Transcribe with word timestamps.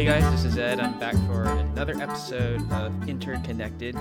Hey 0.00 0.06
guys, 0.06 0.32
this 0.32 0.44
is 0.46 0.56
Ed. 0.56 0.80
I'm 0.80 0.98
back 0.98 1.14
for 1.26 1.42
another 1.44 1.92
episode 2.00 2.62
of 2.72 3.06
Interconnected. 3.06 3.94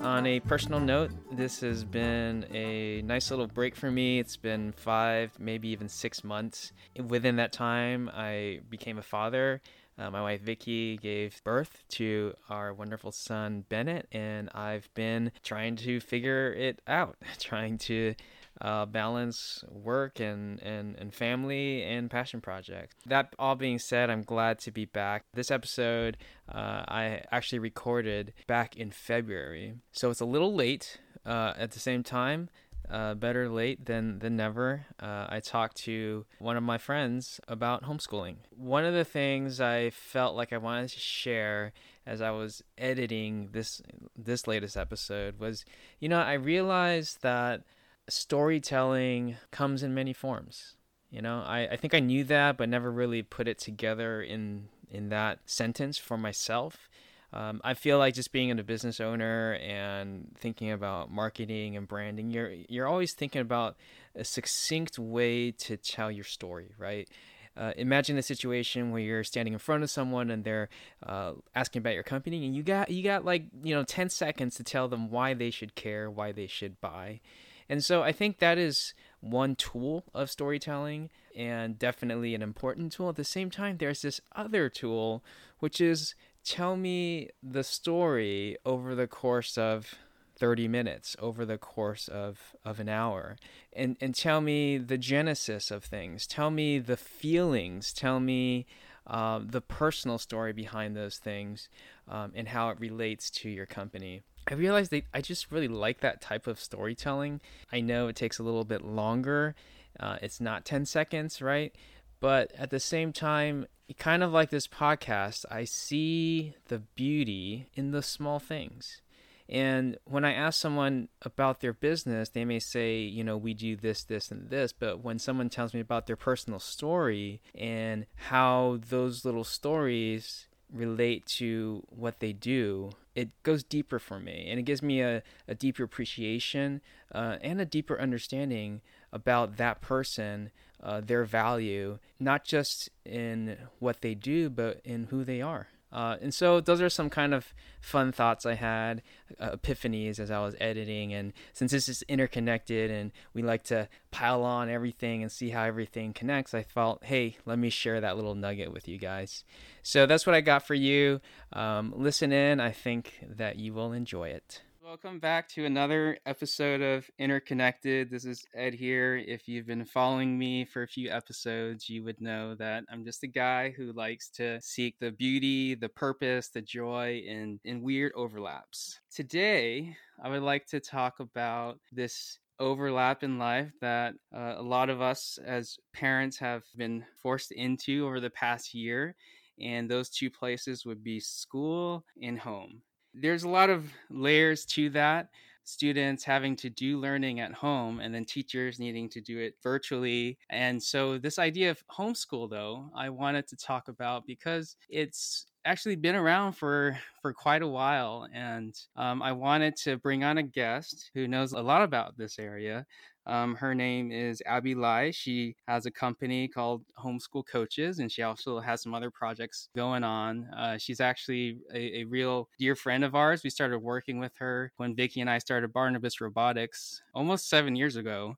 On 0.00 0.26
a 0.26 0.38
personal 0.40 0.80
note, 0.80 1.12
this 1.32 1.60
has 1.60 1.82
been 1.82 2.44
a 2.52 3.00
nice 3.00 3.30
little 3.30 3.46
break 3.46 3.74
for 3.74 3.90
me. 3.90 4.18
It's 4.18 4.36
been 4.36 4.72
five, 4.72 5.30
maybe 5.38 5.68
even 5.68 5.88
six 5.88 6.22
months. 6.22 6.72
Within 7.08 7.36
that 7.36 7.54
time, 7.54 8.10
I 8.12 8.60
became 8.68 8.98
a 8.98 9.02
father. 9.02 9.62
Uh, 9.98 10.10
my 10.10 10.20
wife 10.20 10.42
Vicky 10.42 10.98
gave 10.98 11.42
birth 11.42 11.84
to 11.92 12.34
our 12.50 12.74
wonderful 12.74 13.10
son 13.10 13.64
Bennett, 13.70 14.08
and 14.12 14.50
I've 14.52 14.92
been 14.92 15.32
trying 15.42 15.76
to 15.76 16.00
figure 16.00 16.52
it 16.52 16.82
out, 16.86 17.16
trying 17.40 17.78
to 17.78 18.14
uh, 18.60 18.86
balance 18.86 19.64
work 19.70 20.20
and, 20.20 20.60
and, 20.62 20.96
and 20.96 21.14
family 21.14 21.82
and 21.82 22.10
passion 22.10 22.40
projects. 22.40 22.94
That 23.06 23.34
all 23.38 23.54
being 23.54 23.78
said, 23.78 24.10
I'm 24.10 24.22
glad 24.22 24.58
to 24.60 24.70
be 24.70 24.84
back. 24.84 25.24
This 25.34 25.50
episode 25.50 26.16
uh, 26.48 26.84
I 26.88 27.22
actually 27.30 27.58
recorded 27.58 28.32
back 28.46 28.76
in 28.76 28.90
February, 28.90 29.74
so 29.92 30.10
it's 30.10 30.20
a 30.20 30.26
little 30.26 30.54
late. 30.54 31.00
Uh, 31.24 31.52
at 31.58 31.72
the 31.72 31.80
same 31.80 32.04
time, 32.04 32.48
uh, 32.90 33.14
better 33.14 33.48
late 33.48 33.84
than 33.86 34.18
than 34.20 34.36
never. 34.36 34.86
Uh, 35.00 35.26
I 35.28 35.40
talked 35.40 35.76
to 35.84 36.24
one 36.38 36.56
of 36.56 36.62
my 36.62 36.78
friends 36.78 37.40
about 37.48 37.84
homeschooling. 37.84 38.36
One 38.56 38.84
of 38.84 38.94
the 38.94 39.04
things 39.04 39.60
I 39.60 39.90
felt 39.90 40.36
like 40.36 40.52
I 40.52 40.58
wanted 40.58 40.90
to 40.90 41.00
share 41.00 41.72
as 42.06 42.20
I 42.20 42.30
was 42.30 42.62
editing 42.78 43.48
this 43.52 43.82
this 44.16 44.46
latest 44.46 44.76
episode 44.76 45.38
was, 45.40 45.64
you 45.98 46.08
know, 46.08 46.20
I 46.20 46.34
realized 46.34 47.22
that 47.22 47.62
storytelling 48.08 49.36
comes 49.50 49.82
in 49.82 49.94
many 49.94 50.12
forms. 50.12 50.74
You 51.10 51.22
know, 51.22 51.42
I, 51.46 51.68
I 51.72 51.76
think 51.76 51.94
I 51.94 52.00
knew 52.00 52.24
that, 52.24 52.56
but 52.56 52.68
never 52.68 52.90
really 52.90 53.22
put 53.22 53.48
it 53.48 53.58
together 53.58 54.22
in 54.22 54.68
in 54.90 55.08
that 55.08 55.40
sentence 55.46 55.98
for 55.98 56.16
myself. 56.16 56.88
Um, 57.32 57.60
I 57.64 57.74
feel 57.74 57.98
like 57.98 58.14
just 58.14 58.32
being 58.32 58.50
a 58.50 58.62
business 58.62 59.00
owner 59.00 59.54
and 59.54 60.34
thinking 60.38 60.70
about 60.70 61.10
marketing 61.10 61.76
and 61.76 61.86
branding, 61.86 62.30
you're 62.30 62.52
you're 62.68 62.86
always 62.86 63.12
thinking 63.12 63.40
about 63.40 63.76
a 64.14 64.24
succinct 64.24 64.98
way 64.98 65.50
to 65.52 65.76
tell 65.76 66.10
your 66.10 66.24
story, 66.24 66.72
right? 66.78 67.08
Uh, 67.56 67.72
imagine 67.76 68.18
a 68.18 68.22
situation 68.22 68.90
where 68.90 69.00
you're 69.00 69.24
standing 69.24 69.54
in 69.54 69.58
front 69.58 69.82
of 69.82 69.90
someone 69.90 70.30
and 70.30 70.44
they're 70.44 70.68
uh, 71.04 71.32
asking 71.54 71.80
about 71.80 71.94
your 71.94 72.02
company, 72.02 72.44
and 72.44 72.54
you 72.54 72.62
got 72.62 72.90
you 72.90 73.02
got 73.02 73.24
like 73.24 73.44
you 73.62 73.74
know 73.74 73.82
ten 73.82 74.08
seconds 74.08 74.54
to 74.56 74.62
tell 74.62 74.88
them 74.88 75.10
why 75.10 75.34
they 75.34 75.50
should 75.50 75.74
care, 75.74 76.10
why 76.10 76.32
they 76.32 76.46
should 76.46 76.80
buy, 76.80 77.20
and 77.68 77.84
so 77.84 78.02
I 78.02 78.12
think 78.12 78.38
that 78.38 78.58
is 78.58 78.94
one 79.20 79.56
tool 79.56 80.04
of 80.14 80.30
storytelling 80.30 81.10
and 81.36 81.78
definitely 81.78 82.34
an 82.34 82.42
important 82.42 82.92
tool. 82.92 83.08
At 83.08 83.16
the 83.16 83.24
same 83.24 83.50
time, 83.50 83.78
there's 83.78 84.02
this 84.02 84.20
other 84.34 84.68
tool 84.68 85.24
which 85.58 85.80
is 85.80 86.14
tell 86.44 86.76
me 86.76 87.30
the 87.42 87.64
story 87.64 88.56
over 88.64 88.94
the 88.94 89.06
course 89.06 89.58
of 89.58 89.96
30 90.38 90.68
minutes 90.68 91.16
over 91.18 91.44
the 91.44 91.58
course 91.58 92.08
of, 92.08 92.54
of 92.64 92.78
an 92.78 92.88
hour. 92.88 93.36
And, 93.72 93.96
and 94.00 94.14
tell 94.14 94.40
me 94.40 94.78
the 94.78 94.98
genesis 94.98 95.70
of 95.70 95.84
things. 95.84 96.26
Tell 96.26 96.50
me 96.50 96.78
the 96.78 96.96
feelings. 96.96 97.92
Tell 97.92 98.20
me 98.20 98.66
uh, 99.06 99.40
the 99.44 99.60
personal 99.60 100.18
story 100.18 100.52
behind 100.52 100.96
those 100.96 101.18
things 101.18 101.68
um, 102.08 102.32
and 102.34 102.48
how 102.48 102.70
it 102.70 102.80
relates 102.80 103.30
to 103.30 103.48
your 103.48 103.66
company. 103.66 104.22
I 104.48 104.54
realized 104.54 104.92
that 104.92 105.04
i 105.12 105.20
just 105.20 105.50
really 105.50 105.68
like 105.68 106.00
that 106.00 106.20
type 106.20 106.46
of 106.46 106.60
storytelling. 106.60 107.40
I 107.72 107.80
know 107.80 108.08
it 108.08 108.16
takes 108.16 108.38
a 108.38 108.42
little 108.42 108.64
bit 108.64 108.84
longer 108.84 109.54
uh, 109.98 110.18
it's 110.22 110.40
not 110.40 110.64
10 110.64 110.86
seconds 110.86 111.40
right? 111.40 111.74
But 112.20 112.52
at 112.56 112.70
the 112.70 112.80
same 112.80 113.12
time 113.12 113.66
kind 113.98 114.22
of 114.22 114.32
like 114.32 114.50
this 114.50 114.66
podcast, 114.66 115.44
I 115.50 115.64
see 115.64 116.54
the 116.68 116.78
beauty 116.78 117.68
in 117.74 117.92
the 117.92 118.02
small 118.02 118.38
things. 118.38 119.00
And 119.48 119.96
when 120.04 120.24
I 120.24 120.32
ask 120.32 120.60
someone 120.60 121.08
about 121.22 121.60
their 121.60 121.72
business, 121.72 122.28
they 122.28 122.44
may 122.44 122.58
say, 122.58 122.98
you 122.98 123.22
know, 123.22 123.36
we 123.36 123.54
do 123.54 123.76
this, 123.76 124.02
this, 124.02 124.30
and 124.30 124.50
this. 124.50 124.72
But 124.72 125.04
when 125.04 125.18
someone 125.18 125.48
tells 125.48 125.72
me 125.72 125.80
about 125.80 126.06
their 126.06 126.16
personal 126.16 126.58
story 126.58 127.40
and 127.54 128.06
how 128.16 128.80
those 128.88 129.24
little 129.24 129.44
stories 129.44 130.46
relate 130.72 131.26
to 131.26 131.84
what 131.88 132.18
they 132.20 132.32
do, 132.32 132.90
it 133.14 133.30
goes 133.42 133.62
deeper 133.62 133.98
for 133.98 134.18
me. 134.18 134.46
And 134.50 134.58
it 134.58 134.64
gives 134.64 134.82
me 134.82 135.00
a, 135.00 135.22
a 135.46 135.54
deeper 135.54 135.84
appreciation 135.84 136.80
uh, 137.12 137.36
and 137.40 137.60
a 137.60 137.64
deeper 137.64 138.00
understanding 138.00 138.80
about 139.12 139.56
that 139.56 139.80
person 139.80 140.50
uh, 140.82 141.00
their 141.00 141.24
value, 141.24 141.98
not 142.20 142.44
just 142.44 142.90
in 143.04 143.56
what 143.78 144.02
they 144.02 144.14
do, 144.14 144.50
but 144.50 144.80
in 144.84 145.04
who 145.04 145.24
they 145.24 145.40
are. 145.40 145.68
Uh, 145.92 146.16
and 146.20 146.34
so 146.34 146.60
those 146.60 146.80
are 146.80 146.90
some 146.90 147.08
kind 147.08 147.32
of 147.32 147.54
fun 147.80 148.12
thoughts 148.12 148.44
I 148.44 148.54
had, 148.54 149.02
uh, 149.38 149.50
epiphanies 149.56 150.18
as 150.18 150.30
I 150.30 150.40
was 150.40 150.54
editing. 150.60 151.12
And 151.12 151.32
since 151.52 151.72
this 151.72 151.88
is 151.88 152.02
interconnected 152.02 152.90
and 152.90 153.12
we 153.32 153.42
like 153.42 153.62
to 153.64 153.88
pile 154.10 154.42
on 154.42 154.68
everything 154.68 155.22
and 155.22 155.30
see 155.30 155.50
how 155.50 155.62
everything 155.62 156.12
connects, 156.12 156.54
I 156.54 156.62
felt, 156.62 157.04
hey, 157.04 157.36
let 157.46 157.58
me 157.58 157.70
share 157.70 158.00
that 158.00 158.16
little 158.16 158.34
nugget 158.34 158.72
with 158.72 158.88
you 158.88 158.98
guys. 158.98 159.44
So 159.82 160.06
that's 160.06 160.26
what 160.26 160.34
I 160.34 160.40
got 160.40 160.66
for 160.66 160.74
you. 160.74 161.20
Um, 161.52 161.92
listen 161.96 162.32
in. 162.32 162.60
I 162.60 162.72
think 162.72 163.14
that 163.22 163.56
you 163.56 163.72
will 163.72 163.92
enjoy 163.92 164.28
it. 164.28 164.62
Welcome 164.86 165.18
back 165.18 165.48
to 165.48 165.64
another 165.64 166.16
episode 166.26 166.80
of 166.80 167.10
Interconnected. 167.18 168.08
This 168.08 168.24
is 168.24 168.46
Ed 168.54 168.72
here. 168.72 169.16
If 169.16 169.48
you've 169.48 169.66
been 169.66 169.84
following 169.84 170.38
me 170.38 170.64
for 170.64 170.84
a 170.84 170.88
few 170.88 171.10
episodes, 171.10 171.88
you 171.88 172.04
would 172.04 172.20
know 172.20 172.54
that 172.54 172.84
I'm 172.88 173.04
just 173.04 173.24
a 173.24 173.26
guy 173.26 173.74
who 173.76 173.92
likes 173.92 174.30
to 174.36 174.60
seek 174.62 174.96
the 175.00 175.10
beauty, 175.10 175.74
the 175.74 175.88
purpose, 175.88 176.50
the 176.50 176.62
joy 176.62 177.20
in, 177.26 177.58
in 177.64 177.82
weird 177.82 178.12
overlaps. 178.14 179.00
Today, 179.12 179.96
I 180.22 180.28
would 180.28 180.42
like 180.42 180.66
to 180.66 180.78
talk 180.78 181.18
about 181.18 181.80
this 181.90 182.38
overlap 182.60 183.24
in 183.24 183.40
life 183.40 183.72
that 183.80 184.14
uh, 184.32 184.54
a 184.56 184.62
lot 184.62 184.88
of 184.88 185.00
us 185.00 185.36
as 185.44 185.78
parents 185.94 186.38
have 186.38 186.62
been 186.76 187.04
forced 187.20 187.50
into 187.50 188.06
over 188.06 188.20
the 188.20 188.30
past 188.30 188.72
year. 188.72 189.16
And 189.60 189.90
those 189.90 190.10
two 190.10 190.30
places 190.30 190.86
would 190.86 191.02
be 191.02 191.18
school 191.18 192.04
and 192.22 192.38
home 192.38 192.82
there's 193.20 193.44
a 193.44 193.48
lot 193.48 193.70
of 193.70 193.90
layers 194.10 194.64
to 194.66 194.90
that 194.90 195.28
students 195.64 196.22
having 196.22 196.54
to 196.54 196.70
do 196.70 196.98
learning 196.98 197.40
at 197.40 197.52
home 197.52 197.98
and 197.98 198.14
then 198.14 198.24
teachers 198.24 198.78
needing 198.78 199.08
to 199.08 199.20
do 199.20 199.38
it 199.38 199.54
virtually. 199.62 200.38
And 200.48 200.80
so, 200.80 201.18
this 201.18 201.38
idea 201.38 201.70
of 201.72 201.82
homeschool, 201.88 202.48
though, 202.48 202.90
I 202.94 203.10
wanted 203.10 203.48
to 203.48 203.56
talk 203.56 203.88
about 203.88 204.26
because 204.26 204.76
it's 204.88 205.46
actually 205.66 205.96
been 205.96 206.14
around 206.14 206.52
for 206.52 206.96
for 207.20 207.32
quite 207.32 207.62
a 207.62 207.66
while 207.66 208.26
and 208.32 208.74
um, 208.96 209.20
i 209.20 209.32
wanted 209.32 209.74
to 209.76 209.96
bring 209.98 210.22
on 210.22 210.38
a 210.38 210.42
guest 210.42 211.10
who 211.12 211.26
knows 211.26 211.52
a 211.52 211.60
lot 211.60 211.82
about 211.82 212.16
this 212.16 212.38
area 212.38 212.86
um, 213.26 213.56
her 213.56 213.74
name 213.74 214.12
is 214.12 214.40
Abby 214.46 214.76
Lai. 214.76 215.10
She 215.10 215.56
has 215.66 215.84
a 215.84 215.90
company 215.90 216.46
called 216.46 216.84
Homeschool 216.96 217.44
Coaches, 217.50 217.98
and 217.98 218.10
she 218.10 218.22
also 218.22 218.60
has 218.60 218.82
some 218.82 218.94
other 218.94 219.10
projects 219.10 219.68
going 219.74 220.04
on. 220.04 220.46
Uh, 220.56 220.78
she's 220.78 221.00
actually 221.00 221.58
a, 221.74 222.02
a, 222.02 222.04
real 222.04 222.48
dear 222.58 222.76
friend 222.76 223.02
of 223.02 223.16
ours. 223.16 223.42
We 223.42 223.50
started 223.50 223.80
working 223.80 224.20
with 224.20 224.32
her 224.38 224.72
when 224.76 224.94
Vicky 224.94 225.20
and 225.20 225.28
I 225.28 225.38
started 225.38 225.72
Barnabas 225.72 226.20
Robotics 226.20 227.02
almost 227.14 227.48
seven 227.48 227.74
years 227.74 227.96
ago. 227.96 228.36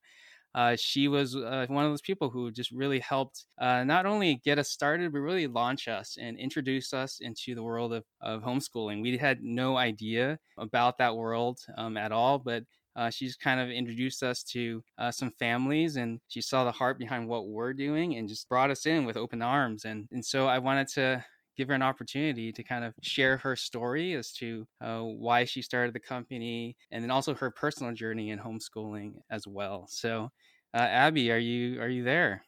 Uh, 0.55 0.77
she 0.79 1.09
was 1.09 1.37
uh, 1.37 1.67
one 1.69 1.85
of 1.85 1.93
those 1.93 2.01
people 2.01 2.31
who 2.31 2.51
just 2.51 2.71
really 2.71 3.01
helped 3.01 3.45
uh, 3.61 3.85
not 3.85 4.07
only 4.07 4.41
get 4.45 4.59
us 4.59 4.71
started, 4.71 5.13
but 5.13 5.21
really 5.21 5.47
launch 5.47 5.89
us 5.89 6.17
and 6.21 6.39
introduce 6.39 6.93
us 6.93 7.19
into 7.21 7.55
the 7.55 7.63
world 7.63 7.93
of, 7.93 8.05
of 8.21 8.43
homeschooling. 8.43 9.03
We 9.03 9.17
had 9.19 9.43
no 9.43 9.77
idea 9.77 10.39
about 10.59 10.99
that 10.99 11.17
world 11.17 11.59
um, 11.77 11.97
at 11.97 12.13
all, 12.13 12.39
but 12.39 12.65
uh, 12.97 13.11
she's 13.11 13.37
kind 13.37 13.61
of 13.61 13.71
introduced 13.71 14.25
us 14.25 14.43
to 14.43 14.83
uh, 14.99 15.11
some 15.13 15.31
families 15.39 15.97
and 15.97 16.19
she 16.27 16.41
saw 16.41 16.65
the 16.65 16.73
heart 16.73 16.99
behind 16.99 17.29
what 17.29 17.47
we're 17.47 17.73
doing 17.73 18.17
and 18.17 18.29
just 18.29 18.49
brought 18.49 18.71
us 18.71 18.87
in 18.87 19.05
with 19.05 19.17
open 19.17 19.41
arms. 19.41 19.85
And, 19.85 20.09
and 20.11 20.25
so 20.25 20.49
I 20.49 20.59
wanted 20.59 20.89
to 20.95 21.25
give 21.59 21.69
her 21.69 21.75
an 21.75 21.83
opportunity 21.83 22.53
to 22.53 22.63
kind 22.63 22.85
of 22.85 22.95
share 23.03 23.37
her 23.37 23.57
story 23.57 24.15
as 24.15 24.33
to 24.33 24.67
uh, 24.81 25.01
why 25.01 25.45
she 25.45 25.61
started 25.61 25.93
the 25.93 26.01
company 26.01 26.77
and 26.93 27.03
then 27.03 27.11
also 27.11 27.35
her 27.35 27.51
personal 27.51 27.93
journey 27.93 28.31
in 28.31 28.39
homeschooling 28.39 29.15
as 29.31 29.47
well. 29.47 29.87
So, 29.89 30.31
uh, 30.75 30.79
Abby, 30.79 31.31
are 31.33 31.39
you 31.39 31.81
are 31.81 31.89
you 31.89 32.03
there? 32.05 32.45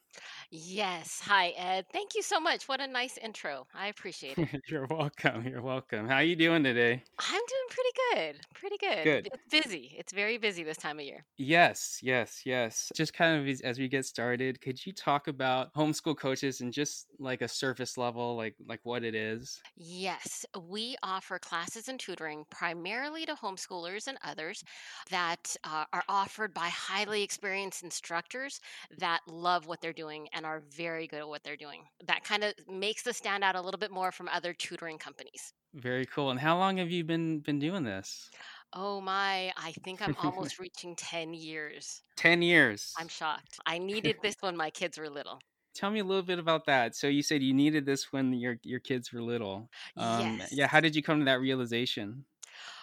Yes. 0.53 1.21
Hi, 1.25 1.51
Ed. 1.57 1.87
Thank 1.93 2.17
you 2.17 2.23
so 2.23 2.41
much. 2.41 2.67
What 2.67 2.81
a 2.81 2.87
nice 2.89 3.17
intro. 3.19 3.69
I 3.73 3.87
appreciate 3.87 4.37
it. 4.37 4.61
You're 4.69 4.87
welcome. 4.87 5.47
You're 5.47 5.63
welcome. 5.63 6.09
How 6.09 6.17
are 6.17 6.25
you 6.25 6.35
doing 6.35 6.65
today? 6.65 7.05
I'm 7.21 7.41
doing 7.49 7.69
pretty 7.71 7.91
good. 8.11 8.41
Pretty 8.55 8.77
good. 8.79 9.05
Good. 9.05 9.31
It's 9.33 9.45
busy. 9.49 9.95
It's 9.97 10.13
very 10.13 10.39
busy 10.39 10.65
this 10.65 10.77
time 10.77 10.99
of 10.99 11.05
year. 11.05 11.25
Yes, 11.37 12.01
yes, 12.03 12.43
yes. 12.45 12.91
Just 12.97 13.15
kind 13.15 13.41
of 13.41 13.47
as, 13.47 13.61
as 13.61 13.79
we 13.79 13.87
get 13.87 14.05
started, 14.07 14.61
could 14.61 14.85
you 14.85 14.93
talk 14.93 15.29
about 15.29 15.73
homeschool 15.75 16.17
coaches 16.17 16.61
and 16.61 16.73
just 16.73 17.07
like 17.21 17.43
a 17.43 17.49
surface 17.49 17.97
level, 17.97 18.35
like 18.35 18.57
like 18.67 18.81
what 18.83 19.05
it 19.05 19.15
is? 19.15 19.61
Yes, 19.77 20.45
we 20.61 20.97
offer 21.05 21.39
classes 21.39 21.89
and 21.89 22.01
tutoring 22.01 22.45
primarily 22.51 23.25
to 23.27 23.35
homeschoolers 23.35 24.09
and 24.09 24.19
others 24.25 24.65
that 25.11 25.55
uh, 25.63 25.85
are 25.93 26.05
offered 26.09 26.53
by 26.53 26.69
highly 26.69 27.23
experienced 27.23 27.85
instructors 27.85 28.61
that 28.99 29.21
love 29.29 29.69
what 29.69 29.81
they're 29.81 29.93
doing 29.93 30.00
and 30.09 30.47
are 30.47 30.61
very 30.61 31.07
good 31.07 31.21
at 31.21 31.29
what 31.29 31.43
they're 31.43 31.57
doing. 31.57 31.89
That 32.05 32.25
kind 32.25 32.45
of 32.45 32.55
makes 32.69 33.07
us 33.07 33.17
stand 33.19 33.45
out 33.45 33.57
a 33.57 33.61
little 33.63 33.79
bit 33.79 33.91
more 33.91 34.13
from 34.13 34.29
other 34.29 34.55
tutoring 34.55 34.99
companies. 34.99 35.53
Very 35.75 36.07
cool. 36.07 36.31
And 36.31 36.39
how 36.39 36.57
long 36.59 36.77
have 36.77 36.91
you 36.93 37.03
been 37.05 37.41
been 37.41 37.59
doing 37.59 37.83
this? 37.83 38.33
Oh 38.73 39.01
my, 39.01 39.53
I 39.57 39.73
think 39.85 40.01
I'm 40.03 40.17
almost 40.17 40.59
reaching 40.59 40.97
10 40.97 41.35
years. 41.35 42.03
10 42.17 42.43
years. 42.43 42.97
I'm 42.97 43.09
shocked. 43.09 43.61
I 43.67 43.79
needed 43.79 44.19
this 44.23 44.37
when 44.41 44.57
my 44.57 44.71
kids 44.71 44.99
were 44.99 45.11
little. 45.11 45.41
Tell 45.75 45.91
me 45.91 46.01
a 46.01 46.05
little 46.05 46.23
bit 46.25 46.39
about 46.41 46.67
that. 46.67 46.97
So 46.97 47.07
you 47.07 47.23
said 47.23 47.43
you 47.43 47.55
needed 47.55 47.87
this 47.87 48.13
when 48.13 48.33
your 48.33 48.59
your 48.65 48.81
kids 48.81 49.13
were 49.13 49.23
little. 49.23 49.71
Um, 49.97 50.43
Yes. 50.43 50.51
yeah, 50.51 50.67
how 50.67 50.81
did 50.81 50.97
you 50.97 51.03
come 51.03 51.21
to 51.21 51.25
that 51.27 51.41
realization? 51.41 52.27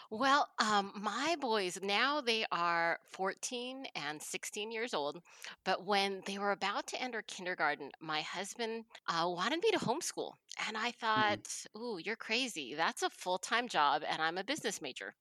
Well, 0.10 0.50
um, 0.60 0.92
my 0.96 1.36
boys 1.40 1.80
now 1.82 2.20
they 2.22 2.46
are 2.52 3.00
14 3.06 3.86
and 3.96 4.22
16 4.22 4.72
years 4.72 4.94
old. 4.94 5.22
But 5.64 5.86
when 5.86 6.22
they 6.26 6.38
were 6.38 6.52
about 6.52 6.88
to 6.88 7.02
enter 7.02 7.22
kindergarten, 7.22 7.92
my 8.02 8.22
husband 8.22 8.86
uh, 9.08 9.26
wanted 9.34 9.62
me 9.64 9.72
to 9.72 9.80
homeschool. 9.80 10.34
And 10.68 10.78
I 10.78 10.92
Mm, 11.16 11.40
thought, 11.40 11.66
ooh, 11.78 12.00
you're 12.04 12.16
crazy. 12.18 12.74
That's 12.76 13.02
a 13.04 13.10
full 13.10 13.38
time 13.38 13.68
job. 13.70 14.04
And 14.06 14.22
I'm 14.22 14.38
a 14.38 14.44
business 14.44 14.82
major. 14.82 15.14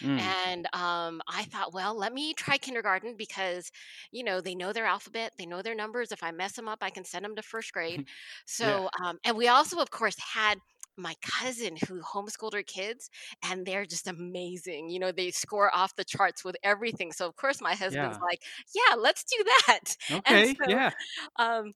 mm, 0.00 0.34
And 0.36 0.66
um, 0.72 1.20
I 1.28 1.44
thought, 1.44 1.72
well, 1.72 1.94
let 1.94 2.12
me 2.12 2.34
try 2.34 2.58
kindergarten 2.58 3.16
because, 3.16 3.70
you 4.12 4.22
know, 4.24 4.40
they 4.40 4.54
know 4.54 4.72
their 4.72 4.86
alphabet, 4.86 5.32
they 5.38 5.46
know 5.46 5.62
their 5.62 5.74
numbers. 5.74 6.12
If 6.12 6.22
I 6.22 6.30
mess 6.30 6.52
them 6.52 6.68
up, 6.68 6.78
I 6.82 6.90
can 6.90 7.04
send 7.04 7.24
them 7.24 7.36
to 7.36 7.42
first 7.42 7.72
grade. 7.72 8.04
yeah. 8.60 8.78
So, 8.78 8.88
um, 9.02 9.18
and 9.24 9.36
we 9.36 9.48
also, 9.48 9.78
of 9.80 9.90
course, 9.90 10.16
had 10.18 10.58
my 10.96 11.14
cousin 11.22 11.76
who 11.88 12.00
homeschooled 12.02 12.52
her 12.54 12.62
kids, 12.62 13.10
and 13.42 13.66
they're 13.66 13.86
just 13.86 14.06
amazing. 14.08 14.90
You 14.90 14.98
know, 15.00 15.12
they 15.12 15.30
score 15.30 15.74
off 15.74 15.96
the 15.96 16.04
charts 16.04 16.44
with 16.44 16.56
everything. 16.62 17.12
So, 17.12 17.26
of 17.28 17.36
course, 17.36 17.60
my 17.60 17.74
husband's 17.74 18.16
Yeah. 18.16 18.24
like, 18.30 18.40
yeah, 18.74 18.94
let's 18.96 19.24
do 19.24 19.42
that. 19.66 19.96
And 20.26 20.44
Okay. 20.44 20.56
so, 20.62 20.64
Yeah. 20.64 20.90
um, 21.36 21.72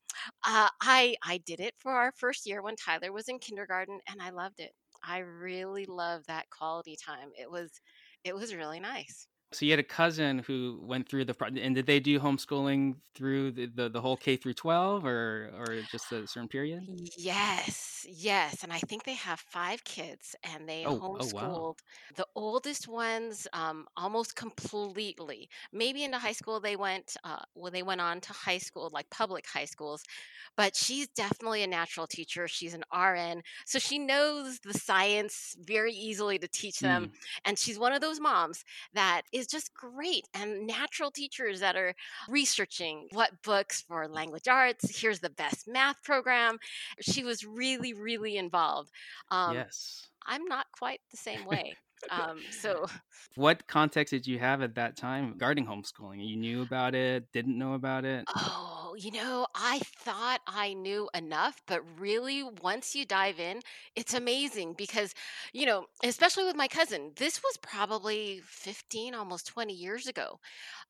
uh, 0.47 0.69
I 0.81 1.17
I 1.23 1.39
did 1.39 1.61
it 1.61 1.75
for 1.79 1.93
our 1.93 2.13
first 2.13 2.47
year 2.47 2.63
when 2.63 2.77
Tyler 2.77 3.13
was 3.13 3.29
in 3.29 3.39
kindergarten, 3.39 4.01
and 4.09 4.21
I 4.23 4.31
loved 4.31 4.61
it. 4.61 4.73
I 5.03 5.19
really 5.19 5.87
loved 5.87 6.27
that 6.29 6.51
quality 6.51 6.97
time. 6.97 7.31
It 7.39 7.51
was 7.51 7.81
it 8.25 8.35
was 8.35 8.55
really 8.55 8.81
nice. 8.81 9.29
So 9.53 9.65
you 9.65 9.73
had 9.73 9.79
a 9.79 9.85
cousin 9.85 10.41
who 10.41 10.79
went 10.83 11.09
through 11.09 11.25
the 11.25 11.35
and 11.45 11.75
did 11.75 11.87
they 11.87 12.01
do 12.01 12.21
homeschooling 12.21 13.01
through 13.15 13.53
the, 13.53 13.67
the, 13.67 13.89
the 13.89 14.01
whole 14.01 14.17
K 14.17 14.37
through 14.37 14.55
12 14.55 15.05
or 15.07 15.51
or 15.55 15.83
just 15.83 16.13
a 16.13 16.27
certain 16.27 16.49
period? 16.49 16.91
Yes, 17.17 18.07
yes. 18.09 18.63
And 18.65 18.73
I 18.73 18.79
think 18.79 19.05
they 19.05 19.15
have 19.15 19.41
five 19.41 19.85
kids 19.85 20.35
and 20.43 20.67
they 20.67 20.85
Oh, 20.85 21.05
oh 21.21 21.27
wow. 21.27 21.69
homeschooled 21.69 21.81
the 22.15 22.27
oldest 22.35 22.89
ones 22.89 23.47
um, 23.53 23.87
almost 23.97 24.37
completely. 24.37 25.51
Maybe 25.71 26.03
into 26.05 26.19
high 26.19 26.33
school 26.33 26.61
they 26.61 26.77
went, 26.77 27.15
uh, 27.25 27.43
well, 27.55 27.71
they 27.71 27.83
went 27.83 28.01
on 28.01 28.21
to 28.23 28.33
high 28.33 28.57
school, 28.59 28.89
like 28.91 29.11
public 29.11 29.47
high 29.47 29.67
schools, 29.67 30.03
but 30.57 30.75
she's 30.77 31.09
definitely 31.09 31.63
a 31.63 31.67
natural 31.67 32.07
teacher. 32.07 32.49
She's 32.49 32.75
an 32.75 32.85
RN. 32.91 33.43
So 33.67 33.79
she 33.79 33.99
knows 33.99 34.61
the 34.61 34.75
science 34.75 35.57
very 35.61 35.93
easily 35.93 36.39
to 36.39 36.49
teach 36.49 36.81
them. 36.81 37.09
Mm, 37.09 37.13
And 37.45 37.59
she's 37.59 37.79
one 37.79 37.93
of 37.93 38.01
those 38.01 38.21
moms 38.21 38.65
that 38.95 39.23
is 39.39 39.47
just 39.47 39.75
great 39.75 40.27
and 40.35 40.67
natural 40.67 41.11
teachers 41.11 41.61
that 41.61 41.77
are 41.77 41.95
researching 42.29 43.09
what 43.13 43.43
books 43.43 43.83
for 43.87 44.09
language 44.09 44.49
arts. 44.49 45.01
Here's 45.01 45.21
the 45.21 45.31
best 45.31 45.69
math 45.69 46.03
program 46.03 46.59
she 47.01 47.25
was 47.25 47.45
really, 47.45 47.93
really 47.95 48.37
involved. 48.37 48.91
Um, 49.31 49.55
yes. 49.55 50.09
I'm 50.27 50.45
not 50.45 50.67
quite 50.79 51.01
the 51.11 51.17
same 51.17 51.45
way. 51.47 51.77
Um, 52.11 52.47
so 52.51 52.87
What 53.35 53.67
context 53.67 54.11
did 54.11 54.27
you 54.27 54.39
have 54.39 54.61
at 54.61 54.75
that 54.75 54.97
time 54.97 55.31
regarding 55.31 55.65
homeschooling? 55.67 56.27
You 56.27 56.37
knew 56.37 56.61
about 56.61 56.95
it, 56.95 57.33
didn't 57.33 57.57
know 57.57 57.73
about 57.75 58.05
it? 58.05 58.29
Oh, 58.31 58.95
you 58.99 59.11
know, 59.11 59.47
I 59.55 59.79
thought 59.79 60.43
I 60.47 60.75
knew 60.75 61.09
enough, 61.15 61.63
but 61.67 61.81
really, 61.99 62.43
once 62.43 62.95
you 62.95 63.07
dive 63.07 63.41
in, 63.41 63.63
it's 63.97 64.13
amazing 64.13 64.75
because, 64.75 65.15
you 65.55 65.65
know, 65.65 65.87
especially 66.05 66.45
with 66.45 66.55
my 66.55 66.69
cousin, 66.69 67.13
this 67.17 67.43
was 67.43 67.57
probably 67.63 68.41
15, 68.41 69.15
almost 69.15 69.47
20 69.47 69.73
years 69.73 70.07
ago. 70.09 70.41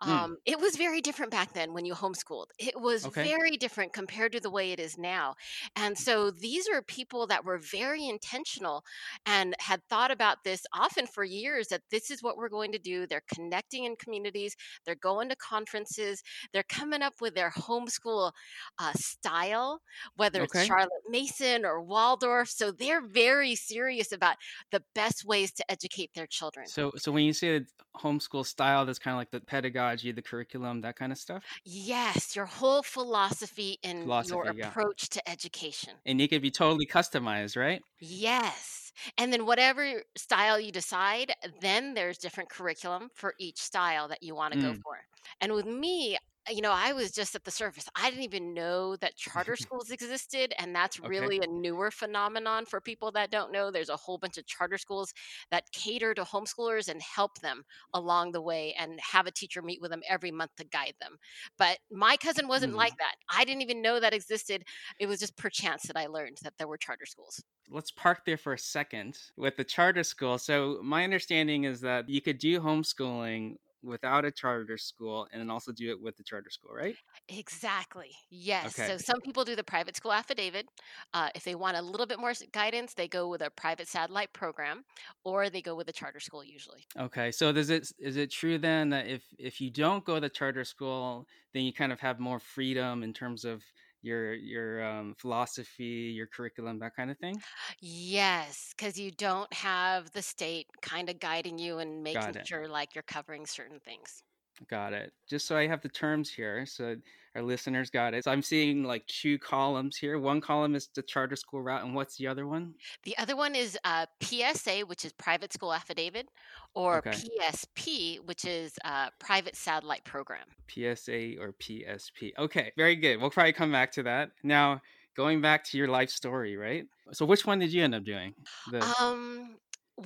Mm, 0.05 0.19
Um, 0.19 0.39
it 0.47 0.59
was 0.59 0.77
very 0.77 1.01
different 1.01 1.31
back 1.31 1.53
then 1.53 1.75
when 1.75 1.85
you 1.85 1.95
homeschooled. 1.95 2.47
It 2.59 2.81
was 2.81 3.05
okay. 3.05 3.29
very 3.29 3.57
different 3.57 3.93
compared 3.93 4.33
to 4.33 4.41
the 4.41 4.51
way 4.51 4.73
it 4.73 4.81
is 4.81 4.99
now. 4.99 5.37
And 5.77 5.97
so 5.97 6.33
these 6.33 6.69
are 6.69 6.83
people 6.83 7.29
that 7.29 7.45
were 7.45 7.59
very 7.59 8.09
intentional 8.09 8.85
and 9.27 9.55
had 9.61 9.85
thought 9.89 10.11
about 10.11 10.43
this 10.45 10.67
often 10.73 10.98
for 11.06 11.25
years 11.25 11.69
that 11.69 11.83
this 11.91 12.11
is 12.11 12.23
what 12.23 12.37
we're 12.37 12.49
going 12.49 12.73
to 12.73 12.79
do. 12.79 13.06
They're 13.06 13.23
connecting 13.33 13.85
in 13.85 13.97
communities, 13.97 14.56
they're 14.85 14.95
going 14.95 15.29
to 15.29 15.37
conferences 15.37 16.23
they're 16.53 16.65
coming 16.69 17.03
up 17.03 17.15
with 17.21 17.35
their 17.35 17.50
homeschool 17.50 18.33
uh, 18.79 18.93
style, 18.95 19.81
whether 20.17 20.43
it's 20.43 20.65
Charlotte 20.65 20.91
Mason 21.09 21.65
or 21.65 21.83
Waldorf. 21.83 22.49
So 22.49 22.71
they're 22.71 23.06
very 23.06 23.55
serious 23.55 24.12
about 24.12 24.37
the 24.71 24.83
best 24.95 25.25
ways 25.25 25.53
to 25.53 25.71
educate 25.71 26.11
their 26.15 26.27
children. 26.27 26.67
So 26.67 26.93
so 26.97 27.12
when 27.12 27.25
you 27.25 27.33
say 27.33 27.65
homeschool 27.97 28.47
style, 28.47 28.87
that's 28.87 28.99
kind 28.99 29.15
of 29.15 29.19
like 29.19 29.31
the 29.31 29.41
pedagogy, 29.41 30.12
the 30.12 30.23
curriculum, 30.23 30.81
that 30.83 30.97
kind 30.97 31.12
of 31.12 31.19
stuff? 31.19 31.45
Yes, 31.65 32.37
your 32.37 32.47
whole 32.47 32.83
philosophy 32.83 33.79
your 33.83 34.03
Philosophy, 34.03 34.59
yeah. 34.59 34.69
approach 34.69 35.09
to 35.11 35.29
education. 35.29 35.95
And 36.06 36.21
it 36.21 36.29
could 36.29 36.43
be 36.43 36.50
totally 36.50 36.87
customized, 36.87 37.56
right? 37.56 37.83
Yes. 38.00 38.88
And 39.17 39.33
then 39.33 39.47
whatever 39.47 40.03
style 40.17 40.59
you 40.61 40.73
decide, 40.73 41.33
then 41.61 41.95
there's 41.95 42.19
different 42.19 42.50
curriculum 42.50 43.11
for 43.15 43.35
each 43.39 43.59
style 43.59 44.09
that 44.09 44.23
you 44.23 44.35
want 44.35 44.53
to 44.53 44.59
go 44.59 44.73
Mm, 44.73 44.83
for. 44.83 45.00
And 45.41 45.53
with 45.53 45.67
me, 45.67 46.19
you 46.50 46.61
know, 46.62 46.73
I 46.73 46.93
was 46.93 47.12
just 47.12 47.35
at 47.35 47.45
the 47.45 47.50
surface. 47.50 47.89
I 47.95 48.11
didn't 48.11 48.25
even 48.25 48.55
know 48.55 48.97
that 48.97 49.17
charter 49.17 49.56
schools 49.56 49.91
existed. 49.91 50.55
And 50.59 50.75
that's 50.75 50.99
okay. 50.99 51.09
really 51.09 51.39
a 51.39 51.47
newer 51.47 51.91
phenomenon 51.91 52.67
for 52.67 52.81
people 52.81 53.11
that 53.12 53.31
don't 53.31 53.53
know. 53.53 53.71
There's 53.71 53.89
a 53.89 53.97
whole 53.97 54.19
bunch 54.19 54.39
of 54.39 54.47
charter 54.47 54.79
schools 54.79 55.12
that 55.50 55.71
cater 55.73 56.15
to 56.15 56.23
homeschoolers 56.23 56.89
and 56.89 57.00
help 57.03 57.39
them 57.41 57.65
along 57.95 58.33
the 58.33 58.41
way 58.43 58.75
and 58.79 58.99
have 59.00 59.27
a 59.27 59.31
teacher 59.31 59.62
meet 59.62 59.81
with 59.81 59.91
them 59.91 60.03
every 60.09 60.31
month 60.31 60.50
to 60.56 60.65
guide 60.65 60.95
them. 61.00 61.17
But 61.59 61.79
my 61.91 62.17
cousin 62.17 62.49
wasn't 62.49 62.75
Mm. 62.75 62.77
like 62.77 62.97
that. 62.99 63.15
I 63.31 63.45
didn't 63.45 63.62
even 63.62 63.83
know 63.83 64.00
that 64.00 64.15
existed. 64.15 64.65
It 64.99 65.06
was 65.06 65.21
just 65.21 65.37
perchance 65.37 65.83
that 65.85 65.97
I 65.97 66.06
learned 66.06 66.39
that 66.43 66.55
there 66.59 66.69
were 66.69 66.77
charter 66.79 67.06
schools. 67.06 67.43
Let's 67.71 67.91
park 67.91 68.25
there 68.25 68.37
for 68.39 68.55
a 68.55 68.59
second 68.59 69.19
with 69.37 69.56
the 69.56 69.65
charter 69.65 70.03
school. 70.03 70.39
So 70.39 70.81
my 70.83 71.05
understanding 71.05 71.65
is 71.65 71.81
that 71.83 72.09
you 72.09 72.21
could 72.21 72.39
do 72.39 72.61
homeschooling 72.61 73.56
without 73.83 74.25
a 74.25 74.31
charter 74.31 74.76
school 74.76 75.26
and 75.33 75.41
then 75.41 75.50
also 75.50 75.73
do 75.73 75.91
it 75.91 76.00
with 76.00 76.17
the 76.17 76.23
charter 76.23 76.50
school, 76.50 76.73
right? 76.75 76.97
Exactly. 77.29 78.11
Yes. 78.31 78.79
Okay. 78.79 78.88
So 78.88 78.99
some 78.99 79.21
people 79.21 79.45
do 79.45 79.55
the 79.55 79.64
private 79.64 79.97
school 79.97 80.12
affidavit. 80.12 80.67
Uh, 81.14 81.29
if 81.35 81.45
they 81.45 81.55
want 81.55 81.76
a 81.76 81.83
little 81.83 82.07
bit 82.07 82.19
more 82.19 82.33
guidance, 82.52 82.95
they 82.95 83.09
go 83.09 83.29
with 83.29 83.43
a 83.43 83.50
private 83.50 83.88
satellite 83.88 84.33
program, 84.33 84.85
or 85.25 85.50
they 85.50 85.62
go 85.62 85.75
with 85.75 85.88
a 85.88 85.93
charter 85.93 86.21
school 86.21 86.45
usually. 86.45 86.85
Okay. 86.99 87.31
So 87.31 87.52
does 87.52 87.71
it 87.71 87.91
is 87.99 88.17
it 88.17 88.31
true 88.31 88.59
then 88.59 88.91
that 88.91 89.07
if 89.07 89.23
if 89.38 89.61
you 89.61 89.71
don't 89.71 90.05
go 90.05 90.19
to 90.19 90.29
charter 90.29 90.64
school, 90.64 91.26
then 91.55 91.62
you 91.64 91.73
kind 91.73 91.93
of 91.93 92.00
have 92.00 92.19
more 92.19 92.38
freedom 92.41 93.02
in 93.02 93.12
terms 93.12 93.45
of 93.45 93.62
your 94.02 94.35
your 94.35 94.85
um, 94.85 95.14
philosophy, 95.19 96.12
your 96.17 96.26
curriculum, 96.26 96.78
that 96.81 96.95
kind 96.97 97.11
of 97.11 97.19
thing? 97.19 97.43
Yes, 97.81 98.73
because 98.76 98.99
you 98.99 99.11
don't 99.11 99.52
have 99.52 100.11
the 100.12 100.23
state 100.23 100.67
kind 100.83 101.09
of 101.11 101.19
guiding 101.19 101.59
you 101.59 101.78
and 101.78 102.02
making 102.02 102.37
sure 102.45 102.69
like 102.69 102.95
you're 102.95 103.02
covering 103.02 103.47
certain 103.47 103.81
things. 103.81 104.23
Got 104.69 104.93
it. 104.93 105.12
Just 105.29 105.47
so 105.47 105.57
I 105.57 105.67
have 105.67 105.83
the 105.83 105.88
terms 105.88 106.31
here, 106.31 106.67
so 106.67 106.97
our 107.35 107.43
listeners 107.43 107.91
got 107.91 108.15
it. 108.15 108.25
So 108.25 108.33
I'm 108.33 108.43
seeing 108.43 108.83
like 108.83 109.07
two 109.07 109.38
columns 109.38 109.97
here. 109.97 110.19
One 110.19 110.41
column 110.41 110.75
is 110.75 110.88
the 110.95 111.03
charter 111.03 111.37
school 111.37 111.62
route, 111.62 111.85
and 111.85 111.95
what's 111.95 112.17
the 112.17 112.27
other 112.27 112.47
one? 112.47 112.75
The 113.05 113.17
other 113.19 113.37
one 113.37 113.55
is 113.55 113.79
uh, 113.85 114.07
PSA, 114.21 114.81
which 114.87 115.05
is 115.05 115.12
private 115.12 115.53
school 115.53 115.73
affidavit, 115.73 116.29
or 116.75 116.99
Okay, 116.99 117.12
PSP, 117.12 118.19
which 118.27 118.45
is 118.45 118.73
uh, 118.85 119.11
private 119.19 119.57
satellite 119.57 120.05
program. 120.05 120.47
PSA 120.69 121.37
or 121.41 121.55
PSP. 121.61 122.33
Okay, 122.38 122.73
very 122.77 122.97
good. 122.97 123.21
We'll 123.21 123.31
probably 123.31 123.53
come 123.53 123.73
back 123.73 123.93
to 123.93 124.03
that. 124.05 124.31
Now, 124.43 124.81
going 125.17 125.41
back 125.41 125.65
to 125.65 125.79
your 125.79 125.88
life 125.88 126.11
story, 126.11 126.57
right? 126.57 126.87
So 127.12 127.25
which 127.25 127.47
one 127.47 127.59
did 127.59 127.73
you 127.73 127.83
end 127.85 127.95
up 127.95 128.05
doing? 128.05 128.35
The 128.71 128.95
Um, 129.00 129.57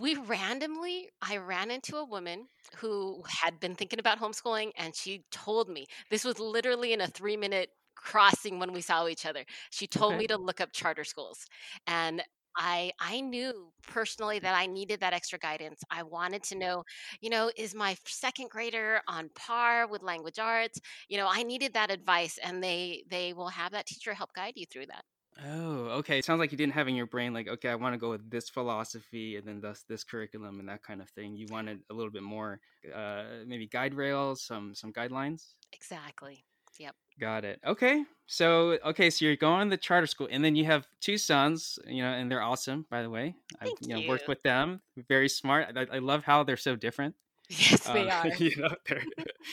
we 0.01 0.15
randomly, 0.15 1.09
I 1.21 1.37
ran 1.37 1.71
into 1.71 1.97
a 1.97 2.05
woman 2.05 2.47
who 2.77 3.23
had 3.27 3.61
been 3.61 3.75
thinking 3.75 3.99
about 3.99 4.19
homeschooling, 4.19 4.71
and 4.77 4.95
she 4.97 5.25
told 5.31 5.69
me 5.69 5.87
this 6.11 6.25
was 6.25 6.39
literally 6.39 6.93
in 6.93 7.01
a 7.01 7.07
three 7.07 7.37
minute 7.37 7.71
crossing 7.95 8.59
when 8.59 8.73
we 8.73 8.81
saw 8.81 9.07
each 9.07 9.27
other. 9.27 9.45
She 9.71 9.87
told 9.87 10.13
okay. 10.13 10.21
me 10.21 10.27
to 10.29 10.39
look 10.39 10.61
up 10.61 10.73
charter 10.73 11.05
schools, 11.05 11.47
and 11.87 12.23
I 12.57 12.93
I 13.01 13.21
knew 13.21 13.73
personally 13.87 14.39
that 14.39 14.55
I 14.55 14.67
needed 14.67 15.01
that 15.01 15.13
extra 15.15 15.39
guidance. 15.39 15.83
I 15.91 16.03
wanted 16.03 16.43
to 16.45 16.59
know, 16.59 16.85
you 17.21 17.31
know, 17.31 17.51
is 17.57 17.75
my 17.75 17.97
second 18.07 18.51
grader 18.51 19.01
on 19.09 19.31
par 19.35 19.87
with 19.87 20.03
language 20.03 20.39
arts? 20.39 20.81
You 21.09 21.19
know, 21.19 21.29
I 21.31 21.43
needed 21.43 21.75
that 21.75 21.91
advice, 21.91 22.39
and 22.43 22.63
they 22.63 23.05
they 23.11 23.33
will 23.35 23.49
have 23.49 23.73
that 23.73 23.87
teacher 23.87 24.15
help 24.15 24.33
guide 24.35 24.55
you 24.57 24.67
through 24.67 24.87
that. 24.87 25.05
Oh, 25.45 25.87
okay. 25.99 26.19
It 26.19 26.25
sounds 26.25 26.39
like 26.39 26.53
you 26.53 26.59
didn't 26.59 26.75
have 26.75 26.89
in 26.89 26.95
your 26.95 27.07
brain 27.07 27.33
like, 27.33 27.49
okay, 27.49 27.69
I 27.69 27.75
want 27.75 27.95
to 27.95 27.99
go 27.99 28.11
with 28.11 28.31
this 28.31 28.49
philosophy 28.49 29.37
and 29.37 29.47
then 29.47 29.61
thus 29.61 29.83
this 29.89 30.05
curriculum 30.05 30.61
and 30.61 30.69
that 30.69 30.83
kind 30.83 31.01
of 31.01 31.09
thing. 31.11 31.37
You 31.37 31.47
wanted 31.51 31.81
a 31.91 31.95
little 31.95 32.13
bit 32.13 32.23
more, 32.23 32.61
uh, 32.95 33.25
maybe 33.47 33.67
guide 33.67 33.95
rails, 33.95 34.43
some 34.43 34.75
some 34.75 34.93
guidelines. 34.93 35.55
Exactly. 35.73 36.45
Yep. 36.79 36.95
Got 37.19 37.45
it. 37.45 37.61
Okay. 37.67 38.05
So 38.27 38.79
okay, 38.85 39.11
so 39.11 39.25
you're 39.25 39.37
going 39.37 39.71
to 39.71 39.77
charter 39.77 40.07
school, 40.07 40.29
and 40.31 40.45
then 40.45 40.57
you 40.57 40.65
have 40.65 40.87
two 41.01 41.19
sons, 41.19 41.79
you 41.87 42.03
know, 42.03 42.11
and 42.11 42.31
they're 42.31 42.43
awesome, 42.43 42.87
by 42.91 43.03
the 43.03 43.11
way. 43.11 43.35
I've 43.61 43.69
Thank 43.69 43.87
you 43.87 44.01
know 44.01 44.09
worked 44.09 44.29
with 44.29 44.43
them. 44.43 44.81
Very 45.09 45.29
smart. 45.29 45.77
I, 45.77 45.87
I 45.93 45.99
love 45.99 46.25
how 46.25 46.43
they're 46.43 46.57
so 46.57 46.77
different. 46.77 47.15
Yes, 47.49 47.87
Uh, 47.87 47.93
they 47.95 48.09
are. 48.11 48.29
you 48.29 48.57
know, 48.57 48.75
they're 48.89 49.05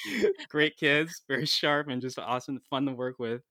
great 0.50 0.78
kids, 0.78 1.22
very 1.28 1.46
sharp, 1.46 1.88
and 1.88 2.02
just 2.02 2.18
awesome, 2.20 2.60
fun 2.70 2.86
to 2.86 2.94
work 2.94 3.20
with. 3.20 3.42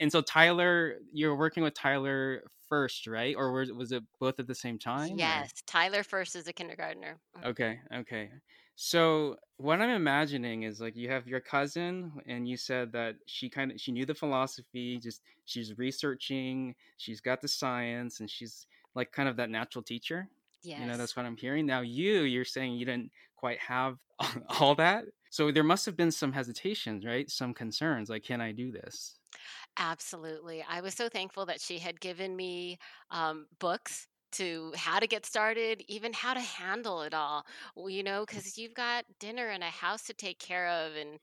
And 0.00 0.10
so 0.10 0.20
Tyler, 0.22 0.98
you're 1.12 1.36
working 1.36 1.62
with 1.62 1.74
Tyler 1.74 2.44
first, 2.68 3.06
right? 3.06 3.36
Or 3.36 3.52
was 3.52 3.70
was 3.72 3.92
it 3.92 4.02
both 4.18 4.38
at 4.40 4.46
the 4.46 4.54
same 4.54 4.78
time? 4.78 5.12
or- 5.12 5.16
Yes, 5.18 5.52
Tyler 5.66 6.02
first 6.02 6.34
is 6.36 6.48
a 6.48 6.52
kindergartner. 6.52 7.20
Mhm. 7.36 7.44
Okay, 7.50 7.80
okay. 7.94 8.30
So 8.74 9.36
what 9.58 9.80
I'm 9.80 9.90
imagining 9.90 10.62
is 10.62 10.80
like 10.80 10.96
you 10.96 11.08
have 11.10 11.28
your 11.28 11.40
cousin, 11.40 12.12
and 12.26 12.48
you 12.48 12.56
said 12.56 12.90
that 12.92 13.16
she 13.26 13.48
kind 13.50 13.70
of 13.72 13.80
she 13.80 13.92
knew 13.92 14.06
the 14.06 14.14
philosophy, 14.14 14.98
just 14.98 15.22
she's 15.44 15.76
researching, 15.78 16.74
she's 16.96 17.20
got 17.20 17.40
the 17.40 17.48
science, 17.48 18.20
and 18.20 18.30
she's 18.30 18.66
like 18.94 19.12
kind 19.12 19.28
of 19.28 19.36
that 19.36 19.50
natural 19.50 19.82
teacher. 19.82 20.28
Yeah, 20.62 20.80
You 20.80 20.86
know, 20.86 20.96
that's 20.96 21.16
what 21.16 21.26
I'm 21.26 21.36
hearing. 21.36 21.66
Now 21.66 21.80
you, 21.80 22.20
you're 22.22 22.44
saying 22.44 22.74
you 22.74 22.86
didn't 22.86 23.10
quite 23.42 23.60
have 23.60 23.98
all 24.60 24.74
that. 24.76 25.06
So 25.30 25.50
there 25.52 25.64
must 25.64 25.86
have 25.86 25.96
been 25.96 26.12
some 26.12 26.32
hesitations, 26.32 27.04
right? 27.04 27.30
Some 27.30 27.54
concerns, 27.54 28.10
like, 28.10 28.24
can 28.24 28.40
I 28.40 28.52
do 28.52 28.70
this? 28.72 29.18
Absolutely. 29.78 30.62
I 30.62 30.80
was 30.80 30.94
so 30.94 31.08
thankful 31.08 31.46
that 31.46 31.60
she 31.60 31.78
had 31.78 32.00
given 32.00 32.36
me 32.36 32.78
um, 33.10 33.46
books 33.58 34.06
to 34.32 34.72
how 34.76 34.98
to 34.98 35.06
get 35.06 35.26
started, 35.26 35.82
even 35.88 36.14
how 36.14 36.32
to 36.32 36.40
handle 36.40 37.02
it 37.02 37.12
all. 37.12 37.44
Well, 37.76 37.90
you 37.90 38.02
know, 38.02 38.24
because 38.24 38.56
you've 38.56 38.72
got 38.72 39.04
dinner 39.18 39.48
and 39.48 39.62
a 39.62 39.68
house 39.68 40.04
to 40.04 40.14
take 40.14 40.38
care 40.38 40.68
of 40.68 40.96
and 40.96 41.18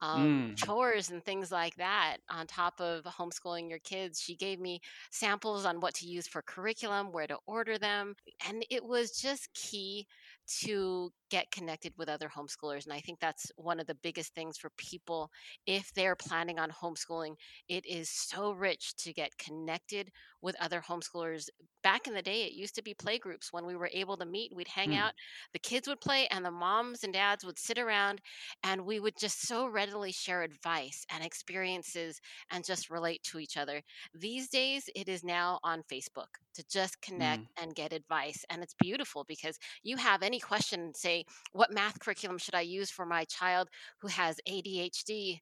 um, 0.00 0.40
Mm, 0.40 0.56
chores 0.56 1.10
and 1.10 1.22
things 1.22 1.52
like 1.52 1.74
that 1.76 2.18
on 2.30 2.46
top 2.46 2.80
of 2.80 3.04
homeschooling 3.04 3.68
your 3.68 3.80
kids. 3.80 4.18
She 4.18 4.34
gave 4.34 4.60
me 4.60 4.80
samples 5.10 5.66
on 5.66 5.80
what 5.80 5.92
to 5.96 6.06
use 6.06 6.26
for 6.26 6.40
curriculum, 6.40 7.12
where 7.12 7.26
to 7.26 7.38
order 7.46 7.76
them. 7.76 8.14
And 8.46 8.64
it 8.70 8.82
was 8.82 9.10
just 9.20 9.52
key 9.52 10.06
to 10.46 11.10
get 11.30 11.50
connected 11.50 11.92
with 11.96 12.08
other 12.08 12.28
homeschoolers. 12.28 12.84
And 12.84 12.92
I 12.92 13.00
think 13.00 13.18
that's 13.20 13.50
one 13.56 13.80
of 13.80 13.86
the 13.86 13.96
biggest 13.96 14.34
things 14.34 14.56
for 14.58 14.70
people 14.76 15.30
if 15.66 15.92
they're 15.94 16.16
planning 16.16 16.58
on 16.58 16.70
homeschooling 16.70 17.34
it 17.68 17.84
is 17.86 18.10
so 18.10 18.52
rich 18.52 18.94
to 18.96 19.12
get 19.12 19.36
connected 19.38 20.10
with 20.44 20.54
other 20.60 20.82
homeschoolers. 20.86 21.48
Back 21.82 22.06
in 22.06 22.14
the 22.14 22.22
day, 22.22 22.42
it 22.42 22.52
used 22.52 22.74
to 22.76 22.82
be 22.82 22.94
play 22.94 23.18
groups. 23.18 23.52
When 23.52 23.66
we 23.66 23.76
were 23.76 23.90
able 23.92 24.16
to 24.18 24.26
meet, 24.26 24.54
we'd 24.54 24.68
hang 24.68 24.90
mm, 24.90 24.98
out, 24.98 25.12
the 25.52 25.58
kids 25.58 25.88
would 25.88 26.00
play, 26.00 26.28
and 26.30 26.44
the 26.44 26.50
moms 26.50 27.02
and 27.02 27.12
dads 27.12 27.44
would 27.44 27.58
sit 27.58 27.78
around, 27.78 28.20
and 28.62 28.84
we 28.84 29.00
would 29.00 29.14
just 29.18 29.48
so 29.48 29.66
readily 29.66 30.12
share 30.12 30.42
advice 30.42 31.04
and 31.10 31.24
experiences 31.24 32.20
and 32.52 32.64
just 32.64 32.90
relate 32.90 33.22
to 33.24 33.38
each 33.38 33.56
other. 33.56 33.82
These 34.14 34.48
days, 34.50 34.88
it 34.94 35.08
is 35.08 35.24
now 35.24 35.58
on 35.64 35.82
Facebook 35.90 36.28
to 36.54 36.64
just 36.70 37.00
connect 37.00 37.42
mm, 37.42 37.62
and 37.62 37.74
get 37.74 37.92
advice. 37.92 38.44
And 38.50 38.62
it's 38.62 38.74
beautiful 38.78 39.24
because 39.26 39.58
you 39.82 39.96
have 39.96 40.22
any 40.22 40.38
question, 40.38 40.92
say, 40.94 41.24
what 41.52 41.72
math 41.72 41.98
curriculum 42.00 42.38
should 42.38 42.54
I 42.54 42.60
use 42.60 42.90
for 42.90 43.06
my 43.06 43.24
child 43.24 43.68
who 44.00 44.08
has 44.08 44.38
ADHD 44.48 45.38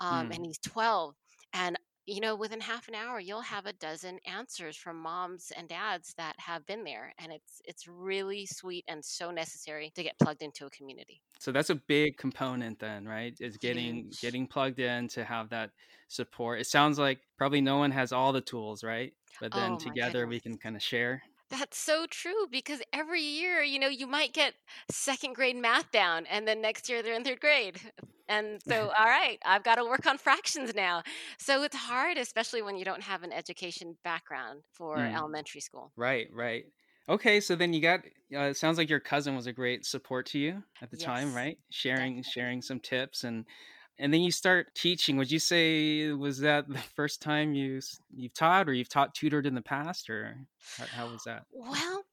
um, 0.00 0.30
and 0.32 0.40
mm. 0.40 0.46
he's 0.46 0.58
12? 0.58 1.14
And 1.52 1.78
you 2.06 2.20
know, 2.20 2.36
within 2.36 2.60
half 2.60 2.88
an 2.88 2.94
hour, 2.94 3.18
you'll 3.20 3.40
have 3.40 3.66
a 3.66 3.72
dozen 3.72 4.18
answers 4.26 4.76
from 4.76 4.96
moms 5.02 5.52
and 5.56 5.68
dads 5.68 6.14
that 6.16 6.34
have 6.38 6.64
been 6.66 6.84
there, 6.84 7.12
and 7.18 7.32
it's 7.32 7.60
it's 7.64 7.88
really 7.88 8.46
sweet 8.46 8.84
and 8.88 9.04
so 9.04 9.30
necessary 9.30 9.90
to 9.94 10.02
get 10.02 10.18
plugged 10.18 10.42
into 10.42 10.66
a 10.66 10.70
community. 10.70 11.22
So 11.38 11.52
that's 11.52 11.70
a 11.70 11.74
big 11.74 12.16
component 12.16 12.78
then, 12.78 13.06
right? 13.06 13.36
Is 13.40 13.56
getting 13.56 14.06
Huge. 14.06 14.20
getting 14.20 14.46
plugged 14.46 14.78
in 14.78 15.08
to 15.08 15.24
have 15.24 15.50
that 15.50 15.70
support. 16.08 16.60
It 16.60 16.66
sounds 16.66 16.98
like 16.98 17.20
probably 17.36 17.60
no 17.60 17.78
one 17.78 17.90
has 17.90 18.12
all 18.12 18.32
the 18.32 18.40
tools, 18.40 18.82
right? 18.84 19.12
But 19.40 19.52
then 19.54 19.72
Oh 19.72 19.78
together 19.78 20.26
we 20.26 20.40
can 20.40 20.56
kind 20.58 20.76
of 20.76 20.82
share. 20.82 21.22
That's 21.48 21.78
so 21.78 22.06
true 22.06 22.46
because 22.50 22.82
every 22.92 23.22
year, 23.22 23.62
you 23.62 23.78
know, 23.78 23.88
you 23.88 24.06
might 24.06 24.32
get 24.32 24.54
second 24.88 25.34
grade 25.34 25.56
math 25.56 25.90
down, 25.92 26.26
and 26.26 26.46
then 26.46 26.60
next 26.60 26.88
year 26.88 27.02
they're 27.02 27.14
in 27.14 27.24
third 27.24 27.40
grade. 27.40 27.80
And 28.28 28.60
so, 28.68 28.88
all 28.90 29.04
right, 29.06 29.38
I've 29.44 29.62
got 29.62 29.76
to 29.76 29.84
work 29.84 30.04
on 30.04 30.18
fractions 30.18 30.74
now. 30.74 31.04
So 31.38 31.62
it's 31.62 31.76
hard, 31.76 32.18
especially 32.18 32.60
when 32.60 32.74
you 32.76 32.84
don't 32.84 33.02
have 33.04 33.22
an 33.22 33.32
education 33.32 33.98
background 34.02 34.64
for 34.72 35.06
Mm, 35.06 35.16
elementary 35.16 35.60
school. 35.60 35.92
right, 35.96 36.28
right. 36.32 36.66
Okay, 37.08 37.40
so 37.40 37.56
then 37.56 37.72
you 37.74 37.82
got 37.82 38.00
uh, 38.34 38.50
it 38.50 38.56
sounds 38.56 38.78
like 38.78 38.90
your 38.90 39.00
cousin 39.00 39.36
was 39.36 39.46
a 39.46 39.52
great 39.52 39.86
support 39.86 40.26
to 40.28 40.38
you 40.38 40.64
at 40.82 40.90
the 40.90 40.96
time, 40.98 41.34
right? 41.34 41.58
Sharing 41.70 42.22
definitely. 42.22 42.22
sharing 42.22 42.62
some 42.62 42.80
tips 42.80 43.24
and 43.24 43.46
and 43.98 44.12
then 44.12 44.20
you 44.22 44.30
start 44.30 44.74
teaching. 44.74 45.16
Would 45.16 45.30
you 45.30 45.38
say 45.38 46.12
was 46.12 46.40
that 46.40 46.68
the 46.68 46.78
first 46.78 47.22
time 47.22 47.54
you 47.54 47.80
you've 48.14 48.34
taught 48.34 48.68
or 48.68 48.74
you've 48.74 48.88
taught 48.88 49.14
tutored 49.14 49.46
in 49.46 49.54
the 49.54 49.62
past 49.62 50.10
or 50.10 50.46
how, 50.76 50.86
how 50.86 51.08
was 51.08 51.24
that? 51.24 51.46
Well, 51.50 52.04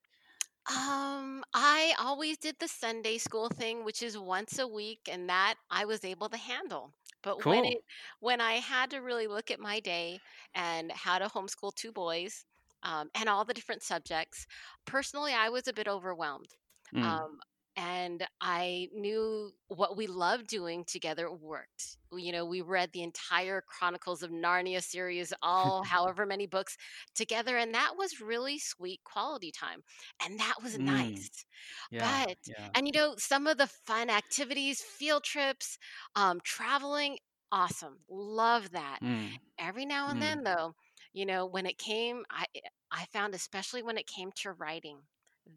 Um, 0.70 1.44
I 1.54 1.96
always 2.00 2.38
did 2.38 2.58
the 2.60 2.68
Sunday 2.70 3.18
school 3.20 3.50
thing, 3.50 3.84
which 3.86 4.04
is 4.04 4.18
once 4.18 4.60
a 4.60 4.68
week, 4.68 5.10
and 5.12 5.30
that 5.30 5.56
I 5.72 5.86
was 5.86 6.06
able 6.06 6.30
to 6.30 6.38
handle. 6.38 6.94
But 7.24 7.46
when 7.46 7.66
it 7.66 7.80
when 8.20 8.42
I 8.42 8.54
had 8.56 8.92
to 8.92 9.02
really 9.02 9.28
look 9.28 9.52
at 9.52 9.60
my 9.60 9.80
day 9.82 10.22
and 10.56 10.92
how 10.92 11.20
to 11.20 11.28
homeschool 11.28 11.76
two 11.76 11.92
boys, 11.92 12.46
um, 12.84 13.10
and 13.16 13.30
all 13.30 13.46
the 13.46 13.54
different 13.54 13.84
subjects, 13.84 14.48
personally, 14.86 15.34
I 15.34 15.50
was 15.50 15.68
a 15.68 15.74
bit 15.74 15.88
overwhelmed. 15.88 16.50
Mm. 16.94 17.04
Um, 17.04 17.40
and 17.76 18.26
I 18.42 18.90
knew 18.94 19.52
what 19.68 19.98
we 19.98 20.08
loved 20.08 20.48
doing 20.48 20.84
together 20.86 21.32
worked. 21.32 21.98
You 22.12 22.32
know, 22.32 22.46
we 22.46 22.62
read 22.62 22.92
the 22.94 23.04
entire 23.04 23.62
Chronicles 23.62 24.22
of 24.24 24.32
Narnia 24.32 24.84
series, 24.84 25.34
all 25.42 25.84
however 25.86 26.26
many 26.26 26.46
books 26.48 26.78
together, 27.16 27.58
and 27.58 27.74
that 27.74 27.94
was 27.98 28.22
really 28.22 28.60
sweet 28.60 29.02
quality 29.04 29.52
time. 29.52 29.84
And 30.24 30.40
that 30.40 30.56
was 30.64 30.78
Mm. 30.78 30.80
nice. 30.80 31.46
Yeah, 31.92 32.22
But, 32.26 32.38
yeah. 32.46 32.74
and 32.76 32.88
you 32.88 32.94
know, 32.94 33.16
some 33.18 33.48
of 33.48 33.58
the 33.58 33.68
fun 33.68 34.10
activities, 34.10 34.82
field 34.82 35.24
trips, 35.24 35.78
um, 36.16 36.40
traveling, 36.44 37.18
awesome. 37.52 38.00
Love 38.10 38.72
that. 38.72 39.00
Mm. 39.02 39.40
Every 39.60 39.86
now 39.86 40.10
and 40.10 40.22
Mm. 40.22 40.22
then, 40.22 40.44
though, 40.44 40.74
you 41.14 41.26
know, 41.26 41.46
when 41.46 41.66
it 41.66 41.78
came, 41.78 42.26
I, 42.30 42.46
I 42.92 43.06
found, 43.06 43.34
especially 43.36 43.84
when 43.84 43.98
it 43.98 44.08
came 44.08 44.32
to 44.38 44.52
writing, 44.52 45.00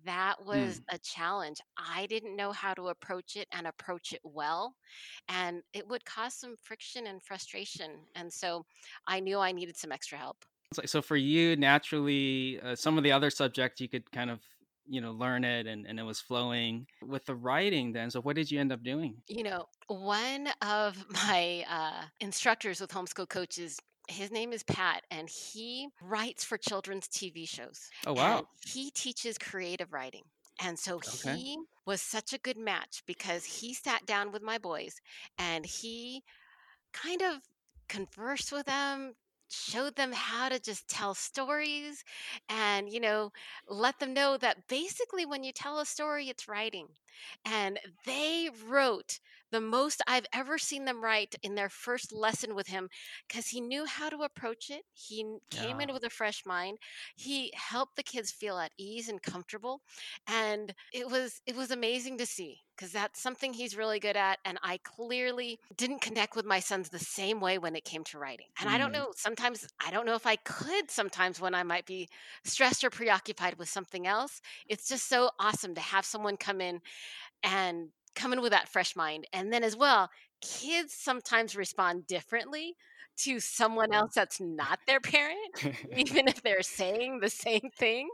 that 0.05 0.45
was 0.45 0.81
Mm. 0.81 0.85
a 0.91 0.99
challenge. 0.99 1.61
I 1.77 2.07
didn't 2.07 2.37
know 2.37 2.53
how 2.53 2.75
to 2.75 2.89
approach 2.89 3.37
it 3.37 3.49
and 3.53 3.67
approach 3.67 4.13
it 4.13 4.21
well. 4.25 4.77
And 5.29 5.63
it 5.73 5.87
would 5.89 6.05
cause 6.05 6.35
some 6.35 6.57
friction 6.57 7.07
and 7.07 7.23
frustration. 7.23 8.07
And 8.15 8.33
so 8.33 8.67
I 9.07 9.21
knew 9.21 9.39
I 9.39 9.53
needed 9.53 9.77
some 9.77 9.93
extra 9.93 10.19
help. 10.19 10.45
So, 10.85 11.01
for 11.01 11.17
you, 11.17 11.57
naturally, 11.57 12.61
uh, 12.61 12.75
some 12.75 12.99
of 12.99 13.05
the 13.05 13.13
other 13.13 13.31
subjects 13.31 13.81
you 13.81 13.89
could 13.89 14.11
kind 14.11 14.31
of, 14.31 14.43
you 14.85 15.01
know, 15.01 15.13
learn 15.13 15.45
it 15.45 15.67
and, 15.67 15.87
and 15.87 15.99
it 15.99 16.03
was 16.03 16.21
flowing 16.21 16.87
with 17.01 17.25
the 17.25 17.37
writing 17.37 17.93
then. 17.93 18.11
So 18.11 18.21
what 18.21 18.37
did 18.37 18.51
you 18.51 18.61
end 18.61 18.73
up 18.73 18.83
doing? 18.83 19.23
You 19.29 19.43
know, 19.43 19.67
one 19.89 20.49
of 20.63 21.05
my 21.11 21.65
uh, 21.69 22.07
instructors 22.21 22.81
with 22.81 22.91
homeschool 22.91 23.29
coaches, 23.29 23.79
his 24.09 24.31
name 24.31 24.53
is 24.53 24.63
Pat, 24.63 25.05
and 25.11 25.29
he 25.29 25.89
writes 26.01 26.45
for 26.45 26.59
children's 26.59 27.09
TV 27.09 27.47
shows 27.47 27.91
Oh, 28.07 28.15
wow. 28.15 28.49
he 28.61 28.91
teaches 28.91 29.39
creative 29.39 29.93
writing. 29.93 30.25
And 30.63 30.79
so 30.79 31.01
Okay. 31.05 31.21
he 31.25 31.59
was 31.87 32.01
such 32.03 32.33
a 32.33 32.39
good 32.39 32.57
match 32.59 33.03
because 33.07 33.45
he 33.45 33.75
sat 33.75 34.07
down 34.07 34.33
with 34.33 34.43
my 34.43 34.59
boys 34.59 34.97
and 35.39 35.67
he 35.67 36.23
kind 36.93 37.23
of 37.23 37.41
conversed 37.89 38.53
with 38.53 38.67
them 38.67 39.15
showed 39.49 39.95
them 39.95 40.11
how 40.13 40.49
to 40.49 40.59
just 40.59 40.89
tell 40.89 41.15
stories 41.15 42.03
and 42.49 42.91
you 42.91 42.99
know 42.99 43.31
let 43.69 43.99
them 44.01 44.13
know 44.13 44.37
that 44.37 44.67
basically 44.69 45.25
when 45.25 45.45
you 45.45 45.53
tell 45.53 45.79
a 45.79 45.87
story 45.87 46.29
it's 46.29 46.49
writing 46.49 46.89
and 47.45 47.79
they 48.05 48.51
wrote 48.67 49.21
the 49.51 49.61
most 49.61 50.03
I've 50.07 50.27
ever 50.33 50.59
seen 50.59 50.85
them 50.85 51.03
write 51.03 51.35
in 51.43 51.55
their 51.55 51.69
first 51.69 52.13
lesson 52.13 52.55
with 52.55 52.67
him 52.69 52.89
because 53.29 53.49
he 53.49 53.61
knew 53.61 53.87
how 53.87 54.09
to 54.09 54.23
approach 54.23 54.71
it. 54.71 54.85
He 54.93 55.39
came 55.51 55.81
Yeah. 55.81 55.81
in 55.81 55.93
with 55.93 56.05
a 56.05 56.11
fresh 56.11 56.45
mind. 56.47 56.79
He 57.17 57.53
helped 57.55 57.97
the 57.97 58.03
kids 58.03 58.31
feel 58.31 58.59
at 58.59 58.73
ease 58.79 59.09
and 59.09 59.23
comfortable, 59.23 59.83
and 60.27 60.75
it 60.93 61.09
was 61.09 61.41
it 61.47 61.57
was 61.57 61.71
amazing 61.71 62.19
to 62.19 62.27
see 62.27 62.61
because 62.77 62.93
that's 62.93 63.21
something 63.21 63.53
he's 63.53 63.77
really 63.77 63.99
good 64.01 64.17
at. 64.17 64.39
And 64.45 64.59
I 64.63 64.79
clearly 64.79 65.59
didn't 65.77 66.01
connect 66.03 66.37
with 66.37 66.45
my 66.45 66.61
sons 66.61 66.89
the 66.89 66.99
same 66.99 67.41
way 67.41 67.59
when 67.59 67.75
it 67.77 67.85
came 67.85 68.05
to 68.05 68.19
writing. 68.19 68.47
And 68.61 68.69
I 68.69 68.79
don't 68.79 68.93
Mm. 68.93 68.93
know. 68.93 69.13
Sometimes 69.17 69.67
I 69.85 69.91
don't 69.91 70.07
know 70.07 70.15
if 70.15 70.27
I 70.27 70.37
could. 70.37 70.91
Sometimes 70.91 71.41
when 71.41 71.55
I 71.55 71.63
might 71.63 71.87
be 71.87 72.09
stressed 72.45 72.85
or 72.85 72.91
preoccupied 72.91 73.59
with 73.59 73.69
something 73.69 74.07
else, 74.07 74.41
it's 74.69 74.89
just 74.89 75.09
so 75.09 75.31
awesome 75.39 75.75
to 75.75 75.81
have 75.81 76.05
someone 76.05 76.37
come 76.37 76.61
in 76.61 76.81
and 77.43 77.91
come 78.17 78.33
in 78.33 78.41
with 78.41 78.53
that 78.53 78.69
fresh 78.69 78.97
mind. 78.97 79.27
And 79.33 79.53
then 79.53 79.63
as 79.63 79.77
well, 79.77 80.11
kids 80.41 80.93
sometimes 80.95 81.55
respond 81.55 82.07
differently 82.07 82.75
to 83.19 83.41
someone 83.41 83.93
else 83.95 84.13
that's 84.15 84.41
not 84.41 84.81
their 84.87 85.01
parent, 85.01 85.39
even 85.97 86.29
if 86.29 86.43
they're 86.43 86.63
saying 86.63 87.21
the 87.21 87.31
same 87.31 87.71
thing, 87.79 88.09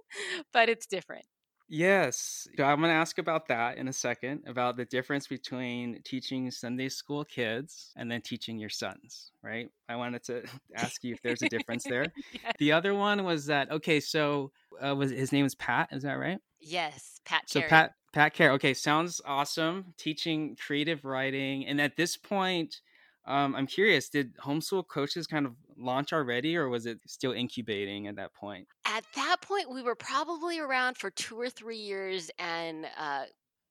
but 0.53 0.69
it's 0.69 0.87
different. 0.87 1.25
Yes. 1.69 2.47
I'm 2.59 2.81
going 2.81 2.91
to 2.91 2.97
ask 2.97 3.17
about 3.17 3.49
that 3.49 3.79
in 3.79 3.89
a 3.89 3.93
second 3.95 4.43
about 4.47 4.77
the 4.77 4.85
difference 4.85 5.27
between 5.27 6.03
teaching 6.05 6.51
Sunday 6.51 6.91
school 6.91 7.25
kids 7.25 7.93
and 7.97 8.11
then 8.11 8.21
teaching 8.21 8.59
your 8.59 8.69
sons, 8.69 9.31
right? 9.43 9.71
I 9.89 9.97
wanted 9.97 10.23
to 10.25 10.43
ask 10.77 11.03
you 11.03 11.15
if 11.15 11.23
there's 11.23 11.41
a 11.41 11.49
difference 11.49 11.85
there. 11.85 12.13
yes. 12.31 12.53
The 12.59 12.73
other 12.73 12.95
one 12.95 13.25
was 13.25 13.47
that 13.47 13.71
okay, 13.71 14.01
so 14.01 14.53
uh, 14.85 14.95
was 14.95 15.11
his 15.13 15.33
name 15.33 15.45
was 15.45 15.55
Pat, 15.55 15.89
is 15.93 16.03
that 16.03 16.15
right? 16.15 16.39
yes, 16.61 17.21
Pat 17.25 17.49
So 17.49 17.61
Carey. 17.61 17.71
Pat 17.71 17.93
Pat 18.13 18.35
Care. 18.35 18.53
Okay, 18.53 18.75
sounds 18.75 19.21
awesome. 19.25 19.95
Teaching 19.97 20.57
creative 20.57 21.05
writing, 21.05 21.67
and 21.67 21.81
at 21.81 21.97
this 21.97 22.17
point, 22.17 22.81
um, 23.27 23.55
I'm 23.55 23.67
curious. 23.67 24.09
Did 24.09 24.37
homeschool 24.37 24.87
coaches 24.89 25.27
kind 25.27 25.47
of 25.47 25.55
launch 25.79 26.13
already, 26.13 26.57
or 26.57 26.69
was 26.69 26.87
it 26.87 26.99
still 27.07 27.33
incubating 27.33 28.07
at 28.09 28.17
that 28.17 28.35
point? 28.35 28.69
At 28.85 29.05
that 29.15 29.37
point, 29.41 29.71
we 29.71 29.83
were 29.83 29.95
probably 29.95 30.59
around 30.59 30.97
for 30.99 31.11
two 31.11 31.41
or 31.41 31.49
three 31.49 31.79
years 31.79 32.31
and, 32.39 32.87
uh, 32.99 33.25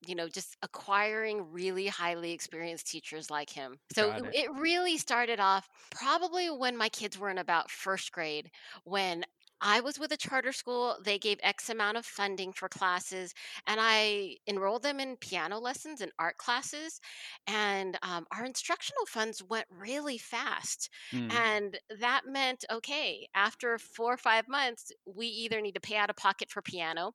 you 0.06 0.14
know, 0.14 0.28
just 0.28 0.56
acquiring 0.62 1.52
really 1.52 1.86
highly 1.86 2.32
experienced 2.32 2.88
teachers 2.88 3.30
like 3.30 3.50
him. 3.50 3.78
So 3.94 4.10
it 4.10 4.24
it. 4.24 4.34
it 4.34 4.50
really 4.54 4.98
started 4.98 5.38
off 5.38 5.68
probably 5.90 6.50
when 6.50 6.76
my 6.76 6.88
kids 6.88 7.18
were 7.18 7.30
in 7.30 7.38
about 7.38 7.70
first 7.70 8.10
grade, 8.10 8.50
when 8.84 9.24
I 9.64 9.80
was 9.80 9.98
with 9.98 10.12
a 10.12 10.16
charter 10.16 10.52
school. 10.52 10.98
They 11.04 11.18
gave 11.18 11.38
X 11.42 11.70
amount 11.70 11.96
of 11.96 12.04
funding 12.04 12.52
for 12.52 12.68
classes, 12.68 13.32
and 13.66 13.78
I 13.80 14.36
enrolled 14.48 14.82
them 14.82 15.00
in 15.00 15.16
piano 15.16 15.58
lessons 15.60 16.00
and 16.00 16.12
art 16.18 16.36
classes. 16.36 17.00
And 17.46 17.96
um, 18.02 18.26
our 18.32 18.44
instructional 18.44 19.06
funds 19.06 19.42
went 19.42 19.66
really 19.70 20.18
fast. 20.18 20.90
Hmm. 21.10 21.42
And 21.46 21.78
that 22.00 22.22
meant, 22.26 22.64
okay, 22.70 23.28
after 23.34 23.78
four 23.78 24.12
or 24.12 24.18
five 24.18 24.48
months, 24.48 24.92
we 25.06 25.28
either 25.28 25.60
need 25.60 25.74
to 25.76 25.80
pay 25.80 25.96
out 25.96 26.10
of 26.10 26.16
pocket 26.16 26.50
for 26.50 26.60
piano 26.62 27.14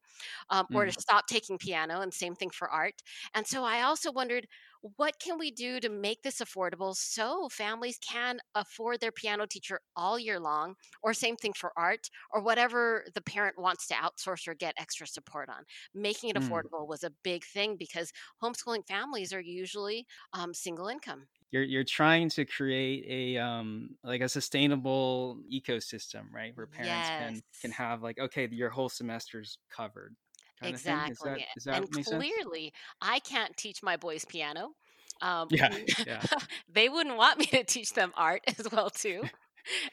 um, 0.49 0.67
or 0.73 0.85
Mm. 0.85 0.87
to 0.87 0.91
stop 0.93 1.27
taking 1.27 1.57
piano, 1.57 2.01
and 2.01 2.13
same 2.13 2.35
thing 2.35 2.49
for 2.49 2.69
art. 2.69 3.01
And 3.33 3.45
so 3.45 3.63
I 3.63 3.81
also 3.81 4.11
wondered, 4.11 4.47
what 4.81 5.19
can 5.19 5.37
we 5.37 5.51
do 5.51 5.79
to 5.79 5.89
make 5.89 6.21
this 6.23 6.39
affordable 6.39 6.95
so 6.95 7.49
families 7.49 7.97
can 7.99 8.39
afford 8.55 8.99
their 8.99 9.11
piano 9.11 9.45
teacher 9.45 9.79
all 9.95 10.17
year 10.19 10.39
long, 10.39 10.75
or 11.03 11.13
same 11.13 11.35
thing 11.35 11.53
for 11.53 11.71
art, 11.77 12.09
or 12.31 12.41
whatever 12.41 13.05
the 13.13 13.21
parent 13.21 13.57
wants 13.59 13.87
to 13.87 13.93
outsource 13.95 14.47
or 14.47 14.53
get 14.55 14.73
extra 14.77 15.07
support 15.07 15.49
on? 15.49 15.63
Making 15.93 16.29
it 16.31 16.35
Mm. 16.35 16.67
affordable 16.75 16.87
was 16.87 17.03
a 17.03 17.11
big 17.23 17.43
thing 17.45 17.77
because 17.77 18.11
homeschooling 18.41 18.87
families 18.87 19.33
are 19.33 19.41
usually 19.41 20.05
um, 20.33 20.53
single 20.53 20.87
income. 20.87 21.27
You're 21.51 21.63
you're 21.63 21.83
trying 21.85 22.29
to 22.31 22.45
create 22.45 23.05
a 23.07 23.39
um 23.41 23.97
like 24.03 24.19
a 24.21 24.27
sustainable 24.29 25.41
ecosystem, 25.51 26.29
right? 26.31 26.55
Where 26.55 26.67
parents 26.67 27.09
can 27.09 27.41
can 27.61 27.71
have 27.71 28.01
like 28.03 28.19
okay, 28.19 28.49
your 28.51 28.69
whole 28.69 28.89
semester's 28.89 29.57
covered, 29.69 30.15
kind 30.59 30.75
of 30.75 30.81
thing. 30.83 31.05
Is 31.07 31.21
that 31.23 31.41
Exactly. 31.41 31.45
that 31.65 31.77
And 31.77 31.89
make 31.89 32.05
sense? 32.05 32.27
clearly, 32.31 32.73
I 33.01 33.19
can't 33.19 33.55
teach 33.57 33.83
my 33.83 33.97
boys 33.97 34.25
piano. 34.25 34.73
Um, 35.21 35.49
Yeah, 35.49 35.69
yeah. 36.05 36.27
they 36.69 36.89
wouldn't 36.89 37.17
want 37.17 37.39
me 37.39 37.45
to 37.47 37.63
teach 37.63 37.93
them 37.93 38.11
art 38.15 38.41
as 38.59 38.69
well 38.71 38.89
too. 38.89 39.29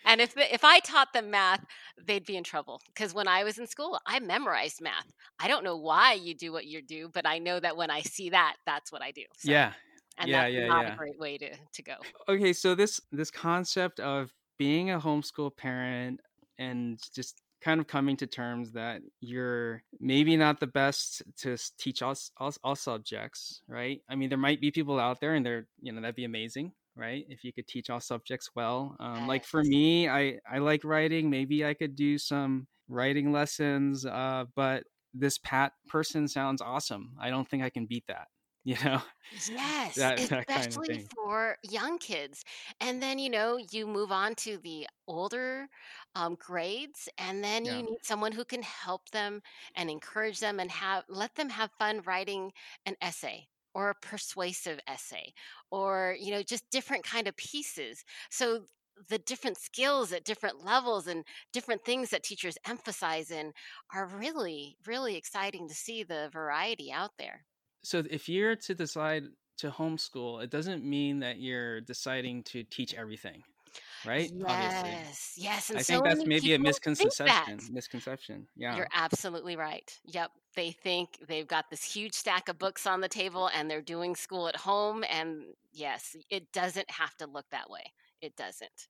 And 0.05 0.21
if 0.21 0.35
the, 0.35 0.53
if 0.55 0.65
I 0.65 0.81
taught 0.81 1.13
them 1.13 1.31
math, 1.31 1.65
they'd 2.01 2.25
be 2.27 2.37
in 2.37 2.45
trouble 2.45 2.81
because 2.89 3.15
when 3.15 3.29
I 3.29 3.45
was 3.45 3.59
in 3.59 3.67
school, 3.67 3.99
I 4.07 4.21
memorized 4.21 4.81
math. 4.81 5.07
I 5.41 5.49
don't 5.49 5.65
know 5.65 5.77
why 5.77 6.13
you 6.15 6.35
do 6.35 6.53
what 6.53 6.67
you 6.67 6.83
do, 6.83 7.09
but 7.09 7.27
I 7.27 7.39
know 7.41 7.61
that 7.61 7.77
when 7.77 7.91
I 7.91 8.03
see 8.03 8.31
that, 8.31 8.57
that's 8.67 8.93
what 8.93 9.03
I 9.03 9.11
do. 9.13 9.25
So, 9.37 9.53
Yeah, 9.53 9.75
and 10.19 10.33
yeah, 10.33 10.47
that's 10.47 10.49
yeah, 10.49 10.67
not 10.67 10.87
a 10.89 10.93
great 10.93 11.19
way 11.19 11.39
to 11.39 11.57
to 11.75 11.83
go. 11.83 11.97
Okay, 12.29 12.53
so 12.53 12.75
this 12.75 13.01
this 13.13 13.31
concept 13.31 14.01
of 14.01 14.35
being 14.59 14.91
a 14.91 15.01
homeschool 15.01 15.55
parent 15.57 16.21
and 16.59 16.99
just 17.15 17.43
kind 17.65 17.81
of 17.81 17.87
coming 17.87 18.17
to 18.19 18.27
terms 18.27 18.73
that 18.73 19.01
you're 19.21 19.83
maybe 19.99 20.37
not 20.37 20.61
the 20.61 20.67
best 20.67 21.23
to 21.39 21.57
teach 21.79 22.03
all, 22.03 22.15
all, 22.37 22.53
all 22.63 22.77
subjects, 22.77 23.63
right? 23.67 24.03
I 24.09 24.15
mean, 24.17 24.29
there 24.29 24.39
might 24.39 24.61
be 24.61 24.71
people 24.71 25.01
out 25.01 25.21
there, 25.21 25.35
and 25.35 25.45
they're 25.45 25.67
you 25.81 25.93
know 25.93 26.03
that'd 26.03 26.15
be 26.15 26.25
amazing, 26.25 26.73
right? 26.95 27.25
If 27.29 27.43
you 27.43 27.53
could 27.53 27.67
teach 27.67 27.89
all 27.89 28.01
subjects 28.01 28.51
well. 28.55 28.97
Um, 29.01 29.27
like 29.27 29.45
for 29.45 29.63
me, 29.65 30.09
I 30.09 30.39
I 30.51 30.59
like 30.59 30.85
writing. 30.85 31.31
Maybe 31.31 31.65
I 31.65 31.73
could 31.73 31.97
do 31.97 32.19
some 32.19 32.67
writing 32.89 33.33
lessons. 33.33 34.05
Uh, 34.05 34.45
but 34.55 34.85
this 35.15 35.39
Pat 35.39 35.73
person 35.89 36.29
sounds 36.29 36.61
awesome. 36.61 37.13
I 37.19 37.31
don't 37.31 37.49
think 37.49 37.63
I 37.63 37.71
can 37.71 37.87
beat 37.87 38.05
that. 38.09 38.29
You 38.65 38.77
know 38.85 39.03
Yes, 39.31 40.13
that 40.19 40.25
that 40.27 40.47
kind 40.49 40.75
of 40.75 40.83
especially 40.83 41.01
for 41.15 41.59
young 41.63 41.99
kids. 41.99 42.45
And 42.81 43.03
then, 43.03 43.19
you 43.19 43.29
know, 43.31 43.57
you 43.57 43.87
move 43.87 44.13
on 44.13 44.35
to 44.37 44.59
the 44.59 44.87
older 45.09 45.69
um, 46.15 46.37
grades, 46.37 47.09
and 47.19 47.43
then 47.43 47.65
Yeah. 47.65 47.71
you 47.71 47.83
need 47.83 48.05
someone 48.05 48.33
who 48.33 48.45
can 48.45 48.63
help 48.63 49.11
them 49.11 49.43
and 49.75 49.91
encourage 49.91 50.39
them 50.41 50.61
and 50.61 50.71
have 50.71 51.05
let 51.09 51.35
them 51.35 51.49
have 51.51 51.71
fun 51.79 52.03
writing 52.03 52.53
an 52.87 52.97
essay 53.01 53.49
or 53.75 53.91
a 53.91 53.95
persuasive 53.95 54.79
essay 54.87 55.33
or, 55.71 56.17
you 56.21 56.31
know, 56.31 56.43
just 56.43 56.71
different 56.71 57.03
kind 57.05 57.27
of 57.27 57.37
pieces. 57.37 58.05
So 58.31 58.67
the 59.09 59.19
different 59.19 59.59
skills 59.59 60.13
at 60.13 60.25
different 60.25 60.65
levels 60.65 61.09
and 61.09 61.25
different 61.53 61.85
things 61.85 62.11
that 62.11 62.23
teachers 62.23 62.57
emphasize 62.67 63.31
in 63.33 63.53
are 63.93 64.07
really, 64.07 64.77
really 64.87 65.17
exciting 65.17 65.67
to 65.69 65.75
see 65.75 66.05
the 66.05 66.31
variety 66.33 66.93
out 66.93 67.13
there. 67.19 67.45
So 67.85 68.03
if 68.11 68.29
you're 68.29 68.57
to 68.57 68.75
decide 68.75 69.25
to 69.59 69.71
homeschool, 69.71 70.43
it 70.43 70.51
doesn't 70.51 70.85
mean 70.85 71.21
that 71.21 71.39
you're 71.39 71.81
deciding 71.81 72.43
to 72.45 72.65
teach 72.65 72.95
everything, 72.95 73.43
right? 74.05 74.31
Obviously. 74.45 74.91
Yes, 74.91 75.35
yes, 75.37 75.71
and 75.71 75.79
I 75.79 75.83
so 75.83 75.95
think 75.95 76.05
that's 76.05 76.27
maybe 76.27 76.55
a 76.55 76.59
people 76.59 76.73
think 76.73 76.83
that. 76.83 77.49
misconception. 77.49 77.75
Misconception. 77.75 78.47
Yeah. 78.57 78.77
You're 78.77 78.89
absolutely 78.93 79.57
right. 79.57 79.97
Yep. 80.07 80.31
They 80.57 80.71
think 80.71 81.19
they've 81.29 81.47
got 81.47 81.71
this 81.71 81.85
huge 81.85 82.15
stack 82.15 82.49
of 82.49 82.59
books 82.59 82.87
on 82.87 83.01
the 83.01 83.09
table 83.09 83.51
and 83.55 83.71
they're 83.71 83.83
doing 83.83 84.17
school 84.17 84.49
at 84.49 84.57
home. 84.57 85.05
And 85.11 85.43
yes, 85.73 86.17
it 86.31 86.53
doesn't 86.53 86.91
have 86.91 87.17
to 87.19 87.27
look 87.27 87.47
that 87.51 87.69
way. 87.71 87.93
It 88.21 88.37
doesn't. 88.37 88.89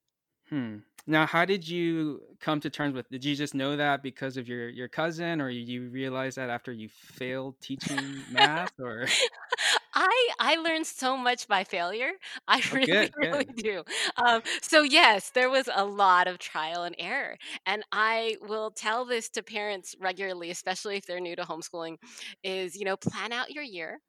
Hmm. 0.48 0.78
Now, 1.06 1.26
how 1.26 1.44
did 1.44 1.68
you 1.68 2.36
come 2.40 2.60
to 2.60 2.70
terms 2.70 2.94
with? 2.94 3.08
Did 3.10 3.24
you 3.24 3.34
just 3.34 3.54
know 3.54 3.76
that 3.76 4.02
because 4.02 4.36
of 4.36 4.48
your 4.48 4.68
your 4.68 4.88
cousin, 4.88 5.40
or 5.40 5.50
you 5.50 5.90
realize 5.90 6.34
that 6.36 6.50
after 6.50 6.72
you 6.72 6.88
failed 6.88 7.60
teaching 7.60 8.24
math, 8.28 8.72
or? 8.78 9.06
I 9.94 10.28
I 10.38 10.56
learned 10.56 10.86
so 10.86 11.16
much 11.16 11.46
by 11.48 11.64
failure. 11.64 12.12
I 12.48 12.62
Oh, 12.70 12.76
really, 12.76 12.86
good, 12.86 13.12
really 13.16 13.44
do. 13.56 13.84
Um, 14.16 14.42
so 14.62 14.82
yes, 14.82 15.30
there 15.30 15.50
was 15.50 15.68
a 15.72 15.84
lot 15.84 16.26
of 16.26 16.38
trial 16.38 16.82
and 16.84 16.94
error, 16.98 17.36
and 17.66 17.84
I 17.92 18.36
will 18.40 18.70
tell 18.70 19.04
this 19.04 19.28
to 19.30 19.42
parents 19.42 19.94
regularly, 20.00 20.50
especially 20.50 20.96
if 20.96 21.06
they're 21.06 21.20
new 21.20 21.36
to 21.36 21.42
homeschooling, 21.42 21.96
is 22.42 22.76
you 22.76 22.84
know 22.84 22.96
plan 22.96 23.32
out 23.32 23.50
your 23.52 23.64
year 23.64 24.00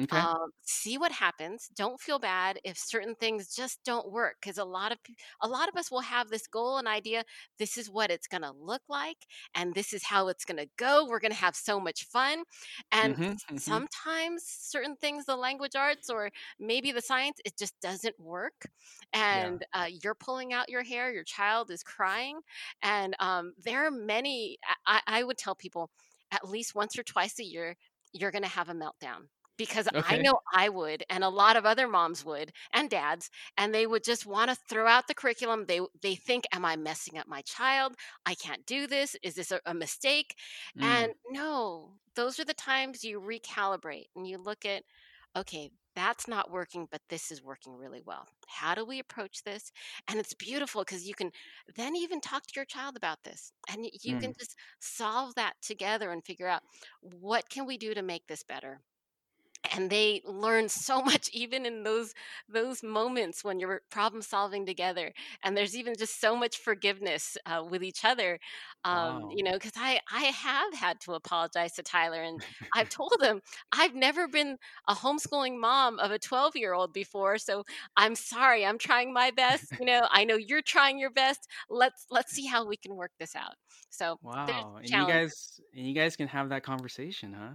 Okay. 0.00 0.26
um, 0.26 0.50
see 0.62 0.96
what 0.98 1.10
happens 1.12 1.68
don't 1.74 2.00
feel 2.00 2.18
bad 2.18 2.58
if 2.64 2.78
certain 2.78 3.14
things 3.16 3.54
just 3.54 3.82
don't 3.84 4.12
work 4.12 4.36
because 4.40 4.58
a 4.58 4.64
lot 4.64 4.92
of 4.92 4.98
a 5.42 5.48
lot 5.48 5.68
of 5.68 5.76
us 5.76 5.90
will 5.90 6.00
have 6.00 6.28
this 6.28 6.46
goal 6.46 6.78
and 6.78 6.86
idea 6.86 7.24
this 7.58 7.76
is 7.76 7.90
what 7.90 8.10
it's 8.10 8.28
going 8.28 8.42
to 8.42 8.52
look 8.52 8.82
like 8.88 9.26
and 9.54 9.74
this 9.74 9.92
is 9.92 10.04
how 10.04 10.28
it's 10.28 10.44
going 10.44 10.56
to 10.58 10.68
go 10.76 11.06
we're 11.08 11.18
going 11.18 11.32
to 11.32 11.36
have 11.36 11.56
so 11.56 11.80
much 11.80 12.04
fun 12.04 12.44
and 12.92 13.16
Mm-hmm. 13.16 13.36
Mm-hmm. 13.54 13.80
sometimes 13.82 14.44
certain 14.46 14.96
things 14.96 15.24
the 15.24 15.36
language 15.36 15.74
arts 15.76 16.08
or 16.10 16.30
maybe 16.58 16.92
the 16.92 17.00
science 17.02 17.38
it 17.44 17.56
just 17.58 17.78
doesn't 17.80 18.18
work 18.18 18.66
Yeah. 19.30 19.52
and 19.52 19.64
uh, 19.72 19.88
you're 20.02 20.14
pulling 20.14 20.52
out 20.52 20.68
your 20.68 20.82
hair 20.82 21.12
your 21.12 21.24
child 21.24 21.70
is 21.70 21.82
crying 21.82 22.40
and 22.82 23.14
um, 23.20 23.52
there 23.64 23.86
are 23.86 23.90
many 23.90 24.58
I 24.86 25.00
I 25.06 25.22
would 25.24 25.38
tell 25.38 25.54
people 25.54 25.90
at 26.30 26.48
least 26.48 26.74
once 26.74 26.98
or 26.98 27.02
twice 27.02 27.38
a 27.38 27.44
year 27.44 27.76
you're 28.12 28.30
going 28.32 28.42
to 28.42 28.48
have 28.48 28.68
a 28.68 28.74
meltdown 28.74 29.28
because 29.56 29.88
I 30.02 30.18
know 30.18 30.38
I 30.54 30.68
would 30.68 31.04
and 31.10 31.24
a 31.24 31.28
lot 31.28 31.56
of 31.56 31.64
other 31.66 31.88
moms 31.88 32.24
would 32.24 32.52
and 32.72 32.90
dads 32.90 33.30
and 33.56 33.74
they 33.74 33.86
would 33.86 34.04
just 34.04 34.26
want 34.26 34.50
to 34.50 34.56
throw 34.68 34.86
out 34.86 35.06
the 35.08 35.14
curriculum. 35.14 35.66
They 35.66 35.80
they 36.02 36.14
think 36.14 36.44
am 36.52 36.64
I 36.64 36.76
messing 36.76 37.18
up 37.18 37.26
my 37.28 37.42
child? 37.42 37.94
I 38.26 38.34
can't 38.34 38.66
do 38.66 38.86
this. 38.86 39.16
Is 39.22 39.34
this 39.34 39.50
a, 39.52 39.60
a 39.66 39.74
mistake? 39.74 40.36
And 40.82 41.08
Mm. 41.08 41.14
no 41.28 41.94
those 42.16 42.38
are 42.38 42.44
the 42.44 42.54
times 42.54 43.04
you 43.04 43.20
recalibrate 43.20 44.06
and 44.16 44.26
you 44.26 44.38
look 44.38 44.64
at 44.64 44.84
okay 45.36 45.70
that's 45.96 46.26
not 46.26 46.50
working 46.50 46.86
but 46.90 47.00
this 47.08 47.30
is 47.30 47.42
working 47.42 47.74
really 47.76 48.02
well. 48.04 48.26
How 48.48 48.74
do 48.74 48.84
we 48.84 48.98
approach 48.98 49.42
this? 49.44 49.70
And 50.08 50.18
it's 50.18 50.34
beautiful 50.34 50.82
because 50.82 51.06
you 51.06 51.14
can 51.14 51.30
then 51.76 51.94
even 51.96 52.20
talk 52.20 52.44
to 52.46 52.52
your 52.56 52.64
child 52.64 52.96
about 52.96 53.22
this 53.24 53.52
and 53.68 53.86
you 54.02 54.16
can 54.16 54.32
Mm. 54.32 54.34
just 54.38 54.56
solve 54.80 55.34
that 55.36 55.54
together 55.62 56.10
and 56.10 56.24
figure 56.24 56.48
out 56.48 56.62
what 57.00 57.48
can 57.48 57.66
we 57.66 57.78
do 57.78 57.94
to 57.94 58.02
make 58.02 58.26
this 58.26 58.42
better 58.42 58.80
and 59.74 59.90
they 59.90 60.22
learn 60.26 60.68
so 60.68 61.02
much 61.10 61.30
even 61.32 61.66
in 61.66 61.84
those 61.84 62.14
those 62.48 62.82
moments 62.82 63.44
when 63.44 63.60
you're 63.60 63.82
problem 63.90 64.22
solving 64.22 64.66
together 64.66 65.12
and 65.42 65.56
there's 65.56 65.76
even 65.76 65.94
just 65.96 66.20
so 66.20 66.36
much 66.36 66.58
forgiveness 66.58 67.36
uh, 67.46 67.62
with 67.68 67.82
each 67.82 68.04
other 68.04 68.38
um, 68.84 69.22
Wow. 69.22 69.30
you 69.30 69.44
know 69.44 69.52
because 69.54 69.72
i 69.76 70.00
i 70.12 70.24
have 70.24 70.74
had 70.74 71.00
to 71.00 71.12
apologize 71.14 71.72
to 71.74 71.82
tyler 71.82 72.22
and 72.22 72.42
i've 72.74 72.88
told 72.90 73.14
him 73.22 73.40
i've 73.72 73.94
never 73.94 74.28
been 74.28 74.58
a 74.88 74.94
homeschooling 74.94 75.58
mom 75.60 75.98
of 76.00 76.10
a 76.12 76.18
12 76.18 76.56
year 76.56 76.74
old 76.74 76.92
before 76.92 77.38
so 77.38 77.64
i'm 77.96 78.14
sorry 78.16 78.64
i'm 78.66 78.78
trying 78.78 79.12
my 79.12 79.30
best 79.30 79.74
you 79.78 79.86
know 79.86 80.06
i 80.10 80.24
know 80.24 80.36
you're 80.36 80.62
trying 80.62 80.98
your 80.98 81.10
best 81.10 81.48
let's 81.70 82.06
let's 82.10 82.32
see 82.32 82.46
how 82.46 82.66
we 82.66 82.76
can 82.76 82.96
work 82.96 83.12
this 83.18 83.34
out 83.36 83.54
so 83.90 84.18
Wow. 84.22 84.76
And 84.82 84.94
you 84.94 85.06
guys 85.06 85.60
and 85.74 85.86
you 85.86 85.94
guys 85.94 86.16
can 86.16 86.28
have 86.28 86.48
that 86.50 86.62
conversation, 86.64 87.32
huh? 87.32 87.54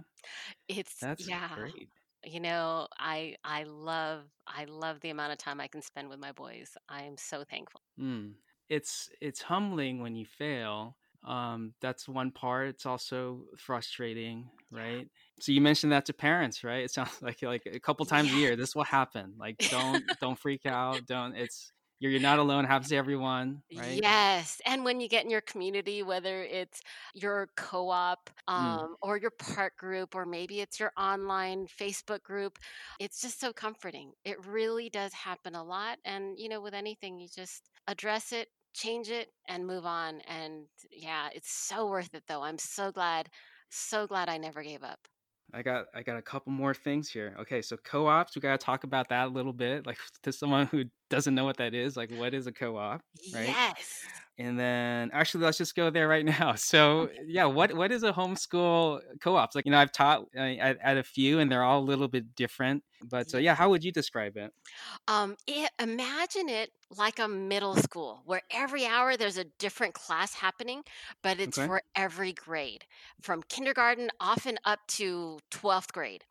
it's 0.68 1.02
That's 1.02 1.30
yeah 1.30 1.48
great. 1.52 1.90
You 2.24 2.40
know, 2.40 2.88
I 2.98 3.36
I 3.44 3.64
love 3.64 4.24
I 4.46 4.64
love 4.64 5.00
the 5.00 5.10
amount 5.10 5.32
of 5.32 5.38
time 5.38 5.60
I 5.60 5.68
can 5.68 5.82
spend 5.82 6.08
with 6.08 6.18
my 6.18 6.32
boys. 6.32 6.76
I 6.88 7.02
am 7.02 7.16
so 7.16 7.44
thankful. 7.44 7.80
Mm. 7.98 8.32
It's 8.68 9.08
it's 9.20 9.42
humbling 9.42 10.00
when 10.00 10.14
you 10.14 10.26
fail. 10.26 10.96
Um, 11.26 11.74
that's 11.80 12.08
one 12.08 12.30
part. 12.30 12.68
It's 12.68 12.86
also 12.86 13.44
frustrating, 13.56 14.48
right? 14.70 15.06
So 15.38 15.52
you 15.52 15.60
mentioned 15.60 15.92
that 15.92 16.06
to 16.06 16.14
parents, 16.14 16.64
right? 16.64 16.84
It 16.84 16.90
sounds 16.90 17.10
like 17.22 17.42
like 17.42 17.66
a 17.66 17.80
couple 17.80 18.06
times 18.06 18.32
a 18.32 18.36
year. 18.36 18.56
This 18.56 18.74
will 18.74 18.84
happen. 18.84 19.34
Like 19.38 19.58
don't 19.70 20.04
don't 20.20 20.38
freak 20.38 20.66
out. 20.66 21.06
Don't. 21.06 21.34
It's 21.34 21.72
you're 22.00 22.12
you're 22.12 22.20
not 22.20 22.40
alone. 22.40 22.64
Happens 22.66 22.88
to 22.90 22.96
everyone, 22.96 23.62
right? 23.72 24.02
Yes. 24.02 24.60
And 24.66 24.84
when 24.84 25.00
you 25.00 25.08
get 25.08 25.24
in 25.24 25.30
your 25.30 25.40
community, 25.40 26.02
whether 26.02 26.42
it's 26.42 26.82
your 27.14 27.50
co 27.56 27.88
op 27.88 28.30
Mm. 28.56 28.80
um, 28.82 28.96
or 29.00 29.16
your 29.16 29.30
park 29.30 29.76
group, 29.76 30.14
or 30.16 30.26
maybe 30.26 30.60
it's 30.60 30.80
your 30.80 30.92
online 30.96 31.66
Facebook 31.68 32.22
group, 32.24 32.58
it's 32.98 33.20
just 33.20 33.38
so 33.40 33.52
comforting. 33.52 34.12
It 34.24 34.44
really 34.44 34.90
does 34.90 35.12
happen 35.12 35.54
a 35.54 35.62
lot. 35.64 35.98
And, 36.04 36.38
you 36.38 36.48
know, 36.48 36.60
with 36.60 36.74
anything, 36.74 37.20
you 37.20 37.28
just 37.28 37.70
address 37.86 38.32
it, 38.32 38.48
change 38.74 39.08
it, 39.10 39.32
and 39.48 39.66
move 39.66 39.86
on. 39.86 40.20
And 40.22 40.66
yeah, 40.90 41.28
it's 41.32 41.52
so 41.52 41.88
worth 41.88 42.14
it, 42.14 42.24
though. 42.26 42.42
I'm 42.42 42.58
so 42.58 42.90
glad, 42.90 43.30
so 43.70 44.06
glad 44.08 44.28
I 44.28 44.38
never 44.38 44.62
gave 44.64 44.82
up. 44.82 45.06
I 45.52 45.62
got 45.62 45.86
I 45.94 46.02
got 46.02 46.16
a 46.16 46.22
couple 46.22 46.52
more 46.52 46.74
things 46.74 47.08
here. 47.08 47.34
Okay, 47.40 47.62
so 47.62 47.76
co-ops, 47.84 48.34
we 48.34 48.40
got 48.40 48.58
to 48.58 48.64
talk 48.64 48.84
about 48.84 49.08
that 49.08 49.26
a 49.26 49.30
little 49.30 49.52
bit. 49.52 49.86
Like 49.86 49.98
to 50.22 50.32
someone 50.32 50.66
who 50.66 50.84
doesn't 51.08 51.34
know 51.34 51.44
what 51.44 51.56
that 51.58 51.74
is, 51.74 51.96
like 51.96 52.10
what 52.12 52.34
is 52.34 52.46
a 52.46 52.52
co-op, 52.52 53.02
right? 53.34 53.48
Yes. 53.48 54.04
And 54.38 54.58
then 54.58 55.10
actually 55.12 55.44
let's 55.44 55.58
just 55.58 55.74
go 55.74 55.90
there 55.90 56.08
right 56.08 56.24
now. 56.40 56.54
So, 56.54 57.10
yeah, 57.26 57.46
what 57.46 57.74
what 57.74 57.92
is 57.92 58.02
a 58.02 58.12
homeschool 58.12 59.00
co-ops? 59.20 59.54
Like, 59.54 59.66
you 59.66 59.72
know, 59.72 59.78
I've 59.78 59.92
taught 59.92 60.24
uh, 60.36 60.40
at, 60.40 60.78
at 60.82 60.96
a 60.98 61.02
few 61.02 61.40
and 61.40 61.50
they're 61.50 61.64
all 61.64 61.80
a 61.80 61.84
little 61.84 62.08
bit 62.08 62.34
different. 62.34 62.82
But 63.02 63.30
so 63.30 63.38
yeah, 63.38 63.54
how 63.54 63.70
would 63.70 63.84
you 63.84 63.92
describe 63.92 64.36
it? 64.36 64.52
Um, 65.08 65.36
it, 65.46 65.70
imagine 65.78 66.48
it 66.48 66.70
like 66.96 67.18
a 67.20 67.28
middle 67.28 67.76
school 67.76 68.22
where 68.24 68.42
every 68.50 68.84
hour 68.84 69.16
there's 69.16 69.36
a 69.38 69.44
different 69.44 69.94
class 69.94 70.34
happening, 70.34 70.82
but 71.22 71.38
it's 71.38 71.56
Okay. 71.56 71.70
for 71.70 71.82
every 71.94 72.32
grade 72.32 72.84
from 73.22 73.42
kindergarten 73.44 74.10
often 74.18 74.58
up 74.64 74.80
to 74.88 75.38
12th 75.50 75.92
grade. 75.92 76.24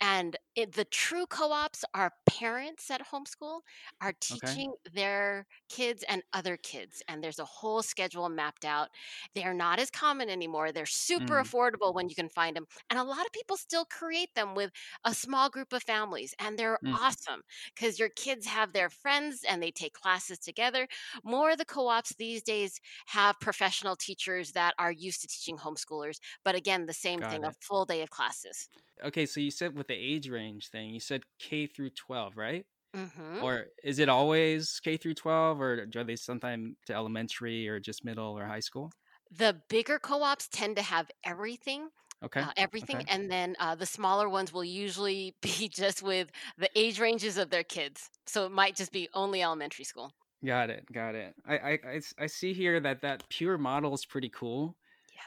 And 0.00 0.36
it, 0.56 0.72
the 0.72 0.84
true 0.84 1.26
co 1.26 1.52
ops 1.52 1.84
are 1.94 2.12
parents 2.26 2.90
at 2.90 3.08
homeschool 3.08 3.60
are 4.00 4.14
Okay. 4.30 4.62
teaching 4.62 4.74
their 4.92 5.46
kids 5.68 6.04
and 6.08 6.22
other 6.32 6.56
kids. 6.56 7.02
And 7.08 7.22
there's 7.24 7.38
a 7.38 7.44
whole 7.44 7.82
schedule 7.82 8.28
mapped 8.28 8.64
out. 8.64 8.90
They're 9.34 9.54
not 9.54 9.78
as 9.78 9.90
common 9.90 10.28
anymore. 10.30 10.72
They're 10.72 10.86
super 10.86 11.34
Mm, 11.34 11.42
affordable 11.42 11.94
when 11.94 12.08
you 12.08 12.14
can 12.14 12.28
find 12.28 12.56
them. 12.56 12.66
And 12.90 12.98
a 12.98 13.04
lot 13.04 13.26
of 13.26 13.32
people 13.32 13.56
still 13.56 13.84
create 13.84 14.34
them 14.34 14.54
with 14.54 14.70
a 15.04 15.14
small 15.14 15.50
group 15.50 15.72
of 15.72 15.82
families, 15.82 16.11
and 16.38 16.58
they're 16.58 16.78
mm, 16.82 16.98
awesome 17.00 17.42
because 17.74 17.98
your 17.98 18.08
kids 18.10 18.46
have 18.46 18.72
their 18.72 18.90
friends 18.90 19.44
and 19.48 19.62
they 19.62 19.70
take 19.70 19.94
classes 19.94 20.38
together. 20.38 20.86
More 21.24 21.50
of 21.50 21.58
the 21.58 21.64
co 21.64 21.88
ops 21.88 22.14
these 22.16 22.42
days 22.42 22.80
have 23.06 23.40
professional 23.40 23.96
teachers 23.96 24.52
that 24.52 24.74
are 24.78 24.92
used 24.92 25.20
to 25.22 25.28
teaching 25.28 25.58
homeschoolers. 25.58 26.18
But 26.44 26.54
again, 26.54 26.86
the 26.86 26.92
same 26.92 27.22
got 27.22 27.24
thing 27.24 27.44
a 27.44 27.52
full 27.60 27.84
day 27.84 28.02
of 28.02 28.10
classes. 28.10 28.68
Okay, 29.02 29.26
so 29.26 29.40
you 29.40 29.50
said 29.50 29.76
with 29.76 29.88
the 29.88 29.94
age 29.94 30.28
range 30.28 30.68
thing, 30.68 30.90
you 30.90 31.00
said 31.00 31.24
K 31.38 31.66
through 31.66 31.90
12, 31.90 32.36
right? 32.36 32.66
hmm 32.94 33.42
Or 33.42 33.68
is 33.84 33.98
it 34.00 34.08
always 34.10 34.80
K 34.80 34.96
through 34.98 35.14
12 35.14 35.60
or 35.60 35.88
are 35.96 36.04
they 36.04 36.16
sometime 36.16 36.76
to 36.86 36.94
elementary 36.94 37.68
or 37.68 37.80
just 37.80 38.04
middle 38.04 38.38
or 38.38 38.46
high 38.46 38.60
school? 38.60 38.92
The 39.32 39.64
bigger 39.68 39.98
co 39.98 40.22
ops 40.22 40.46
tend 40.48 40.76
to 40.76 40.82
have 40.82 41.10
everything. 41.24 41.90
Okay. 42.22 42.46
Uh, 42.46 42.52
everything 42.56 43.02
Okay. 43.02 43.06
and 43.08 43.30
then 43.30 43.54
uh, 43.60 43.74
the 43.74 43.86
smaller 43.86 44.28
ones 44.28 44.52
will 44.52 44.64
usually 44.64 45.36
be 45.42 45.68
just 45.68 46.02
with 46.02 46.30
the 46.58 46.70
age 46.78 46.98
ranges 46.98 47.36
of 47.36 47.50
their 47.50 47.64
kids 47.64 48.10
so 48.26 48.46
it 48.46 48.50
might 48.52 48.74
just 48.74 48.90
be 48.92 49.08
only 49.14 49.42
elementary 49.42 49.84
school 49.84 50.12
Got 50.44 50.70
it. 50.70 50.90
Got 50.92 51.14
it. 51.14 51.34
I, 51.44 51.56
I, 51.58 52.00
I 52.18 52.26
see 52.26 52.52
here 52.52 52.80
that 52.80 53.02
that 53.02 53.28
pure 53.28 53.58
model 53.58 53.94
is 53.94 54.04
pretty 54.04 54.28
cool, 54.28 54.76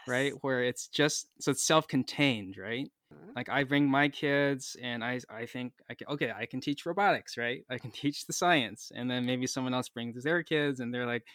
right? 0.08 0.34
Where 0.42 0.64
it's 0.64 0.88
just 0.90 1.30
so 1.42 1.52
it's 1.52 1.66
self-contained, 1.66 2.58
right? 2.58 2.92
Mhm. 3.12 3.36
Like 3.36 3.50
I 3.50 3.64
bring 3.66 3.90
my 3.90 4.10
kids 4.10 4.76
and 4.82 5.04
I 5.04 5.22
I 5.30 5.46
think 5.46 5.74
I 5.90 5.96
can 5.96 6.08
okay, 6.10 6.32
I 6.32 6.46
can 6.48 6.62
teach 6.62 6.86
robotics, 6.86 7.38
right? 7.38 7.66
I 7.70 7.78
can 7.80 7.92
teach 7.94 8.26
the 8.26 8.34
science. 8.34 8.92
And 8.96 9.12
then 9.12 9.26
maybe 9.26 9.48
someone 9.48 9.74
else 9.76 9.90
brings 9.90 10.24
their 10.24 10.44
kids 10.44 10.80
and 10.82 10.94
they're 10.94 11.08
like, 11.08 11.26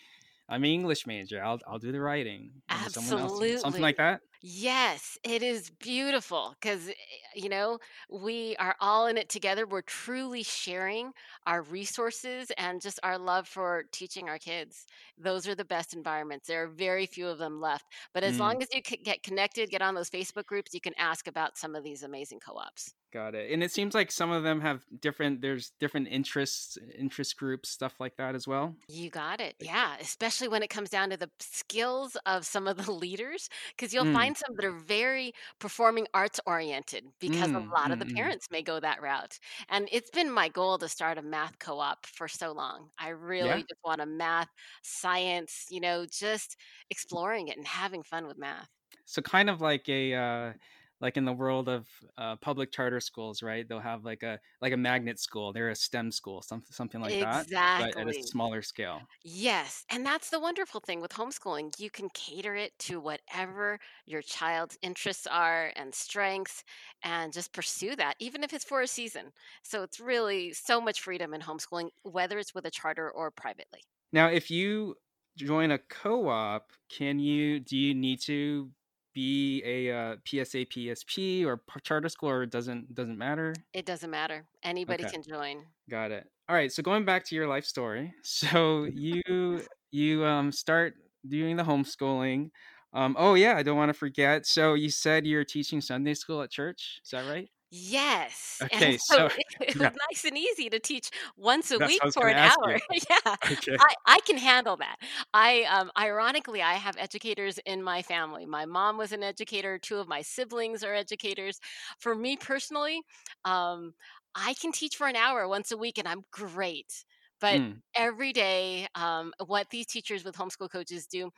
I'm 0.48 0.64
an 0.64 0.70
English 0.70 1.06
major. 1.06 1.42
I'll 1.44 1.60
I'll 1.68 1.78
do 1.80 1.92
the 1.92 2.00
writing. 2.00 2.62
Someone 2.86 3.18
else 3.18 3.42
something 3.56 3.82
like 3.82 3.98
that. 3.98 4.22
Yes, 4.42 5.18
it 5.22 5.42
is 5.42 5.68
beautiful 5.70 6.54
because, 6.60 6.90
you 7.34 7.48
know, 7.50 7.78
we 8.10 8.56
are 8.56 8.74
all 8.80 9.06
in 9.06 9.18
it 9.18 9.28
together. 9.28 9.66
We're 9.66 9.82
truly 9.82 10.42
sharing 10.42 11.12
our 11.46 11.60
resources 11.62 12.50
and 12.56 12.80
just 12.80 12.98
our 13.02 13.18
love 13.18 13.46
for 13.46 13.84
teaching 13.92 14.28
our 14.30 14.38
kids. 14.38 14.86
Those 15.18 15.46
are 15.46 15.54
the 15.54 15.64
best 15.66 15.92
environments. 15.94 16.46
There 16.48 16.62
are 16.64 16.68
very 16.68 17.04
few 17.06 17.28
of 17.28 17.36
them 17.38 17.60
left. 17.60 17.86
But 18.14 18.24
as 18.24 18.38
Mm, 18.38 18.40
long 18.40 18.62
as 18.62 18.68
you 18.72 18.80
get 18.80 19.22
connected, 19.22 19.68
get 19.70 19.82
on 19.82 19.94
those 19.94 20.10
Facebook 20.10 20.46
groups, 20.46 20.72
you 20.72 20.80
can 20.80 20.94
ask 20.96 21.26
about 21.26 21.58
some 21.58 21.74
of 21.74 21.84
these 21.84 22.02
amazing 22.02 22.40
co 22.40 22.56
ops. 22.56 22.94
got 23.12 23.34
it. 23.34 23.50
And 23.52 23.62
it 23.62 23.72
seems 23.72 23.94
like 23.94 24.12
some 24.12 24.30
of 24.30 24.42
them 24.42 24.60
have 24.60 24.86
different 25.00 25.40
there's 25.40 25.70
different 25.80 26.08
interests, 26.08 26.78
interest 26.96 27.36
groups, 27.36 27.68
stuff 27.68 27.98
like 27.98 28.16
that 28.16 28.34
as 28.34 28.46
well. 28.46 28.76
You 28.88 29.08
got 29.08 29.40
it. 29.40 29.54
Yeah. 29.60 29.96
Especially 30.00 30.48
when 30.48 30.64
it 30.64 30.68
comes 30.68 30.90
down 30.90 31.10
to 31.10 31.16
the 31.16 31.30
skills 31.38 32.16
of 32.26 32.44
some 32.44 32.66
of 32.66 32.76
the 32.84 32.90
leaders, 32.92 33.48
because 33.68 33.94
you'll 33.94 34.04
Mm, 34.04 34.06
find 34.06 34.29
some 34.34 34.54
that 34.56 34.64
are 34.64 34.72
very 34.78 35.32
performing 35.58 36.06
arts 36.14 36.40
oriented 36.46 37.04
because 37.20 37.50
a 37.54 37.58
mm, 37.58 37.74
lot 37.76 37.90
of 37.92 37.98
the 37.98 38.06
mm. 38.06 38.16
parents 38.16 38.48
may 38.50 38.62
go 38.62 38.80
that 38.80 39.00
route. 39.02 39.38
And 39.68 39.88
it's 39.92 40.10
been 40.10 40.30
my 40.30 40.48
goal 40.48 40.78
to 40.78 40.88
start 40.88 41.18
a 41.18 41.22
math 41.22 41.58
co 41.58 41.78
op 41.80 42.06
for 42.06 42.28
so 42.28 42.52
long. 42.52 42.90
I 42.98 43.08
Yeah. 43.38 43.60
really 43.60 43.62
just 43.62 43.80
want 43.84 44.00
a 44.00 44.06
math, 44.06 44.48
science, 44.82 45.66
you 45.70 45.80
know, 45.80 46.06
just 46.06 46.56
exploring 46.90 47.48
it 47.48 47.56
and 47.56 47.66
having 47.66 48.02
fun 48.02 48.26
with 48.26 48.38
math. 48.38 48.68
So 49.04 49.22
kind 49.22 49.50
of 49.50 49.60
like 49.60 49.88
a 49.88 50.14
uh 50.14 50.52
like 51.00 51.16
in 51.16 51.24
the 51.24 51.32
world 51.32 51.68
of 51.68 51.88
uh, 52.18 52.36
public 52.36 52.72
charter 52.72 53.00
schools, 53.00 53.42
right? 53.42 53.66
They'll 53.68 53.80
have 53.80 54.04
like 54.04 54.22
a 54.22 54.40
like 54.60 54.72
a 54.72 54.76
magnet 54.76 55.18
school. 55.20 55.52
They're 55.52 55.70
a 55.70 55.76
STEM 55.76 56.12
school, 56.12 56.42
something 56.42 56.72
something 56.72 57.00
like 57.00 57.18
that, 57.18 57.46
but 57.76 57.94
at 57.98 58.08
a 58.08 58.14
smaller 58.14 58.62
scale. 58.62 59.10
Yes, 59.22 59.84
and 59.90 60.04
that's 60.04 60.30
the 60.30 60.40
wonderful 60.40 60.80
thing 60.80 61.00
with 61.00 61.12
homeschooling. 61.12 61.78
You 61.78 61.90
can 61.90 62.08
cater 62.10 62.54
it 62.54 62.78
to 62.80 63.00
whatever 63.00 63.78
your 64.06 64.22
child's 64.22 64.78
interests 64.82 65.26
are 65.26 65.72
and 65.76 65.94
strengths 65.94 66.64
and 67.02 67.32
just 67.32 67.52
pursue 67.52 67.96
that, 67.96 68.16
even 68.18 68.42
if 68.44 68.52
it's 68.52 68.64
for 68.64 68.80
a 68.82 68.86
season. 68.86 69.32
So 69.62 69.82
it's 69.82 70.00
really 70.00 70.52
so 70.52 70.80
much 70.80 71.00
freedom 71.02 71.34
in 71.34 71.42
homeschooling, 71.42 71.90
whether 72.02 72.38
it's 72.38 72.54
with 72.54 72.66
a 72.66 72.70
charter 72.70 73.10
or 73.10 73.30
privately. 73.30 73.82
Now, 74.12 74.28
if 74.28 74.50
you 74.50 74.96
join 75.36 75.70
a 75.70 75.78
co-op, 75.78 76.72
can 76.88 77.18
you 77.18 77.60
do 77.60 77.76
you 77.76 77.94
need 77.94 78.20
to 78.22 78.72
be 79.12 79.62
a 79.64 79.92
uh, 79.96 80.16
PSA 80.24 80.66
PSP 80.66 81.44
or 81.44 81.62
charter 81.82 82.08
school 82.08 82.30
or 82.30 82.42
it 82.44 82.50
doesn't 82.50 82.94
doesn't 82.94 83.18
matter? 83.18 83.54
It 83.72 83.84
doesn't 83.86 84.10
matter. 84.10 84.46
Anybody 84.62 85.04
Okay. 85.04 85.12
can 85.12 85.22
join. 85.22 85.66
Got 85.88 86.12
it. 86.12 86.26
All 86.48 86.56
right. 86.56 86.72
So 86.72 86.82
going 86.82 87.04
back 87.04 87.24
to 87.26 87.34
your 87.34 87.46
life 87.48 87.64
story. 87.64 88.14
So 88.22 88.84
you 88.84 89.66
you 89.90 90.24
um 90.24 90.52
start 90.52 90.94
doing 91.26 91.56
the 91.56 91.64
homeschooling. 91.64 92.50
Um 92.92 93.16
oh 93.18 93.34
yeah, 93.34 93.56
I 93.56 93.62
don't 93.62 93.76
want 93.76 93.90
to 93.90 93.94
forget. 93.94 94.46
So 94.46 94.74
you 94.74 94.90
said 94.90 95.26
you're 95.26 95.44
teaching 95.44 95.80
Sunday 95.80 96.14
school 96.14 96.42
at 96.42 96.50
church. 96.50 97.00
Is 97.04 97.10
that 97.10 97.22
right? 97.26 97.50
Yes. 97.72 98.64
And 98.72 98.92
Okay. 98.92 98.98
so 98.98 99.16
So 99.16 99.30
it, 99.36 99.46
it 99.60 99.76
was 99.78 99.78
yeah, 99.78 99.90
nice 100.10 100.24
and 100.24 100.36
easy 100.36 100.68
to 100.70 100.80
teach 100.80 101.08
once 101.36 101.70
a 101.70 101.78
that's 101.78 101.78
week 101.78 102.02
what 102.02 102.04
I 102.04 102.08
was 102.08 102.16
for 102.16 102.28
an 102.28 102.38
hour. 102.38 102.76
yeah. 102.92 103.36
Okay. 103.52 103.78
I, 103.78 103.94
I 104.06 104.20
can 104.26 104.36
handle 104.38 104.76
that. 104.78 104.96
I 105.32 105.62
um 105.64 105.90
ironically 105.96 106.62
I 106.62 106.74
have 106.74 106.96
educators 106.98 107.58
in 107.66 107.82
my 107.82 108.02
family. 108.02 108.44
My 108.44 108.66
mom 108.66 108.98
was 108.98 109.12
an 109.12 109.22
educator, 109.22 109.78
two 109.78 109.98
of 109.98 110.08
my 110.08 110.22
siblings 110.22 110.82
are 110.82 110.94
educators. 110.94 111.60
For 112.00 112.14
me 112.16 112.36
personally, 112.36 113.02
um 113.44 113.94
I 114.34 114.54
can 114.54 114.72
teach 114.72 114.96
for 114.96 115.06
an 115.06 115.16
hour 115.16 115.46
once 115.48 115.70
a 115.72 115.76
week 115.76 115.98
and 115.98 116.08
I'm 116.08 116.24
great. 116.32 117.04
But 117.40 117.62
Mm, 117.62 117.80
every 117.94 118.32
day, 118.32 118.86
um, 118.94 119.32
what 119.46 119.70
these 119.70 119.86
teachers 119.86 120.24
with 120.24 120.36
homeschool 120.36 120.70
coaches 120.70 121.06
do 121.06 121.30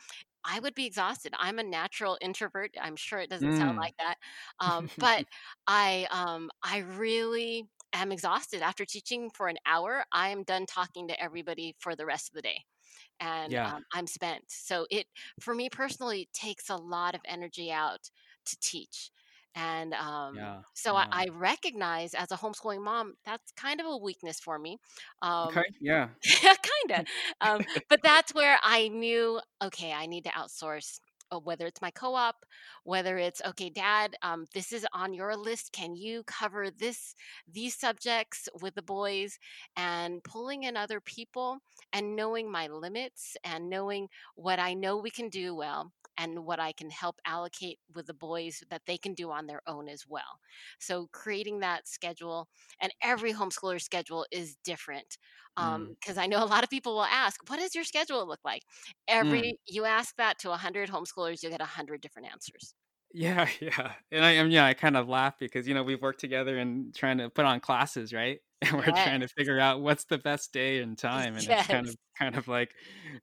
I 0.44 0.60
would 0.60 0.74
be 0.74 0.86
exhausted. 0.86 1.32
I'm 1.36 1.58
a 1.58 1.62
natural 1.64 2.18
introvert. 2.20 2.72
I'm 2.80 2.96
sure 2.96 3.20
it 3.20 3.30
doesn't 3.30 3.54
sound 3.54 3.76
Mm. 3.76 3.82
like 3.82 3.94
that. 3.98 4.16
Um, 4.60 4.90
but 4.98 5.24
I 5.66 6.06
um, 6.10 6.50
I 6.62 6.78
really 6.78 7.68
am 7.92 8.12
exhausted 8.12 8.62
after 8.62 8.84
teaching 8.84 9.30
for 9.30 9.48
an 9.48 9.58
hour. 9.66 10.04
I 10.12 10.30
am 10.30 10.42
done 10.44 10.66
talking 10.66 11.08
to 11.08 11.20
everybody 11.22 11.74
for 11.78 11.94
the 11.96 12.06
rest 12.06 12.28
of 12.30 12.34
the 12.34 12.42
day 12.42 12.64
and 13.20 13.58
yeah, 13.58 13.72
um, 13.72 13.84
I'm 13.92 14.06
spent. 14.06 14.44
So 14.48 14.86
it, 14.90 15.06
for 15.40 15.54
me 15.54 15.68
personally, 15.70 16.28
takes 16.32 16.70
a 16.70 16.76
lot 16.76 17.14
of 17.14 17.20
energy 17.24 17.70
out 17.72 18.10
to 18.46 18.56
teach. 18.60 19.10
And 19.54 19.94
um, 19.94 20.44
yeah, 20.44 20.60
so 20.74 20.96
I, 20.96 21.04
yeah. 21.04 21.12
I 21.12 21.28
recognize 21.32 22.14
as 22.14 22.30
a 22.32 22.36
homeschooling 22.36 22.82
mom, 22.82 23.14
that's 23.24 23.52
kind 23.52 23.80
of 23.80 23.86
a 23.86 23.96
weakness 23.96 24.38
for 24.40 24.58
me. 24.58 24.78
Okay, 25.44 25.62
Um, 25.62 25.64
yeah. 25.80 26.08
kind 26.42 27.00
of. 27.00 27.06
Um, 27.40 27.64
but 27.88 28.00
that's 28.02 28.34
where 28.34 28.58
I 28.62 28.88
knew, 28.88 29.40
okay, 29.62 29.92
I 29.92 30.06
need 30.06 30.24
to 30.24 30.30
outsource. 30.30 31.00
uh, 31.32 31.38
Whether 31.38 31.66
it's 31.66 31.80
my 31.82 31.90
co 31.90 32.14
op, 32.14 32.44
whether 32.84 33.16
it's, 33.18 33.40
okay, 33.46 33.70
dad, 33.70 34.16
um, 34.22 34.46
this 34.54 34.72
is 34.72 34.86
on 34.92 35.12
your 35.14 35.36
list. 35.36 35.72
Can 35.72 35.94
you 35.96 36.22
cover 36.24 36.70
this, 36.70 37.14
these 37.50 37.74
subjects 37.76 38.48
with 38.60 38.74
the 38.74 38.82
boys? 38.82 39.38
And 39.76 40.22
pulling 40.24 40.64
in 40.64 40.76
other 40.76 41.00
people 41.00 41.58
and 41.92 42.16
knowing 42.16 42.50
my 42.50 42.66
limits 42.68 43.36
and 43.44 43.68
knowing 43.70 44.08
what 44.34 44.58
I 44.58 44.74
know 44.74 44.96
we 44.96 45.10
can 45.10 45.28
do 45.28 45.54
well 45.54 45.92
and 46.16 46.44
what 46.44 46.60
I 46.60 46.72
can 46.72 46.90
help 46.90 47.20
allocate 47.26 47.78
with 47.94 48.06
the 48.06 48.14
boys 48.14 48.62
that 48.70 48.82
they 48.86 48.98
can 48.98 49.14
do 49.14 49.30
on 49.30 49.46
their 49.46 49.62
own 49.66 49.88
as 49.88 50.06
well. 50.06 50.38
So 50.78 51.08
creating 51.12 51.60
that 51.60 51.88
schedule 51.88 52.48
and 52.80 52.92
every 53.02 53.32
homeschooler 53.32 53.80
schedule 53.80 54.26
is 54.30 54.56
different 54.64 55.18
Mm. 55.60 55.94
because 56.00 56.18
I 56.18 56.26
know 56.26 56.42
a 56.42 56.46
lot 56.46 56.64
of 56.64 56.70
people 56.70 56.94
will 56.94 57.04
ask, 57.04 57.40
"What 57.48 57.58
does 57.58 57.74
your 57.74 57.84
schedule 57.84 58.26
look 58.26 58.40
like?" 58.44 58.62
Mm. 59.20 59.42
Every 59.42 59.58
you 59.66 59.84
ask 59.84 60.16
that 60.16 60.38
to 60.40 60.50
100 60.50 60.88
homeschoolers, 60.90 61.42
you'll 61.42 61.52
get 61.52 61.60
100 61.60 62.00
different 62.00 62.28
answers. 62.32 62.74
Yeah, 63.12 63.48
yeah. 63.60 63.94
And 64.10 64.24
I 64.24 64.32
am 64.32 64.50
yeah, 64.50 64.64
I 64.66 64.74
kind 64.74 64.96
of 64.96 65.08
laugh 65.08 65.38
because 65.38 65.68
you 65.68 65.74
know 65.74 65.82
we've 65.82 66.00
worked 66.02 66.20
together 66.20 66.58
and 66.58 66.94
trying 66.94 67.18
to 67.18 67.30
put 67.30 67.44
on 67.44 67.60
classes, 67.60 68.12
right? 68.12 68.40
And 68.62 68.76
we're 68.76 68.92
Yes. 68.92 69.12
trying 69.12 69.18
to 69.20 69.28
figure 69.28 69.58
out 69.58 69.80
what's 69.82 70.04
the 70.04 70.18
best 70.18 70.52
day 70.52 70.80
and 70.82 70.96
time, 70.96 71.34
and 71.36 71.48
it's 71.48 71.66
kind 71.66 71.88
of 71.88 71.96
kind 72.16 72.36
of 72.38 72.46
like 72.46 72.74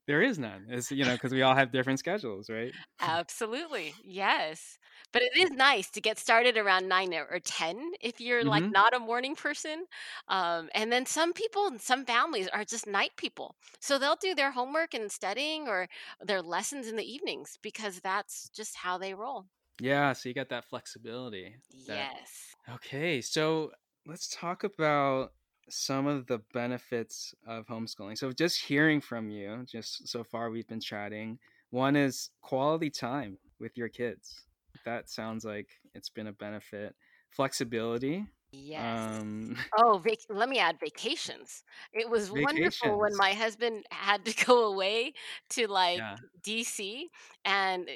there 0.06 0.21
is 0.21 0.38
none. 0.38 0.65
It's 0.69 0.91
you 0.91 1.06
know 1.06 1.15
because 1.15 1.32
we 1.34 1.41
all 1.43 1.56
have 1.56 1.71
different 1.71 1.99
schedules, 1.99 2.49
right? 2.49 2.73
Absolutely. 3.02 3.95
Yes. 4.04 4.78
But 5.13 5.21
it 5.21 5.32
is 5.38 5.52
nice 5.52 5.89
to 5.91 6.02
get 6.02 6.17
started 6.19 6.58
around 6.58 6.88
9 6.88 7.13
or 7.13 7.25
or 7.28 7.39
10 7.39 7.93
if 8.02 8.19
you're 8.19 8.43
like 8.45 8.63
hmm 8.63 8.71
not 8.71 8.93
a 8.93 8.99
morning 8.99 9.36
person. 9.36 9.86
Um, 10.28 10.69
and 10.73 10.91
then 10.91 11.06
some 11.06 11.34
people 11.34 11.67
and 11.67 11.82
some 11.82 12.06
families 12.06 12.47
are 12.49 12.65
just 12.65 12.88
night 12.88 13.12
people. 13.17 13.56
So 13.80 13.97
they'll 13.97 14.15
do 14.17 14.36
their 14.36 14.52
homework 14.52 14.93
and 14.93 15.12
studying 15.12 15.67
or 15.67 15.88
their 16.19 16.41
lessons 16.41 16.88
in 16.88 16.95
the 16.97 17.10
evenings 17.10 17.58
because 17.62 17.99
that's 18.02 18.49
just 18.49 18.75
how 18.78 18.97
they 18.97 19.13
roll. 19.13 19.45
Yeah, 19.79 20.13
so 20.13 20.29
you 20.29 20.35
got 20.35 20.49
that 20.49 20.65
flexibility. 20.65 21.55
That 21.87 22.09
Yes. 22.09 22.55
okay. 22.69 23.21
So 23.21 23.73
let's 24.05 24.29
talk 24.35 24.63
about 24.63 25.33
some 25.69 26.07
of 26.07 26.27
the 26.27 26.39
benefits 26.53 27.33
of 27.47 27.67
homeschooling. 27.67 28.17
So 28.17 28.31
just 28.31 28.61
hearing 28.65 29.01
from 29.01 29.29
you, 29.29 29.65
just 29.65 30.07
so 30.07 30.23
far 30.23 30.49
we've 30.51 30.67
been 30.67 30.81
chatting. 30.81 31.39
One 31.71 31.95
is 31.95 32.31
quality 32.41 32.89
time 32.89 33.39
with 33.59 33.77
your 33.77 33.89
kids. 33.89 34.47
That 34.85 35.09
sounds 35.09 35.45
like 35.45 35.79
it's 35.95 36.09
been 36.09 36.27
a 36.27 36.33
benefit. 36.33 36.95
Flexibility, 37.29 38.27
Yes. 38.51 39.07
um, 39.21 39.55
Oh, 39.77 39.99
vac 39.99 40.17
let 40.29 40.49
me 40.49 40.59
add 40.59 40.79
vacations. 40.79 41.63
It 41.93 42.09
was 42.09 42.31
wonderful 42.31 42.99
when 42.99 43.15
my 43.15 43.33
husband 43.33 43.85
had 43.91 44.25
to 44.25 44.33
go 44.45 44.65
away 44.73 45.13
to, 45.51 45.67
like, 45.67 46.05
Yeah. 46.05 46.17
DC, 46.41 47.09
and, 47.45 47.89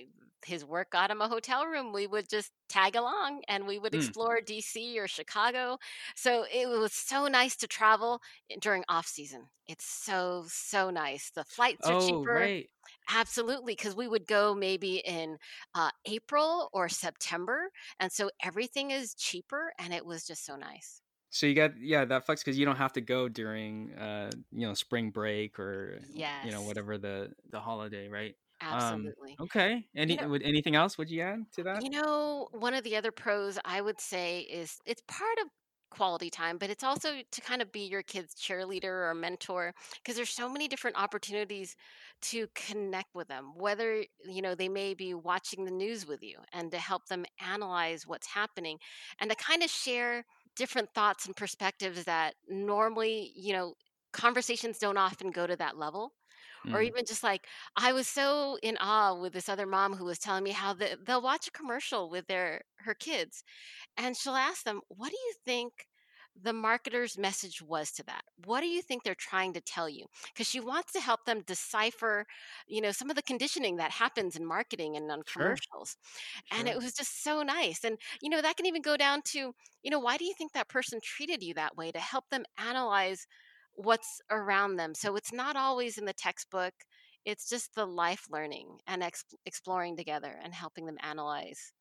his 0.46 0.66
work 0.66 0.92
got 0.92 1.12
him 1.12 1.22
a 1.22 1.28
hotel 1.30 1.66
room. 1.68 1.94
We 1.94 2.08
would 2.08 2.30
just 2.30 2.52
tag 2.70 2.96
along, 2.96 3.44
and 3.48 3.68
we 3.68 3.80
would 3.80 3.94
Mm. 3.94 4.14
explore 4.14 4.42
DC 4.42 5.00
or 5.00 5.08
Chicago. 5.08 5.78
So, 6.16 6.46
it 6.52 6.68
was 6.68 6.94
so 6.94 7.28
nice 7.28 7.56
to 7.58 7.68
travel 7.68 8.20
during 8.60 8.84
off 8.90 9.08
season. 9.08 9.50
It's 9.68 9.86
so, 9.86 10.46
so 10.48 10.90
nice. 10.90 11.32
The 11.32 11.44
flights 11.46 11.90
are 11.90 11.96
Oh, 11.96 11.96
cheaper. 11.96 12.28
right. 12.28 12.70
Absolutely, 13.10 13.76
because 13.76 13.96
we 13.96 14.08
would 14.10 14.28
go 14.28 14.54
maybe 14.56 14.98
in, 15.00 15.38
uh, 15.76 15.92
April 16.06 16.70
or 16.74 16.90
September, 16.90 17.72
and 18.00 18.12
so 18.12 18.30
everything 18.42 18.92
is 18.92 19.16
cheaper, 19.16 19.74
and 19.80 19.94
it 19.94 20.06
was 20.06 20.26
just 20.26 20.46
so 20.46 20.56
nice. 20.58 21.02
So 21.30 21.48
you 21.48 21.56
got 21.56 21.78
yeah 21.78 22.06
that 22.06 22.26
flex 22.26 22.44
because 22.44 22.60
you 22.60 22.66
don't 22.66 22.76
have 22.76 22.94
to 22.94 23.02
go 23.02 23.28
during 23.28 23.94
uh 23.94 24.36
you 24.52 24.68
know 24.68 24.74
spring 24.76 25.10
break 25.12 25.58
or 25.60 26.06
you 26.42 26.52
know 26.52 26.62
whatever 26.62 26.98
the 26.98 27.34
the 27.50 27.60
holiday 27.60 28.08
right 28.08 28.36
um 28.70 29.14
absolutely. 29.18 29.40
okay 29.42 29.88
You 30.08 30.16
any 30.16 30.18
know, 30.18 30.26
would 30.26 30.44
anything 30.44 30.76
else 30.76 30.98
would 30.98 31.10
you 31.10 31.22
add 31.22 31.52
to 31.54 31.64
that 31.64 31.84
you 31.84 31.90
know, 31.90 32.48
one 32.52 32.74
of 32.74 32.84
the 32.84 32.96
other 32.96 33.12
pros 33.12 33.58
I 33.66 33.82
would 33.82 34.00
say 34.00 34.42
is 34.42 34.80
it's 34.86 35.02
part 35.08 35.38
of 35.42 35.48
quality 35.90 36.30
time, 36.30 36.58
but 36.58 36.70
it's 36.70 36.84
also 36.84 37.22
to 37.32 37.42
kind 37.42 37.62
of 37.62 37.72
be 37.72 37.82
your 37.82 38.02
kid's 38.04 38.34
cheerleader 38.36 39.10
or 39.10 39.14
mentor 39.14 39.74
because 39.98 40.16
there's 40.16 40.30
so 40.32 40.50
many 40.50 40.68
different 40.68 40.98
opportunities 40.98 41.76
to 42.22 42.48
connect 42.56 43.14
with 43.14 43.28
them, 43.28 43.54
whether, 43.56 44.04
you 44.26 44.42
know, 44.42 44.56
they 44.56 44.70
may 44.70 44.94
be 44.96 45.14
watching 45.14 45.66
the 45.66 45.72
news 45.72 46.06
with 46.08 46.24
you 46.24 46.40
and 46.52 46.72
to 46.72 46.78
help 46.80 47.06
them 47.08 47.26
analyze 47.40 48.08
what's 48.08 48.28
happening 48.28 48.78
and 49.20 49.30
to 49.30 49.36
kind 49.36 49.64
of 49.64 49.70
share 49.70 50.26
different 50.56 50.90
thoughts 50.94 51.26
and 51.26 51.36
perspectives 51.36 52.06
that 52.06 52.36
normally, 52.48 53.32
you 53.36 53.54
know, 53.54 53.76
conversations 54.14 54.78
don't 54.80 54.98
often 54.98 55.32
go 55.32 55.46
to 55.48 55.56
that 55.56 55.78
level 55.78 56.14
or 56.72 56.82
mm, 56.82 56.84
even 56.84 57.06
just 57.06 57.24
like 57.24 57.48
I 57.76 57.94
was 57.94 58.08
so 58.08 58.58
in 58.64 58.78
awe 58.78 59.16
with 59.20 59.34
this 59.34 59.50
other 59.50 59.66
mom 59.68 59.94
who 59.96 60.06
was 60.06 60.20
telling 60.20 60.44
me 60.44 60.52
how 60.52 60.74
the, 60.74 60.98
they'll 61.02 61.22
watch 61.22 61.48
a 61.48 61.52
commercial 61.52 62.10
with 62.10 62.28
their 62.28 62.64
her 62.80 62.94
kids, 62.94 63.44
and 63.98 64.18
she'll 64.18 64.36
ask 64.36 64.64
them, 64.66 64.82
"What 64.90 65.12
do 65.12 65.18
you 65.18 65.34
think?" 65.46 65.88
The 66.36 66.54
marketer's 66.54 67.18
message 67.18 67.62
was 67.62 67.92
to 67.94 68.04
that. 68.06 68.24
What 68.46 68.62
do 68.62 68.68
you 68.68 68.82
think 68.82 69.04
they're 69.04 69.16
trying 69.16 69.54
to 69.54 69.62
tell 69.62 69.88
you? 69.90 70.08
Because 70.34 70.48
she 70.48 70.60
wants 70.60 70.92
to 70.94 71.00
help 71.02 71.26
them 71.26 71.42
decipher, 71.44 72.26
you 72.68 72.82
know, 72.82 72.92
some 72.92 73.10
of 73.12 73.16
the 73.16 73.22
conditioning 73.22 73.76
that 73.78 73.92
happens 73.92 74.36
in 74.36 74.46
marketing 74.46 74.96
and 74.98 75.12
on 75.12 75.22
sure 75.26 75.60
commercials. 75.62 75.96
And 76.52 76.68
it 76.68 76.78
sure 76.78 76.82
was 76.82 76.94
just 76.94 77.24
so 77.24 77.44
nice. 77.44 77.84
And, 77.84 78.00
you 78.22 78.30
know, 78.30 78.42
that 78.42 78.58
can 78.58 78.66
even 78.66 78.82
go 78.82 78.98
down 78.98 79.22
to, 79.28 79.54
you 79.84 79.92
know, 79.92 80.00
why 80.00 80.18
do 80.18 80.26
you 80.26 80.34
think 80.34 80.54
that 80.54 80.70
person 80.70 81.00
treated 81.04 81.44
you 81.44 81.54
that 81.56 81.76
way 81.76 81.92
to 81.92 82.00
help 82.00 82.30
them 82.30 82.46
analyze 82.58 83.28
what's 83.76 84.22
around 84.30 84.76
them? 84.78 84.96
So 84.96 85.16
it's 85.16 85.34
not 85.34 85.56
always 85.56 85.98
in 85.98 86.06
the 86.06 86.14
textbook, 86.14 86.74
it's 87.26 87.48
just 87.50 87.76
the 87.76 87.86
life 87.86 88.28
learning 88.30 88.80
and 88.88 89.04
ex- 89.04 89.26
exploring 89.46 89.96
together 89.98 90.38
and 90.42 90.54
helping 90.54 90.86
them 90.86 90.98
analyze 91.02 91.74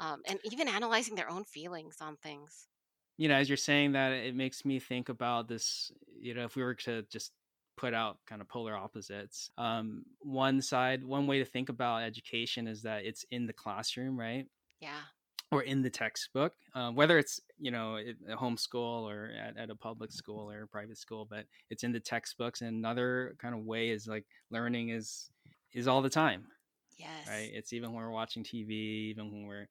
um, 0.00 0.22
and 0.26 0.40
even 0.44 0.68
analyzing 0.68 1.16
their 1.16 1.30
own 1.30 1.44
feelings 1.44 1.96
on 2.00 2.16
things. 2.18 2.68
you 3.16 3.28
know 3.28 3.34
as 3.34 3.48
you're 3.48 3.56
saying 3.56 3.92
that 3.92 4.12
it 4.12 4.34
makes 4.34 4.64
me 4.64 4.78
think 4.78 5.08
about 5.08 5.48
this 5.48 5.92
you 6.20 6.34
know 6.34 6.44
if 6.44 6.56
we 6.56 6.62
were 6.62 6.74
to 6.74 7.02
just 7.04 7.32
put 7.76 7.94
out 7.94 8.18
kind 8.26 8.40
of 8.42 8.48
polar 8.48 8.76
opposites 8.76 9.50
um 9.58 10.04
one 10.20 10.60
side 10.60 11.04
one 11.04 11.26
way 11.26 11.38
to 11.38 11.44
think 11.44 11.68
about 11.68 12.02
education 12.02 12.66
is 12.66 12.82
that 12.82 13.04
it's 13.04 13.24
in 13.30 13.46
the 13.46 13.52
classroom 13.52 14.18
right 14.18 14.46
Yeah. 14.80 15.04
Or 15.52 15.62
in 15.62 15.82
the 15.82 15.90
textbook, 15.90 16.56
uh, 16.74 16.92
whether 16.92 17.18
it's 17.18 17.40
you 17.58 17.70
know 17.72 17.96
at 17.98 18.16
a 18.28 18.36
homeschool 18.36 19.02
or 19.04 19.26
at, 19.32 19.56
at 19.58 19.70
a 19.70 19.76
public 19.76 20.12
school 20.12 20.50
or 20.50 20.64
a 20.64 20.68
private 20.68 20.98
school, 20.98 21.26
but 21.26 21.46
it's 21.70 21.84
in 21.84 21.92
the 21.92 22.00
textbooks. 22.00 22.62
And 22.62 22.76
another 22.76 23.36
kind 23.38 23.54
of 23.54 23.62
way 23.64 23.90
is 23.90 24.08
like 24.08 24.26
learning 24.50 24.90
is 24.90 25.30
is 25.72 25.88
all 25.88 26.02
the 26.02 26.10
time, 26.10 26.48
Yes. 26.96 27.26
right? 27.26 27.50
It's 27.52 27.72
even 27.72 27.92
when 27.92 28.04
we're 28.04 28.10
watching 28.10 28.44
TV, 28.44 28.74
even 29.10 29.32
when 29.32 29.46
we're 29.46 29.68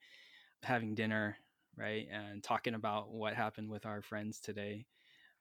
having 0.64 0.96
dinner, 0.96 1.38
right, 1.78 2.08
and 2.12 2.44
talking 2.44 2.76
about 2.76 3.12
what 3.12 3.36
happened 3.36 3.70
with 3.70 3.86
our 3.86 4.02
friends 4.02 4.40
today. 4.42 4.88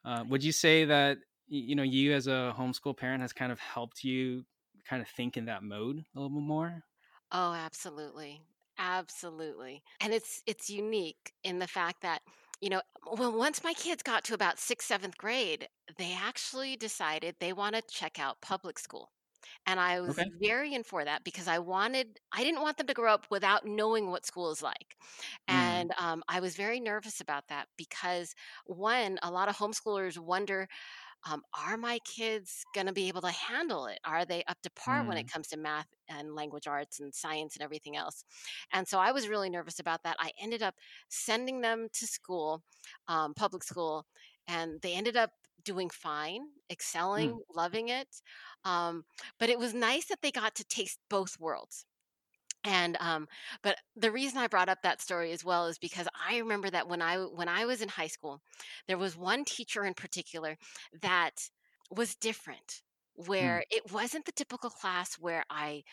Uh, 0.05 0.25
would 0.29 0.45
you 0.45 0.53
say 0.53 0.87
that 0.87 1.19
you 1.49 1.77
know 1.77 1.85
you 1.85 2.15
as 2.15 2.29
a 2.29 2.55
homeschool 2.57 2.97
parent 2.97 3.23
has 3.23 3.33
kind 3.35 3.53
of 3.53 3.61
helped 3.61 4.05
you 4.05 4.47
kind 4.85 5.03
of 5.03 5.09
think 5.09 5.37
in 5.37 5.47
that 5.47 5.63
mode 5.65 5.99
a 5.99 6.21
little 6.21 6.31
bit 6.37 6.45
more? 6.47 6.85
Oh, 7.33 7.53
absolutely. 7.55 8.41
Absolutely. 8.81 9.83
And 10.01 10.15
it's 10.15 10.43
it's 10.47 10.71
unique 10.71 11.33
in 11.45 11.59
the 11.59 11.69
fact 11.69 12.01
that, 12.03 12.23
you 12.63 12.71
know, 12.71 12.83
well, 13.07 13.33
once 13.37 13.63
my 13.63 13.75
kids 13.75 14.03
got 14.03 14.25
to 14.25 14.35
about 14.35 14.59
sixth, 14.59 14.89
seventh 14.89 15.19
grade, 15.19 15.69
they 15.99 16.15
actually 16.15 16.77
decided 16.77 17.37
they 17.41 17.53
want 17.53 17.77
to 17.77 17.83
check 17.83 18.19
out 18.19 18.41
public 18.41 18.79
school. 18.79 19.13
And 19.67 19.81
I 19.81 20.01
was 20.01 20.19
Okay. 20.19 20.31
very 20.41 20.75
in 20.75 20.85
for 20.85 21.05
that 21.05 21.25
because 21.25 21.49
I 21.49 21.59
wanted, 21.61 22.19
I 22.33 22.45
didn't 22.45 22.63
want 22.63 22.79
them 22.79 22.87
to 22.89 22.95
grow 22.95 23.13
up 23.15 23.27
without 23.31 23.67
knowing 23.67 24.11
what 24.11 24.27
school 24.27 24.51
is 24.53 24.63
like. 24.63 24.97
Mm, 25.51 25.87
And 25.87 25.93
um, 25.99 26.23
I 26.29 26.41
was 26.41 26.57
very 26.57 26.81
nervous 26.81 27.21
about 27.21 27.49
that 27.49 27.69
because, 27.77 28.35
one, 28.67 29.19
a 29.23 29.31
lot 29.31 29.49
of 29.49 29.57
homeschoolers 29.57 30.19
wonder 30.19 30.69
um, 31.29 31.43
are 31.59 31.77
my 31.77 31.99
kids 32.05 32.65
going 32.75 32.87
to 32.87 32.93
be 32.93 33.09
able 33.09 33.21
to 33.23 33.31
handle 33.31 33.87
it? 33.87 33.99
Are 34.05 34.25
they 34.25 34.43
up 34.45 34.61
to 34.63 34.71
par 34.71 35.05
when 35.05 35.17
it 35.17 35.27
mm, 35.27 35.31
comes 35.31 35.49
to 35.49 35.57
math 35.57 35.89
and 36.09 36.35
language 36.35 36.67
arts 36.67 37.01
and 37.01 37.15
science 37.15 37.57
and 37.57 37.63
everything 37.63 37.97
else? 37.97 38.25
And 38.73 38.87
so 38.89 38.99
I 38.99 39.13
was 39.13 39.29
really 39.29 39.51
nervous 39.51 39.79
about 39.79 40.03
that. 40.05 40.17
I 40.19 40.33
ended 40.41 40.63
up 40.63 40.75
sending 41.09 41.61
them 41.61 41.89
to 41.93 42.07
school, 42.07 42.63
um, 43.09 43.35
public 43.35 43.63
school, 43.65 44.07
and 44.47 44.81
they 44.83 44.95
ended 44.95 45.17
up 45.17 45.31
doing 45.63 45.91
fine, 45.91 46.43
Mm. 47.17 47.35
excelling, 47.35 47.43
loving 47.55 47.89
it. 47.89 48.09
Um, 48.65 49.05
but 49.39 49.51
it 49.51 49.59
was 49.59 49.75
nice 49.75 50.07
that 50.07 50.23
they 50.23 50.31
got 50.33 50.55
to 50.57 50.65
taste 50.65 50.99
both 51.09 51.39
worlds. 51.39 51.85
And 52.65 52.97
um, 53.01 53.29
but 53.63 53.79
the 53.97 54.11
reason 54.13 54.39
I 54.39 54.47
brought 54.47 54.69
up 54.69 54.83
that 54.83 55.01
story 55.01 55.33
as 55.33 55.45
well 55.45 55.67
is 55.67 55.79
because 55.79 56.09
I 56.29 56.39
remember 56.39 56.71
that 56.71 56.89
when 56.89 57.01
I 57.03 57.17
when 57.19 57.49
I 57.49 57.65
was 57.65 57.81
in 57.83 57.89
high 57.89 58.07
school, 58.09 58.41
there 58.87 58.99
was 58.99 59.17
one 59.17 59.45
teacher 59.45 59.85
in 59.85 59.95
particular 59.95 60.59
that 61.03 61.49
was 61.91 62.15
different, 62.17 62.83
Mm. 63.41 63.61
where 63.61 63.65
it 63.71 63.93
wasn't 63.93 64.27
the 64.27 64.33
typical 64.33 64.71
class 64.71 65.15
where 65.19 65.45
I 65.51 65.85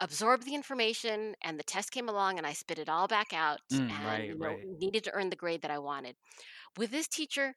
absorbed 0.00 0.44
the 0.44 0.54
information 0.54 1.34
and 1.42 1.58
the 1.58 1.64
test 1.64 1.92
came 1.92 2.08
along 2.08 2.38
and 2.38 2.46
I 2.46 2.52
spit 2.52 2.78
it 2.78 2.88
all 2.88 3.08
back 3.08 3.32
out 3.32 3.60
Mm, 3.70 4.00
and 4.02 4.02
right, 4.02 4.34
you 4.34 4.38
know 4.38 4.58
right. 4.58 4.68
needed 4.78 5.04
to 5.04 5.12
earn 5.12 5.30
the 5.30 5.36
grade 5.36 5.62
that 5.62 5.70
I 5.70 5.78
wanted. 5.78 6.16
With 6.76 6.90
this 6.90 7.08
teacher, 7.08 7.54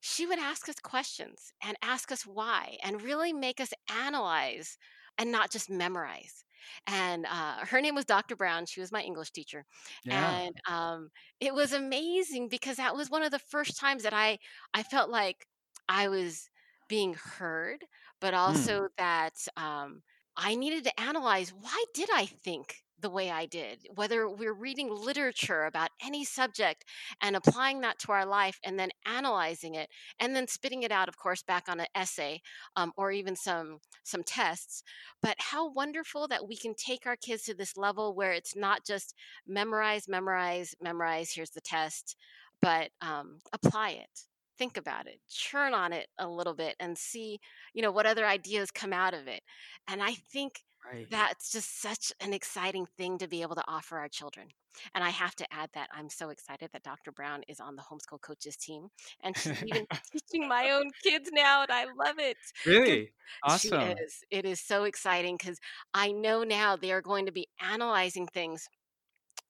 she 0.00 0.26
would 0.26 0.38
ask 0.38 0.68
us 0.68 0.80
questions 0.80 1.52
and 1.62 1.76
ask 1.82 2.10
us 2.12 2.26
why 2.26 2.78
and 2.82 3.02
really 3.02 3.32
make 3.32 3.60
us 3.60 3.72
analyze 3.90 4.78
and 5.18 5.30
not 5.32 5.50
just 5.50 5.70
memorize. 5.70 6.44
And 6.86 7.26
uh, 7.26 7.64
her 7.66 7.80
name 7.80 7.94
was 7.94 8.04
Dr. 8.04 8.36
Brown. 8.36 8.66
She 8.66 8.80
was 8.80 8.92
my 8.92 9.02
English 9.02 9.30
teacher. 9.32 9.64
Yeah. 10.04 10.40
And 10.44 10.56
um, 10.68 11.10
it 11.40 11.54
was 11.54 11.72
amazing 11.72 12.48
because 12.48 12.76
that 12.76 12.94
was 12.94 13.10
one 13.10 13.22
of 13.22 13.30
the 13.30 13.38
first 13.38 13.78
times 13.78 14.02
that 14.02 14.14
I, 14.14 14.38
I 14.74 14.82
felt 14.82 15.10
like 15.10 15.46
I 15.88 16.08
was 16.08 16.48
being 16.88 17.14
heard, 17.14 17.84
but 18.20 18.34
Mm, 18.46 18.48
also 18.48 18.88
that 18.98 19.34
um, 19.56 20.02
I 20.36 20.54
needed 20.54 20.84
to 20.84 21.00
analyze 21.00 21.50
why 21.52 21.84
did 21.94 22.08
I 22.14 22.26
think 22.26 22.82
the 23.00 23.10
way 23.10 23.30
I 23.30 23.46
did? 23.46 23.86
Whether 23.94 24.28
we're 24.28 24.54
reading 24.54 24.90
literature 24.90 25.64
about 25.64 25.90
any 26.04 26.24
subject 26.24 26.84
and 27.20 27.36
applying 27.36 27.80
that 27.80 27.98
to 28.00 28.12
our 28.12 28.26
life 28.26 28.58
and 28.64 28.78
then 28.78 28.90
analyzing 29.06 29.74
it 29.74 29.88
and 30.18 30.34
then 30.34 30.46
spitting 30.48 30.82
it 30.82 30.92
out 30.92 31.08
of 31.08 31.18
course 31.18 31.42
back 31.42 31.68
on 31.68 31.80
an 31.80 31.86
essay 31.94 32.40
um, 32.76 32.92
or 32.96 33.10
even 33.10 33.36
some 33.36 33.78
some 34.02 34.22
tests 34.22 34.82
but 35.22 35.36
how 35.38 35.70
wonderful 35.72 36.28
that 36.28 36.46
we 36.46 36.56
can 36.56 36.74
take 36.74 37.06
our 37.06 37.16
kids 37.16 37.44
to 37.44 37.54
this 37.54 37.76
level 37.76 38.14
where 38.14 38.32
it's 38.32 38.56
not 38.56 38.84
just 38.84 39.14
memorize 39.46 40.08
memorize 40.08 40.74
memorize 40.80 41.32
here's 41.32 41.50
the 41.50 41.60
test 41.60 42.16
but 42.62 42.90
um, 43.00 43.38
apply 43.52 43.90
it 43.90 44.20
think 44.58 44.76
about 44.76 45.06
it 45.06 45.18
churn 45.28 45.72
on 45.72 45.92
it 45.92 46.06
a 46.18 46.28
little 46.28 46.54
bit 46.54 46.76
and 46.80 46.96
see 46.96 47.40
you 47.72 47.82
know 47.82 47.90
what 47.90 48.06
other 48.06 48.26
ideas 48.26 48.70
come 48.70 48.92
out 48.92 49.14
of 49.14 49.26
it 49.26 49.40
and 49.88 50.02
i 50.02 50.14
think 50.30 50.60
right. 50.84 51.10
that's 51.10 51.50
just 51.52 51.80
such 51.80 52.12
an 52.20 52.32
exciting 52.32 52.86
thing 52.96 53.18
to 53.18 53.28
be 53.28 53.42
able 53.42 53.54
to 53.56 53.64
offer 53.68 53.98
our 53.98 54.08
children 54.08 54.48
and 54.94 55.02
I 55.02 55.10
have 55.10 55.34
to 55.36 55.52
add 55.52 55.70
that 55.74 55.88
I'm 55.92 56.08
so 56.08 56.30
excited 56.30 56.70
that 56.72 56.84
Dr. 56.84 57.10
Brown 57.12 57.42
is 57.48 57.58
on 57.60 57.74
the 57.76 57.82
homeschool 57.82 58.20
coaches 58.20 58.56
team 58.56 58.88
and 59.22 59.36
she's 59.36 59.62
even 59.62 59.86
teaching 60.12 60.48
my 60.48 60.70
own 60.70 60.90
kids 61.02 61.28
now. 61.32 61.62
And 61.62 61.72
I 61.72 61.84
love 61.86 62.18
it 62.18 62.36
Really? 62.64 63.12
she 63.46 63.70
Awesome. 63.72 63.80
is. 63.80 64.22
It 64.30 64.44
is 64.44 64.60
so 64.60 64.84
exciting 64.84 65.36
because 65.36 65.58
I 65.94 66.12
know 66.12 66.44
now 66.44 66.76
they 66.76 66.92
are 66.92 67.02
going 67.02 67.26
to 67.26 67.32
be 67.32 67.48
analyzing 67.60 68.26
things 68.26 68.68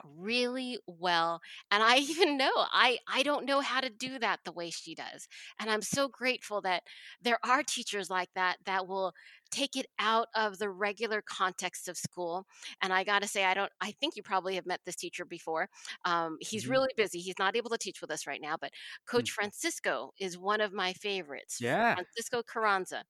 really 0.04 0.78
well 0.86 1.40
and 1.70 1.82
i 1.82 1.96
even 1.98 2.36
know 2.36 2.50
i 2.56 2.98
i 3.06 3.22
don't 3.22 3.44
know 3.44 3.60
how 3.60 3.80
to 3.80 3.90
do 3.90 4.18
that 4.18 4.40
the 4.44 4.52
way 4.52 4.70
she 4.70 4.94
does 4.94 5.28
and 5.58 5.70
i'm 5.70 5.82
so 5.82 6.08
grateful 6.08 6.60
that 6.60 6.82
there 7.22 7.38
are 7.44 7.62
teachers 7.62 8.10
like 8.10 8.30
that 8.34 8.56
that 8.64 8.86
will 8.86 9.12
take 9.50 9.76
it 9.76 9.86
out 9.98 10.28
of 10.34 10.58
the 10.58 10.70
regular 10.70 11.22
context 11.22 11.88
of 11.88 11.96
school 11.96 12.46
and 12.82 12.92
i 12.92 13.04
got 13.04 13.22
to 13.22 13.28
say 13.28 13.44
i 13.44 13.54
don't 13.54 13.72
i 13.80 13.90
think 13.92 14.16
you 14.16 14.22
probably 14.22 14.54
have 14.54 14.66
met 14.66 14.80
this 14.84 14.96
teacher 14.96 15.24
before 15.24 15.68
um, 16.04 16.36
he's 16.40 16.66
Mhm. 16.66 16.68
really 16.68 16.92
busy 16.96 17.20
he's 17.20 17.38
not 17.38 17.56
able 17.56 17.70
to 17.70 17.78
teach 17.78 18.00
with 18.00 18.10
us 18.10 18.26
right 18.26 18.40
now 18.40 18.56
but 18.60 18.70
coach 19.06 19.30
francisco 19.30 20.12
is 20.18 20.38
one 20.38 20.60
of 20.60 20.72
my 20.72 20.92
favorites 20.92 21.60
Yeah. 21.60 21.96
francisco 21.96 22.42
carranza 22.42 23.04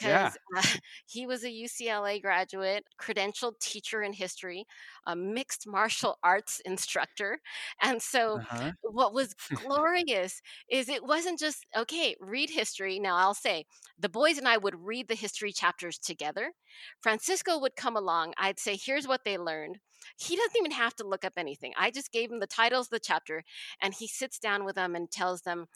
Yeah. 0.00 0.32
because 0.32 0.36
uh, 0.56 0.62
he 1.06 1.26
was 1.26 1.44
a 1.44 1.48
ucla 1.50 2.20
graduate 2.20 2.84
credentialed 3.00 3.58
teacher 3.60 4.02
in 4.02 4.12
history 4.12 4.64
a 5.06 5.16
mixed 5.16 5.66
martial 5.66 6.18
arts 6.22 6.60
instructor. 6.64 7.38
And 7.80 8.00
so, 8.02 8.40
Uh-huh. 8.40 8.72
what 8.82 9.12
was 9.14 9.34
glorious 9.54 10.40
is 10.68 10.88
it 10.88 11.04
wasn't 11.04 11.38
just, 11.38 11.66
okay, 11.76 12.16
read 12.20 12.50
history. 12.50 12.98
Now, 12.98 13.16
I'll 13.16 13.34
say 13.34 13.64
the 13.98 14.08
boys 14.08 14.38
and 14.38 14.48
I 14.48 14.56
would 14.58 14.74
read 14.76 15.08
the 15.08 15.14
history 15.14 15.52
chapters 15.72 15.98
together. 15.98 16.52
Francisco 17.00 17.58
would 17.58 17.76
come 17.76 17.96
along. 17.96 18.34
I'd 18.38 18.58
say, 18.58 18.76
here's 18.76 19.08
what 19.08 19.24
they 19.24 19.38
learned. 19.38 19.78
He 20.18 20.36
doesn't 20.36 20.56
even 20.56 20.72
have 20.72 20.94
to 20.96 21.06
look 21.06 21.24
up 21.24 21.34
anything. 21.36 21.72
I 21.78 21.90
just 21.90 22.12
gave 22.12 22.30
him 22.30 22.40
the 22.40 22.46
titles 22.46 22.86
of 22.86 22.90
the 22.90 23.00
chapter, 23.00 23.42
and 23.80 23.94
he 23.94 24.06
sits 24.06 24.38
down 24.38 24.64
with 24.64 24.76
them 24.76 24.94
and 24.94 25.10
tells 25.10 25.42
them 25.42 25.66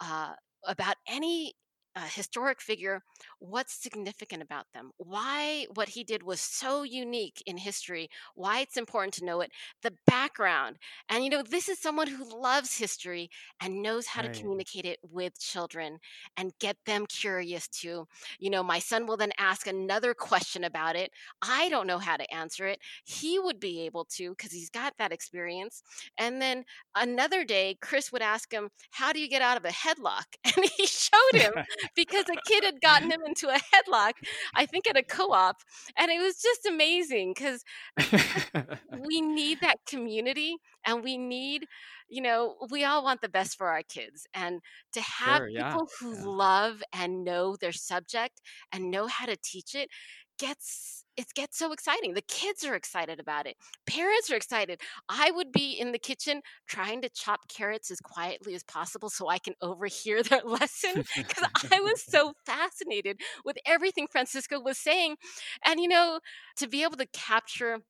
uh, 0.00 0.32
about 0.66 0.96
any 1.06 1.54
uh, 1.98 2.06
historic 2.08 2.60
figure, 2.62 3.02
what's 3.40 3.74
significant 3.74 4.42
about 4.42 4.66
them, 4.72 4.90
why 4.98 5.66
what 5.74 5.90
he 5.90 6.04
did 6.04 6.22
was 6.22 6.40
so 6.40 6.82
unique 6.84 7.42
in 7.46 7.58
history, 7.58 8.08
why 8.34 8.60
it's 8.60 8.76
important 8.76 9.14
to 9.14 9.24
know 9.24 9.40
it, 9.40 9.50
the 9.82 9.92
background. 10.06 10.76
And, 11.08 11.24
you 11.24 11.30
know, 11.30 11.42
this 11.42 11.68
is 11.68 11.78
someone 11.80 12.08
who 12.08 12.40
loves 12.40 12.78
history 12.78 13.30
and 13.60 13.82
knows 13.82 14.06
how 14.06 14.22
to 14.22 14.28
communicate 14.30 14.84
it 14.86 14.98
with 15.02 15.38
children 15.40 15.98
and 16.36 16.52
get 16.60 16.76
them 16.86 17.06
curious 17.06 17.68
too. 17.68 18.06
You 18.38 18.50
know, 18.50 18.62
my 18.62 18.78
son 18.78 19.06
will 19.06 19.16
then 19.16 19.32
ask 19.38 19.66
another 19.66 20.14
question 20.14 20.64
about 20.64 20.96
it. 20.96 21.10
I 21.42 21.68
don't 21.68 21.86
know 21.86 21.98
how 21.98 22.16
to 22.16 22.34
answer 22.34 22.66
it. 22.66 22.80
He 23.04 23.38
would 23.38 23.60
be 23.60 23.80
able 23.82 24.04
to 24.16 24.30
because 24.30 24.52
he's 24.52 24.70
got 24.70 24.94
that 24.98 25.12
experience. 25.12 25.82
And 26.18 26.40
then 26.40 26.64
another 26.94 27.44
day, 27.44 27.78
Chris 27.80 28.12
would 28.12 28.22
ask 28.22 28.52
him, 28.52 28.70
How 28.92 29.12
do 29.12 29.20
you 29.20 29.28
get 29.28 29.42
out 29.42 29.56
of 29.56 29.64
a 29.64 29.68
headlock? 29.68 30.24
And 30.56 30.66
he 30.76 30.86
showed 30.86 31.34
him 31.34 31.52
because 31.94 32.24
a 32.28 32.36
kid 32.46 32.64
had 32.64 32.80
gotten 32.80 33.10
mm-hmm. 33.10 33.20
him 33.20 33.26
into 33.26 33.48
a 33.48 33.58
headlock, 33.58 34.12
I 34.54 34.66
think 34.66 34.86
at 34.88 34.96
a 34.96 35.02
co 35.02 35.32
op. 35.32 35.56
And 35.96 36.10
it 36.10 36.20
was 36.20 36.40
just 36.40 36.66
amazing 36.66 37.34
because 37.36 37.64
we 38.90 39.20
need 39.20 39.60
that 39.60 39.78
community 39.86 40.56
and 40.84 41.02
we 41.02 41.16
need, 41.16 41.66
you 42.08 42.22
know, 42.22 42.56
we 42.70 42.84
all 42.84 43.02
want 43.04 43.20
the 43.20 43.28
best 43.28 43.56
for 43.56 43.68
our 43.68 43.82
kids. 43.82 44.26
And 44.34 44.60
to 44.92 45.00
have 45.00 45.42
Sure, 45.42 45.48
yeah. 45.48 45.72
people 45.72 45.88
who 46.00 46.14
Yeah. 46.14 46.24
love 46.24 46.82
and 46.92 47.24
know 47.24 47.56
their 47.56 47.72
subject 47.72 48.40
and 48.72 48.90
know 48.90 49.06
how 49.06 49.26
to 49.26 49.36
teach 49.36 49.74
it 49.74 49.90
gets 50.38 51.04
it 51.18 51.34
gets 51.34 51.58
so 51.58 51.72
exciting. 51.72 52.14
The 52.14 52.22
kids 52.22 52.64
are 52.64 52.76
excited 52.76 53.18
about 53.18 53.46
it. 53.46 53.56
Parents 53.86 54.30
are 54.30 54.36
excited. 54.36 54.80
I 55.08 55.32
would 55.32 55.50
be 55.50 55.72
in 55.72 55.90
the 55.90 55.98
kitchen 55.98 56.42
trying 56.68 57.02
to 57.02 57.08
chop 57.08 57.48
carrots 57.48 57.90
as 57.90 58.00
quietly 58.00 58.54
as 58.54 58.62
possible 58.62 59.10
so 59.10 59.28
I 59.28 59.38
can 59.38 59.54
overhear 59.60 60.22
their 60.22 60.42
lesson 60.44 61.04
because 61.16 61.44
I 61.72 61.80
was 61.80 62.02
so 62.02 62.34
fascinated 62.46 63.20
with 63.44 63.56
everything 63.66 64.06
Francisco 64.10 64.60
was 64.60 64.78
saying. 64.78 65.16
And 65.64 65.80
you 65.80 65.88
know, 65.88 66.20
to 66.58 66.68
be 66.68 66.84
able 66.84 66.96
to 66.98 67.08
capture 67.12 67.80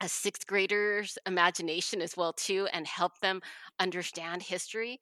a 0.00 0.08
sixth 0.08 0.46
grader's 0.46 1.18
imagination 1.26 2.00
as 2.00 2.16
well 2.16 2.32
too 2.32 2.68
and 2.72 2.86
help 2.86 3.18
them 3.20 3.40
understand 3.78 4.42
history 4.42 4.98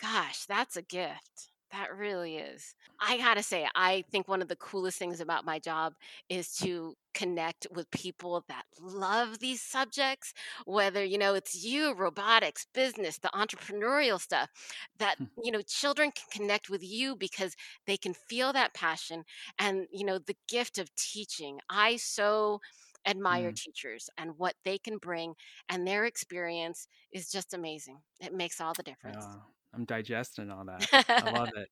gosh 0.00 0.44
that's 0.46 0.76
a 0.76 0.82
gift 0.82 1.52
that 1.72 1.94
really 1.96 2.36
is 2.36 2.74
i 3.00 3.16
gotta 3.18 3.42
say 3.42 3.66
i 3.74 4.04
think 4.10 4.28
one 4.28 4.42
of 4.42 4.48
the 4.48 4.56
coolest 4.56 4.98
things 4.98 5.20
about 5.20 5.44
my 5.44 5.58
job 5.58 5.94
is 6.28 6.52
to 6.54 6.94
connect 7.14 7.66
with 7.72 7.90
people 7.90 8.44
that 8.48 8.64
love 8.80 9.38
these 9.40 9.60
subjects 9.62 10.32
whether 10.66 11.04
you 11.04 11.18
know 11.18 11.34
it's 11.34 11.64
you 11.64 11.92
robotics 11.94 12.66
business 12.74 13.18
the 13.18 13.30
entrepreneurial 13.34 14.20
stuff 14.20 14.50
that 14.98 15.16
you 15.42 15.50
know 15.52 15.62
children 15.62 16.10
can 16.12 16.26
connect 16.40 16.68
with 16.70 16.82
you 16.82 17.16
because 17.16 17.54
they 17.86 17.96
can 17.96 18.14
feel 18.14 18.52
that 18.52 18.74
passion 18.74 19.24
and 19.58 19.86
you 19.92 20.04
know 20.04 20.18
the 20.18 20.36
gift 20.48 20.78
of 20.78 20.94
teaching 20.94 21.58
i 21.68 21.96
so 21.96 22.60
admire 23.06 23.50
Mm, 23.50 23.56
teachers 23.56 24.10
and 24.18 24.36
what 24.38 24.54
they 24.64 24.78
can 24.78 24.98
bring 24.98 25.34
and 25.68 25.86
their 25.86 26.04
experience 26.04 26.86
is 27.12 27.30
just 27.30 27.54
amazing. 27.54 27.98
It 28.20 28.34
makes 28.34 28.60
all 28.60 28.74
the 28.74 28.82
difference. 28.82 29.28
yeah. 29.28 29.59
I'm 29.74 29.84
digesting 29.84 30.50
all 30.50 30.64
that. 30.64 30.88
I 31.08 31.30
love 31.30 31.50
it. 31.56 31.68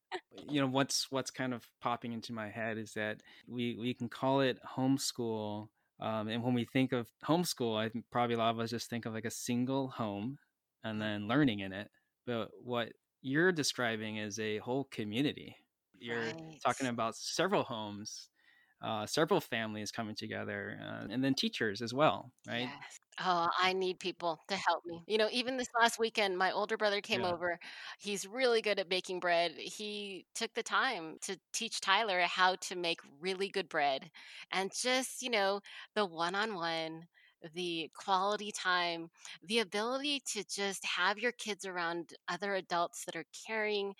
You 0.48 0.60
know, 0.60 0.68
what's 0.68 1.10
what's 1.10 1.30
kind 1.30 1.52
of 1.52 1.64
popping 1.80 2.12
into 2.12 2.32
my 2.32 2.48
head 2.48 2.78
is 2.78 2.92
that 2.92 3.22
we 3.46 3.76
we 3.78 3.94
can 3.94 4.08
call 4.08 4.40
it 4.40 4.58
homeschool. 4.76 5.68
Um, 6.00 6.28
and 6.28 6.44
when 6.44 6.54
we 6.54 6.64
think 6.64 6.92
of 6.92 7.08
homeschool, 7.24 7.76
I 7.76 7.88
think 7.88 8.04
probably 8.12 8.36
a 8.36 8.38
lot 8.38 8.50
of 8.50 8.60
us 8.60 8.70
just 8.70 8.88
think 8.88 9.04
of 9.04 9.14
like 9.14 9.24
a 9.24 9.30
single 9.30 9.88
home 9.88 10.38
and 10.84 11.02
then 11.02 11.26
learning 11.26 11.60
in 11.60 11.72
it. 11.72 11.88
But 12.24 12.50
what 12.62 12.92
you're 13.20 13.50
describing 13.50 14.18
is 14.18 14.38
a 14.38 14.58
whole 14.58 14.84
community. 14.84 15.56
You're 15.98 16.20
right. 16.20 16.60
talking 16.64 16.86
about 16.86 17.16
several 17.16 17.64
homes, 17.64 18.28
uh, 18.82 19.06
several 19.06 19.40
families 19.40 19.90
coming 19.92 20.14
together, 20.16 20.78
uh, 20.82 21.06
and 21.10 21.22
then 21.24 21.34
teachers 21.34 21.82
as 21.82 21.94
well, 21.94 22.32
right? 22.46 22.70
Yes. 22.70 22.98
Oh, 23.20 23.48
I 23.58 23.72
need 23.72 23.98
people 24.00 24.40
to 24.48 24.56
help 24.56 24.84
me. 24.86 25.02
You 25.06 25.18
know, 25.18 25.28
even 25.32 25.56
this 25.56 25.68
last 25.80 25.98
weekend, 25.98 26.38
my 26.38 26.50
older 26.52 26.76
brother 26.76 27.00
came 27.00 27.24
Yeah. 27.24 27.24
over. 27.24 27.58
He's 28.00 28.26
really 28.26 28.62
good 28.62 28.78
at 28.78 28.88
baking 28.88 29.20
bread. 29.20 29.52
He 29.56 30.26
took 30.34 30.54
the 30.54 30.62
time 30.62 31.18
to 31.22 31.38
teach 31.52 31.80
Tyler 31.80 32.20
how 32.22 32.54
to 32.56 32.76
make 32.76 33.00
really 33.20 33.48
good 33.48 33.68
bread. 33.68 34.10
And 34.52 34.72
just, 34.74 35.20
you 35.22 35.30
know, 35.30 35.60
the 35.94 36.06
one 36.06 36.34
on 36.36 36.54
one, 36.54 37.08
the 37.54 37.90
quality 37.94 38.50
time, 38.52 39.10
the 39.42 39.58
ability 39.60 40.20
to 40.32 40.44
just 40.44 40.84
have 40.84 41.18
your 41.18 41.32
kids 41.32 41.64
around 41.64 42.14
other 42.28 42.54
adults 42.54 43.04
that 43.04 43.16
are 43.16 43.26
caring 43.46 43.94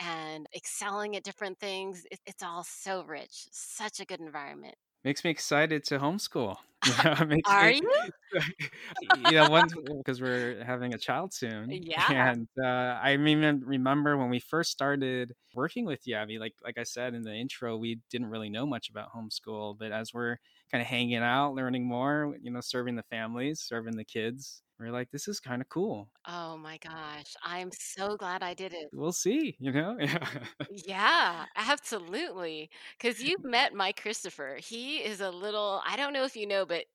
and 0.00 0.46
excelling 0.54 1.16
at 1.16 1.22
different 1.24 1.58
things. 1.60 2.06
It, 2.10 2.20
it's 2.26 2.42
all 2.42 2.64
so 2.64 3.04
rich, 3.04 3.48
such 3.52 4.00
a 4.00 4.04
good 4.06 4.20
environment. 4.20 4.76
Makes 5.04 5.22
me 5.24 5.30
excited 5.30 5.84
to 5.84 5.98
homeschool. 5.98 6.56
Makes 7.28 7.56
Are 7.56 7.60
me, 7.60 7.72
you? 7.72 8.10
you 9.00 9.34
know, 9.36 9.46
one 9.46 9.68
because 9.98 10.20
we're 10.20 10.62
having 10.64 10.94
a 10.94 10.98
child 10.98 11.32
soon, 11.72 11.80
Yeah. 11.86 12.08
and 12.08 12.48
uh, 12.62 12.66
I 13.02 13.14
even 13.14 13.60
remember 13.64 14.16
when 14.16 14.28
we 14.30 14.38
first 14.38 14.70
started 14.70 15.32
working 15.54 15.84
with 15.86 16.02
Abby. 16.08 16.38
Like 16.38 16.54
like 16.62 16.78
I 16.78 16.82
said 16.84 17.14
in 17.14 17.22
the 17.22 17.34
intro, 17.34 17.76
we 17.76 18.00
didn't 18.10 18.28
really 18.30 18.50
know 18.50 18.66
much 18.66 18.88
about 18.90 19.12
homeschool, 19.12 19.78
but 19.78 19.92
as 19.92 20.12
we're 20.14 20.38
kind 20.70 20.82
of 20.82 20.86
hanging 20.88 21.16
out, 21.16 21.54
learning 21.54 21.86
more, 21.86 22.36
you 22.40 22.50
know, 22.50 22.60
serving 22.60 22.96
the 22.96 23.02
families, 23.04 23.60
serving 23.60 23.96
the 23.96 24.04
kids, 24.04 24.62
we're 24.84 24.92
like, 24.92 25.10
this 25.10 25.28
is 25.28 25.40
kind 25.40 25.62
of 25.62 25.68
cool. 25.68 26.10
Oh 26.26 26.56
my 26.58 26.76
gosh. 26.78 27.34
I'm 27.42 27.70
so 27.72 28.16
glad 28.16 28.42
I 28.42 28.54
did 28.54 28.72
it. 28.74 28.92
We'll 28.92 29.12
see, 29.12 29.56
you 29.58 29.72
know. 29.72 29.96
Yeah. 30.00 30.28
Yeah, 30.70 31.44
absolutely. 31.56 32.70
Because 32.98 33.22
you've 33.22 33.44
met 33.44 33.74
my 33.74 33.92
Christopher. 33.92 34.56
He 34.56 34.98
is 35.04 35.20
a 35.20 35.30
little, 35.30 35.82
I 35.86 35.94
don't 35.96 36.14
know 36.14 36.24
if 36.24 36.34
you 36.36 36.46
know, 36.46 36.64
but 36.64 36.86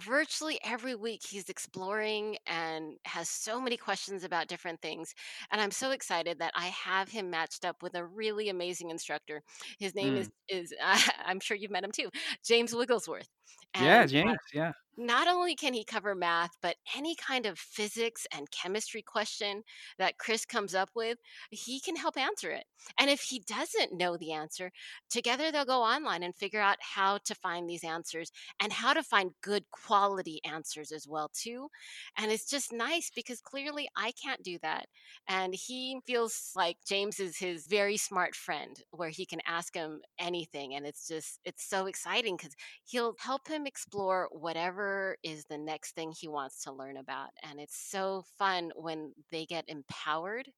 virtually 0.00 0.58
every 0.64 0.96
week 0.96 1.20
he's 1.24 1.48
exploring 1.48 2.36
and 2.46 2.98
has 3.04 3.28
so 3.28 3.60
many 3.60 3.76
questions 3.76 4.24
about 4.24 4.48
different 4.48 4.82
things. 4.82 5.14
And 5.52 5.60
I'm 5.60 5.70
so 5.70 5.92
excited 5.92 6.40
that 6.40 6.52
I 6.56 6.66
have 6.66 7.08
him 7.10 7.30
matched 7.30 7.64
up 7.64 7.80
with 7.82 7.94
a 7.94 8.04
really 8.04 8.48
amazing 8.48 8.90
instructor. 8.90 9.42
His 9.78 9.94
name 9.94 10.16
is 10.16 10.28
Mm. 10.28 10.32
is 10.48 10.74
I'm 11.24 11.38
sure 11.40 11.56
you've 11.56 11.70
met 11.70 11.84
him 11.84 11.92
too, 11.92 12.10
James 12.44 12.74
Wigglesworth. 12.74 13.28
Yeah, 13.74 14.06
James. 14.06 14.40
Yeah. 14.52 14.72
Not 14.96 15.28
only 15.28 15.54
can 15.54 15.74
he 15.74 15.84
cover 15.84 16.14
math, 16.14 16.56
but 16.60 16.76
any 16.96 17.14
kind 17.14 17.46
of 17.46 17.58
physics 17.58 18.26
and 18.32 18.50
chemistry 18.50 19.02
question 19.02 19.62
that 19.98 20.18
Chris 20.18 20.44
comes 20.44 20.74
up 20.74 20.90
with, 20.94 21.18
he 21.50 21.80
can 21.80 21.96
help 21.96 22.16
answer 22.18 22.50
it. 22.50 22.64
And 22.98 23.08
if 23.10 23.22
he 23.22 23.40
doesn't 23.40 23.92
know 23.96 24.16
the 24.16 24.32
answer, 24.32 24.70
together 25.10 25.50
they'll 25.50 25.64
go 25.64 25.82
online 25.82 26.22
and 26.22 26.34
figure 26.34 26.60
out 26.60 26.78
how 26.80 27.18
to 27.24 27.34
find 27.34 27.68
these 27.68 27.84
answers 27.84 28.30
and 28.60 28.72
how 28.72 28.92
to 28.92 29.02
find 29.02 29.32
good 29.42 29.64
quality 29.70 30.40
answers 30.44 30.92
as 30.92 31.06
well 31.08 31.30
too. 31.32 31.68
And 32.16 32.30
it's 32.30 32.48
just 32.48 32.72
nice 32.72 33.10
because 33.14 33.40
clearly 33.40 33.88
I 33.96 34.12
can't 34.12 34.42
do 34.42 34.58
that. 34.62 34.86
And 35.28 35.54
he 35.54 36.00
feels 36.06 36.52
like 36.56 36.76
James 36.86 37.20
is 37.20 37.38
his 37.38 37.66
very 37.66 37.96
smart 37.96 38.34
friend 38.34 38.76
where 38.90 39.08
he 39.10 39.26
can 39.26 39.40
ask 39.46 39.74
him 39.74 40.00
anything 40.18 40.74
and 40.74 40.86
it's 40.86 41.06
just 41.08 41.40
it's 41.44 41.64
so 41.68 41.86
exciting 41.86 42.36
cuz 42.36 42.52
he'll 42.84 43.14
help 43.18 43.48
him 43.48 43.66
explore 43.66 44.28
whatever 44.32 44.81
is 45.22 45.44
the 45.44 45.58
next 45.58 45.94
thing 45.94 46.12
he 46.12 46.28
wants 46.28 46.62
to 46.64 46.72
learn 46.72 46.96
about. 46.96 47.30
And 47.42 47.60
it's 47.60 47.76
so 47.76 48.24
fun 48.38 48.72
when 48.76 49.12
they 49.30 49.46
get 49.46 49.64
empowered 49.68 50.48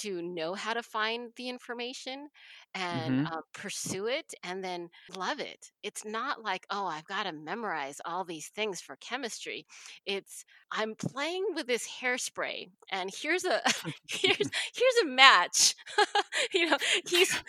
to 0.00 0.22
know 0.22 0.54
how 0.54 0.74
to 0.74 0.82
find 0.82 1.32
the 1.36 1.48
information 1.48 2.28
and 2.74 3.20
hmm 3.20 3.32
uh, 3.32 3.40
pursue 3.52 4.06
it 4.06 4.32
and 4.42 4.64
then 4.64 4.88
love 5.16 5.40
it. 5.40 5.70
It's 5.82 6.04
not 6.04 6.42
like, 6.42 6.66
oh, 6.70 6.86
I've 6.86 7.06
got 7.06 7.24
to 7.24 7.32
memorize 7.32 8.00
all 8.04 8.24
these 8.24 8.48
things 8.48 8.80
for 8.80 8.96
chemistry. 8.96 9.66
It's 10.06 10.44
I'm 10.70 10.94
playing 10.94 11.46
with 11.54 11.66
this 11.66 11.88
hairspray 12.00 12.70
and 12.90 13.10
here's 13.12 13.44
a 13.44 13.60
here's 14.08 14.50
here's 14.74 14.96
a 15.02 15.06
match. 15.06 15.74
you 16.54 16.68
know, 16.70 16.78
he's 17.06 17.34
uh, 17.34 17.40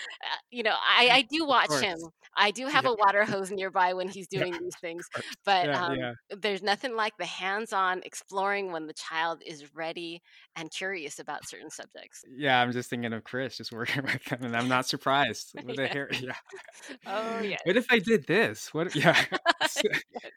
you 0.52 0.64
know, 0.64 0.76
I 0.76 1.10
I 1.12 1.22
do 1.24 1.46
watch 1.46 1.80
him. 1.80 1.98
I 2.36 2.52
do 2.52 2.68
have 2.68 2.86
Yeah. 2.86 2.88
a 2.88 2.94
water 2.94 3.26
hose 3.26 3.52
nearby 3.52 3.94
when 3.94 4.08
he's 4.10 4.28
Yeah. 4.34 4.44
doing 4.44 4.58
these 4.60 4.78
things, 4.82 5.10
but 5.46 5.70
Yeah. 5.70 5.78
um, 5.78 5.98
Yeah. 6.00 6.14
there's 6.30 6.64
nothing 6.64 6.96
like 6.96 7.14
the 7.18 7.26
hands-on 7.26 8.02
exploring 8.04 8.72
when 8.72 8.88
the 8.88 8.94
child 8.94 9.42
is 9.46 9.74
ready 9.76 10.22
and 10.56 10.72
curious 10.72 11.20
about 11.20 11.46
certain 11.48 11.70
subjects. 11.70 12.24
Yeah, 12.36 12.60
I'm 12.62 12.72
just 12.72 12.90
thinking 12.90 13.14
of 13.14 13.24
Chris 13.24 13.58
just 13.58 13.72
working 13.72 14.04
with 14.12 14.24
him, 14.28 14.40
and 14.44 14.56
I'm 14.56 14.68
not 14.68 14.88
surprised 14.88 15.54
with 15.66 15.76
the 15.76 15.88
hair. 15.88 16.10
Yeah. 16.12 16.34
Oh, 17.06 17.40
yeah. 17.40 17.58
What 17.64 17.78
if 17.78 17.88
I 17.92 18.00
did 18.00 18.26
this? 18.28 18.74
What? 18.74 18.96
Yeah. 18.96 19.18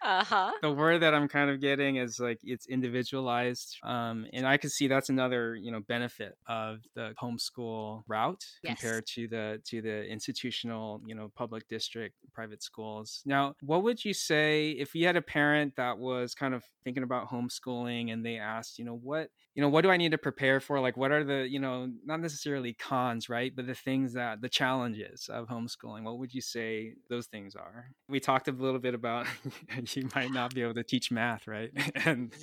Uh-huh. 0.02 0.52
the 0.62 0.70
word 0.70 1.02
that 1.02 1.14
I'm 1.14 1.26
kind 1.28 1.50
of 1.50 1.60
getting 1.60 1.96
is 1.96 2.20
like 2.20 2.38
it's 2.44 2.66
individualized, 2.66 3.76
um, 3.82 4.26
and 4.32 4.46
I 4.46 4.56
can 4.56 4.70
see 4.70 4.86
that's 4.86 5.08
another 5.08 5.56
you 5.56 5.72
know 5.72 5.80
benefit 5.80 6.36
of 6.46 6.78
the 6.94 7.12
homeschool 7.20 8.02
route 8.06 8.44
Yes. 8.62 8.80
compared 8.80 9.06
to 9.14 9.26
the 9.28 9.60
to 9.66 9.82
the 9.82 10.04
institutional 10.04 11.00
you 11.06 11.14
know 11.14 11.30
public 11.34 11.66
district 11.68 12.14
private 12.32 12.62
schools. 12.62 13.22
Now, 13.26 13.54
what 13.62 13.82
would 13.82 14.04
you 14.04 14.14
say 14.14 14.70
if 14.70 14.94
you 14.94 15.06
had 15.06 15.16
a 15.16 15.22
parent 15.22 15.74
that 15.76 15.98
was 15.98 16.34
kind 16.34 16.54
of 16.54 16.64
thinking 16.84 17.02
about 17.02 17.28
homeschooling 17.28 18.12
and 18.12 18.24
they 18.24 18.36
asked, 18.38 18.78
you 18.78 18.84
know, 18.84 18.96
what 18.96 19.28
you 19.54 19.62
know 19.62 19.68
what 19.70 19.80
do 19.82 19.90
i 19.90 19.96
need 19.96 20.10
to 20.12 20.18
prepare 20.18 20.60
for 20.60 20.80
like 20.80 20.98
what 20.98 21.10
are 21.10 21.24
the 21.24 21.48
you 21.48 21.58
know 21.58 21.85
not 22.04 22.20
necessarily 22.20 22.74
cons 22.74 23.28
right 23.28 23.54
but 23.56 23.66
the 23.66 23.74
things 23.74 24.12
that 24.14 24.40
the 24.40 24.48
challenges 24.48 25.28
of 25.28 25.48
homeschooling 25.48 26.02
what 26.04 26.18
would 26.18 26.34
you 26.34 26.40
say 26.40 26.94
those 27.08 27.26
things 27.26 27.54
are 27.56 27.90
we 28.08 28.20
talked 28.20 28.48
a 28.48 28.52
little 28.52 28.80
bit 28.80 28.94
about 28.94 29.26
you 29.94 30.08
might 30.14 30.30
not 30.32 30.54
be 30.54 30.62
able 30.62 30.74
to 30.74 30.84
teach 30.84 31.10
math 31.10 31.46
right 31.46 31.70
and 32.06 32.34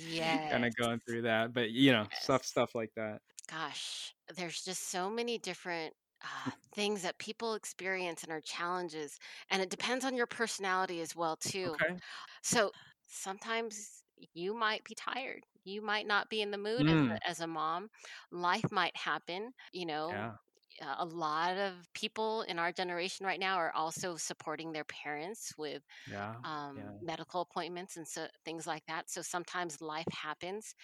kind 0.50 0.64
of 0.64 0.74
going 0.76 1.00
through 1.06 1.22
that 1.22 1.52
but 1.52 1.70
you 1.70 1.92
know 1.92 2.06
Yes. 2.10 2.18
stuff 2.18 2.44
stuff 2.44 2.74
like 2.74 2.90
that 2.96 3.20
Gosh, 3.48 4.14
there's 4.34 4.62
just 4.62 4.84
so 4.88 5.10
many 5.10 5.38
different 5.38 5.94
uh, 6.22 6.52
things 6.74 7.02
that 7.02 7.18
people 7.18 7.54
experience 7.54 8.22
and 8.22 8.32
are 8.32 8.40
challenges, 8.40 9.18
and 9.50 9.60
it 9.62 9.70
depends 9.70 10.04
on 10.04 10.16
your 10.16 10.26
personality 10.26 11.00
as 11.00 11.14
well 11.14 11.36
too. 11.36 11.80
okay 11.80 12.00
So 12.42 12.72
sometimes 13.08 14.04
you 14.34 14.54
might 14.54 14.84
be 14.84 14.94
tired. 14.94 15.46
You 15.64 15.82
might 15.82 16.06
not 16.06 16.30
be 16.30 16.42
in 16.42 16.50
the 16.50 16.58
mood 16.58 16.88
as 16.88 16.96
mm, 16.96 17.18
a, 17.24 17.28
as 17.28 17.40
a 17.40 17.46
mom. 17.46 17.88
Life 18.30 18.70
might 18.72 18.96
happen. 18.96 19.52
You 19.72 19.86
know, 19.86 20.18
yeah 20.18 20.36
uh, 20.82 20.96
a 20.98 21.04
lot 21.06 21.56
of 21.56 21.74
people 21.94 22.42
in 22.42 22.58
our 22.58 22.72
generation 22.72 23.26
right 23.26 23.40
now 23.40 23.56
are 23.56 23.72
also 23.74 24.16
supporting 24.16 24.72
their 24.72 24.84
parents 24.84 25.52
with 25.58 25.82
yeah 26.06 26.34
um, 26.44 26.76
yeah 26.76 26.92
medical 27.00 27.40
appointments 27.42 27.96
and 27.96 28.06
so 28.06 28.26
things 28.44 28.66
like 28.66 28.82
that. 28.86 29.10
So 29.10 29.22
sometimes 29.22 29.80
life 29.80 30.06
happens. 30.12 30.74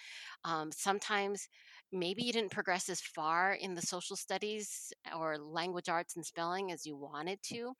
Um, 0.43 0.71
sometimes 0.71 1.47
maybe 1.91 2.23
you 2.23 2.33
didn't 2.33 2.51
progress 2.51 2.89
as 2.89 3.01
far 3.01 3.53
in 3.53 3.75
the 3.75 3.81
social 3.81 4.15
studies 4.15 4.91
or 5.17 5.37
language 5.37 5.89
arts 5.89 6.15
and 6.15 6.25
spelling 6.25 6.71
as 6.71 6.85
you 6.85 6.95
wanted 6.97 7.39
to. 7.43 7.73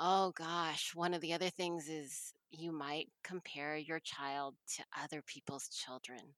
Oh 0.00 0.32
gosh, 0.32 0.94
one 0.96 1.14
of 1.14 1.20
the 1.22 1.32
other 1.34 1.50
things 1.50 1.88
is 1.88 2.34
you 2.50 2.72
might 2.72 3.10
compare 3.22 3.76
your 3.76 4.00
child 4.00 4.56
to 4.76 4.84
other 5.00 5.22
people's 5.22 5.68
children. 5.68 6.34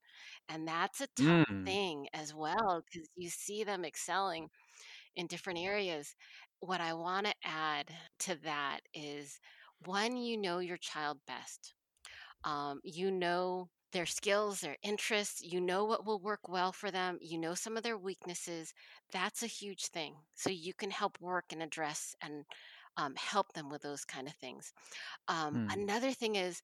And 0.48 0.68
that's 0.68 1.00
a 1.00 1.08
tough 1.16 1.42
mm, 1.48 1.64
thing 1.64 2.08
as 2.14 2.34
well 2.34 2.82
because 2.84 3.08
you 3.16 3.30
see 3.30 3.64
them 3.64 3.84
excelling 3.86 4.50
in 5.16 5.26
different 5.28 5.60
areas. 5.60 6.14
What 6.60 6.80
I 6.80 6.94
want 6.94 7.26
to 7.26 7.34
add 7.44 7.90
to 8.20 8.36
that 8.44 8.80
is 8.94 9.40
one, 9.86 10.16
you 10.16 10.36
know 10.38 10.58
your 10.60 10.78
child 10.78 11.20
best. 11.26 11.74
Um, 12.44 12.80
you 12.84 13.10
know 13.10 13.70
their 13.92 14.06
skills, 14.06 14.60
their 14.60 14.76
interests, 14.82 15.42
you 15.42 15.60
know 15.60 15.84
what 15.84 16.06
will 16.06 16.20
work 16.20 16.48
well 16.48 16.72
for 16.72 16.90
them, 16.90 17.18
you 17.20 17.38
know 17.38 17.54
some 17.54 17.76
of 17.76 17.82
their 17.82 17.98
weaknesses. 17.98 18.72
That's 19.12 19.42
a 19.42 19.46
huge 19.48 19.86
thing. 19.86 20.16
So 20.34 20.50
you 20.50 20.74
can 20.74 20.90
help 20.90 21.20
work 21.20 21.46
and 21.52 21.62
address 21.62 22.14
and 22.22 22.44
um, 22.96 23.14
help 23.16 23.52
them 23.52 23.68
with 23.68 23.82
those 23.82 24.04
kind 24.04 24.26
of 24.26 24.34
things. 24.34 24.72
Um, 25.28 25.68
mm. 25.68 25.72
another 25.72 26.12
thing 26.12 26.36
is 26.36 26.62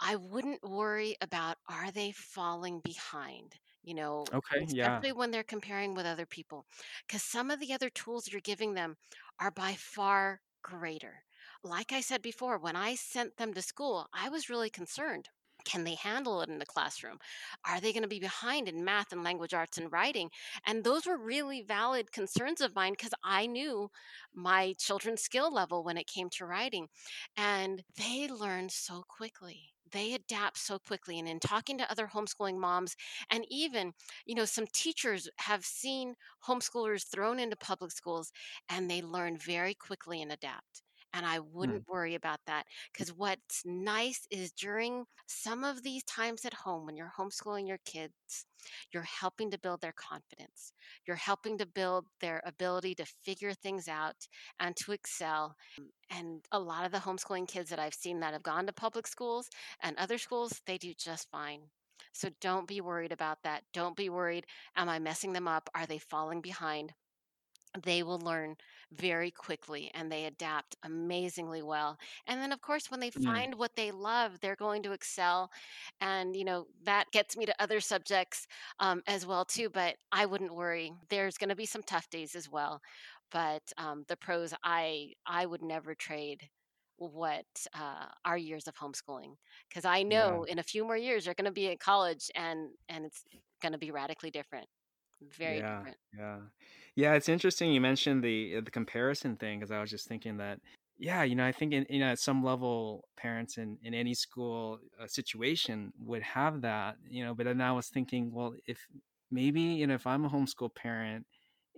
I 0.00 0.16
wouldn't 0.16 0.62
worry 0.62 1.16
about 1.20 1.56
are 1.68 1.90
they 1.90 2.12
falling 2.12 2.80
behind, 2.84 3.54
you 3.82 3.94
know, 3.94 4.24
okay 4.32 4.66
yeah 4.68 4.96
especially 4.96 5.12
when 5.12 5.30
they're 5.30 5.42
comparing 5.42 5.94
with 5.94 6.06
other 6.06 6.26
people, 6.26 6.66
because 7.06 7.22
some 7.22 7.50
of 7.50 7.60
the 7.60 7.72
other 7.72 7.90
tools 7.90 8.28
you're 8.30 8.40
giving 8.40 8.74
them 8.74 8.96
are 9.40 9.50
by 9.50 9.74
far 9.74 10.40
greater. 10.62 11.22
Like 11.62 11.92
I 11.92 12.00
said 12.00 12.22
before, 12.22 12.58
when 12.58 12.76
I 12.76 12.94
sent 12.94 13.36
them 13.36 13.52
to 13.54 13.62
school, 13.62 14.06
I 14.14 14.28
was 14.30 14.48
really 14.48 14.70
concerned. 14.70 15.28
Can 15.64 15.84
they 15.84 15.94
handle 15.94 16.40
it 16.42 16.48
in 16.48 16.58
the 16.58 16.66
classroom? 16.66 17.18
Are 17.66 17.80
they 17.80 17.92
going 17.92 18.02
to 18.02 18.08
be 18.08 18.20
behind 18.20 18.68
in 18.68 18.84
math 18.84 19.12
and 19.12 19.22
language 19.24 19.54
arts 19.54 19.78
and 19.78 19.92
writing? 19.92 20.30
And 20.66 20.84
those 20.84 21.06
were 21.06 21.16
really 21.16 21.62
valid 21.62 22.12
concerns 22.12 22.60
of 22.60 22.74
mine 22.74 22.92
because 22.92 23.14
I 23.24 23.46
knew 23.46 23.90
my 24.34 24.74
children's 24.78 25.22
skill 25.22 25.52
level 25.52 25.84
when 25.84 25.96
it 25.96 26.06
came 26.06 26.28
to 26.30 26.46
writing. 26.46 26.88
And 27.36 27.82
they 27.96 28.28
learn 28.28 28.68
so 28.68 29.04
quickly. 29.08 29.72
They 29.92 30.14
adapt 30.14 30.58
so 30.58 30.78
quickly. 30.78 31.18
And 31.18 31.28
in 31.28 31.40
talking 31.40 31.78
to 31.78 31.90
other 31.90 32.06
homeschooling 32.06 32.58
moms, 32.58 32.94
and 33.30 33.44
even, 33.48 33.92
you 34.24 34.34
know, 34.34 34.44
some 34.44 34.66
teachers 34.72 35.28
have 35.38 35.64
seen 35.64 36.14
homeschoolers 36.46 37.06
thrown 37.06 37.38
into 37.40 37.56
public 37.56 37.90
schools 37.90 38.32
and 38.68 38.90
they 38.90 39.02
learn 39.02 39.36
very 39.36 39.74
quickly 39.74 40.22
and 40.22 40.32
adapt. 40.32 40.82
And 41.12 41.26
I 41.26 41.40
mm, 41.62 41.80
wouldn't 41.80 41.88
worry 41.88 42.14
about 42.14 42.40
that 42.46 42.66
because 42.92 43.12
what's 43.12 43.62
nice 43.64 44.26
is 44.30 44.52
during 44.52 45.04
some 45.26 45.64
of 45.64 45.82
these 45.82 46.04
times 46.04 46.44
at 46.44 46.54
home 46.54 46.86
when 46.86 46.96
you're 46.96 47.12
homeschooling 47.18 47.66
your 47.66 47.80
kids, 47.84 48.46
you're 48.92 49.02
helping 49.02 49.50
to 49.50 49.58
build 49.58 49.80
their 49.80 49.92
confidence. 49.92 50.72
You're 51.06 51.16
helping 51.16 51.58
to 51.58 51.66
build 51.66 52.06
their 52.20 52.40
ability 52.44 52.94
to 52.96 53.06
figure 53.24 53.54
things 53.54 53.88
out 53.88 54.26
and 54.60 54.76
to 54.76 54.92
excel 54.92 55.56
and 56.10 56.44
a 56.52 56.58
lot 56.58 56.84
of 56.84 56.92
the 56.92 56.98
homeschooling 56.98 57.48
kids 57.48 57.70
that 57.70 57.78
I've 57.78 57.94
seen 57.94 58.20
that 58.20 58.32
have 58.32 58.42
gone 58.42 58.66
to 58.66 58.72
public 58.72 59.06
schools 59.06 59.48
and 59.80 59.96
other 59.96 60.18
schools, 60.18 60.60
they 60.66 60.78
do 60.78 60.92
just 60.94 61.30
fine. 61.30 61.60
So 62.12 62.30
don't 62.40 62.66
be 62.66 62.80
worried 62.80 63.12
about 63.12 63.42
that. 63.44 63.64
Don't 63.72 63.96
be 63.96 64.08
worried. 64.08 64.46
Am 64.76 64.88
I 64.88 64.98
messing 64.98 65.32
them 65.32 65.48
up? 65.48 65.68
Are 65.74 65.86
they 65.86 65.98
falling 65.98 66.40
behind? 66.40 66.92
They 67.82 68.02
will 68.02 68.18
learn 68.18 68.56
very 68.92 69.30
quickly 69.30 69.90
and 69.94 70.10
they 70.10 70.24
adapt 70.24 70.76
amazingly 70.84 71.62
well. 71.62 71.98
And 72.26 72.40
then, 72.40 72.52
of 72.52 72.60
course, 72.60 72.90
when 72.90 73.00
they 73.00 73.10
find 73.10 73.54
what 73.54 73.76
they 73.76 73.90
love, 73.90 74.40
they're 74.40 74.56
going 74.56 74.82
to 74.84 74.92
excel. 74.92 75.50
And, 76.00 76.34
you 76.36 76.44
know, 76.44 76.66
that 76.84 77.10
gets 77.12 77.36
me 77.36 77.46
to 77.46 77.62
other 77.62 77.80
subjects 77.80 78.46
um, 78.80 79.02
as 79.06 79.26
well, 79.26 79.44
too. 79.44 79.68
But 79.70 79.96
I 80.12 80.26
wouldn't 80.26 80.54
worry. 80.54 80.92
There's 81.08 81.38
going 81.38 81.50
to 81.50 81.56
be 81.56 81.66
some 81.66 81.82
tough 81.82 82.08
days 82.10 82.34
as 82.34 82.48
well. 82.50 82.80
But 83.30 83.62
um, 83.78 84.04
the 84.08 84.16
pros, 84.16 84.54
I, 84.64 85.12
I 85.26 85.46
would 85.46 85.62
never 85.62 85.94
trade 85.94 86.48
what 86.96 87.46
uh, 87.74 88.06
our 88.24 88.36
years 88.36 88.66
of 88.68 88.74
homeschooling 88.76 89.34
because 89.68 89.84
I 89.84 90.02
yeah. 90.08 90.40
know 90.42 90.44
in 90.44 90.58
a 90.58 90.62
few 90.62 90.84
more 90.84 90.96
years 90.96 91.24
they're 91.24 91.34
going 91.34 91.46
to 91.46 91.50
be 91.50 91.66
in 91.70 91.78
college 91.78 92.30
and 92.34 92.70
and 92.88 93.06
it's 93.06 93.24
going 93.62 93.72
to 93.72 93.78
be 93.78 93.90
radically 93.90 94.30
different, 94.30 94.66
very 95.22 95.62
Yeah, 95.62 95.82
different. 95.82 95.96
yeah. 96.16 96.38
Yeah, 96.96 97.14
it's 97.14 97.28
interesting 97.28 97.72
you 97.72 97.80
mentioned 97.80 98.22
the 98.24 98.56
uh, 98.56 98.60
the 98.62 98.70
comparison 98.70 99.36
thing 99.36 99.58
because 99.60 99.70
I 99.70 99.80
was 99.80 99.90
just 99.90 100.08
thinking 100.08 100.36
that 100.38 100.60
yeah, 100.98 101.22
you 101.22 101.34
know, 101.34 101.46
I 101.46 101.52
think 101.52 101.72
in, 101.72 101.86
you 101.88 102.00
know 102.00 102.08
at 102.08 102.18
some 102.18 102.42
level 102.44 103.08
parents 103.16 103.58
in 103.58 103.78
in 103.82 103.94
any 103.94 104.14
school 104.14 104.80
uh, 104.98 105.06
situation 105.06 105.92
would 105.98 106.22
have 106.22 106.62
that, 106.62 106.96
you 107.08 107.24
know, 107.24 107.34
but 107.34 107.44
then 107.46 107.60
I 107.60 107.72
was 107.72 107.88
thinking, 107.88 108.32
well, 108.32 108.54
if 108.66 108.86
maybe, 109.30 109.60
you 109.62 109.86
know, 109.86 109.94
if 109.94 110.06
I'm 110.06 110.24
a 110.24 110.30
homeschool 110.30 110.74
parent 110.74 111.26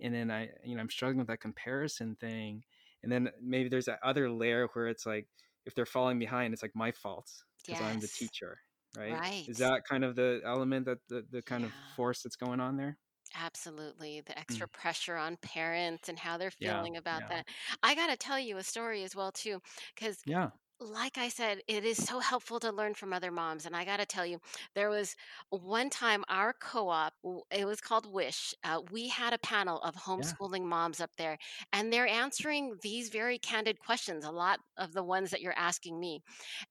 and 0.01 0.13
then 0.13 0.31
I, 0.31 0.49
you 0.63 0.75
know, 0.75 0.81
I'm 0.81 0.89
struggling 0.89 1.19
with 1.19 1.27
that 1.27 1.39
comparison 1.39 2.15
thing, 2.15 2.63
and 3.03 3.11
then 3.11 3.29
maybe 3.41 3.69
there's 3.69 3.85
that 3.85 3.99
other 4.03 4.29
layer 4.29 4.67
where 4.73 4.87
it's 4.87 5.05
like 5.05 5.27
if 5.65 5.75
they're 5.75 5.85
falling 5.85 6.19
behind, 6.19 6.53
it's 6.53 6.63
like 6.63 6.75
my 6.75 6.91
fault 6.91 7.31
because 7.65 7.79
I'm 7.81 7.99
the 8.01 8.07
teacher, 8.09 8.59
right? 8.93 9.23
Is 9.47 9.57
that 9.59 9.83
kind 9.89 10.03
of 10.03 10.15
the 10.15 10.41
element 10.45 10.85
that 10.85 10.99
the 11.07 11.25
the 11.29 11.41
kind 11.43 11.63
of 11.65 11.73
force 11.95 12.23
that's 12.23 12.35
going 12.35 12.59
on 12.59 12.77
there? 12.77 12.97
Absolutely. 13.35 14.21
The 14.21 14.37
Mm. 14.49 14.63
extra 14.63 14.67
pressure 14.67 15.15
on 15.17 15.37
parents 15.37 16.09
and 16.09 16.19
how 16.19 16.37
they're 16.37 16.51
Yeah, 16.59 16.85
feeling 16.85 16.95
about 16.97 17.27
yeah, 17.27 17.29
that. 17.29 17.47
I 17.81 17.95
got 17.95 18.07
to 18.07 18.17
tell 18.17 18.39
you 18.39 18.57
a 18.57 18.63
story 18.63 19.03
as 19.03 19.15
well 19.15 19.31
too, 19.31 19.61
because 19.95 20.25
yeah, 20.25 20.51
like 20.83 21.17
I 21.17 21.29
said, 21.29 21.59
it 21.67 21.85
is 21.85 21.97
so 21.97 22.19
helpful 22.19 22.59
to 22.59 22.71
learn 22.71 22.93
from 22.93 23.13
other 23.13 23.31
moms. 23.31 23.65
And 23.65 23.75
I 23.75 23.85
got 23.85 23.97
to 23.99 24.05
tell 24.05 24.25
you, 24.25 24.39
there 24.75 24.89
was 24.89 25.15
one 25.49 25.89
time 25.89 26.23
our 26.29 26.53
co 26.53 26.89
op, 26.89 27.13
it 27.51 27.65
was 27.65 27.81
called 27.81 28.11
Wish. 28.11 28.53
Uh, 28.63 28.81
we 28.91 29.07
had 29.09 29.33
a 29.33 29.37
panel 29.39 29.79
of 29.79 29.95
yeah. 30.17 30.33
homeschooling 30.35 30.63
moms 30.63 30.99
up 31.01 31.11
there, 31.17 31.37
and 31.73 31.91
they're 31.91 32.07
answering 32.07 32.77
these 32.81 33.09
very 33.09 33.37
candid 33.39 33.79
questions, 33.79 34.25
a 34.25 34.31
lot 34.31 34.59
of 34.77 34.93
the 34.93 35.03
ones 35.03 35.31
that 35.31 35.41
you're 35.41 35.57
asking 35.57 35.99
me. 35.99 36.21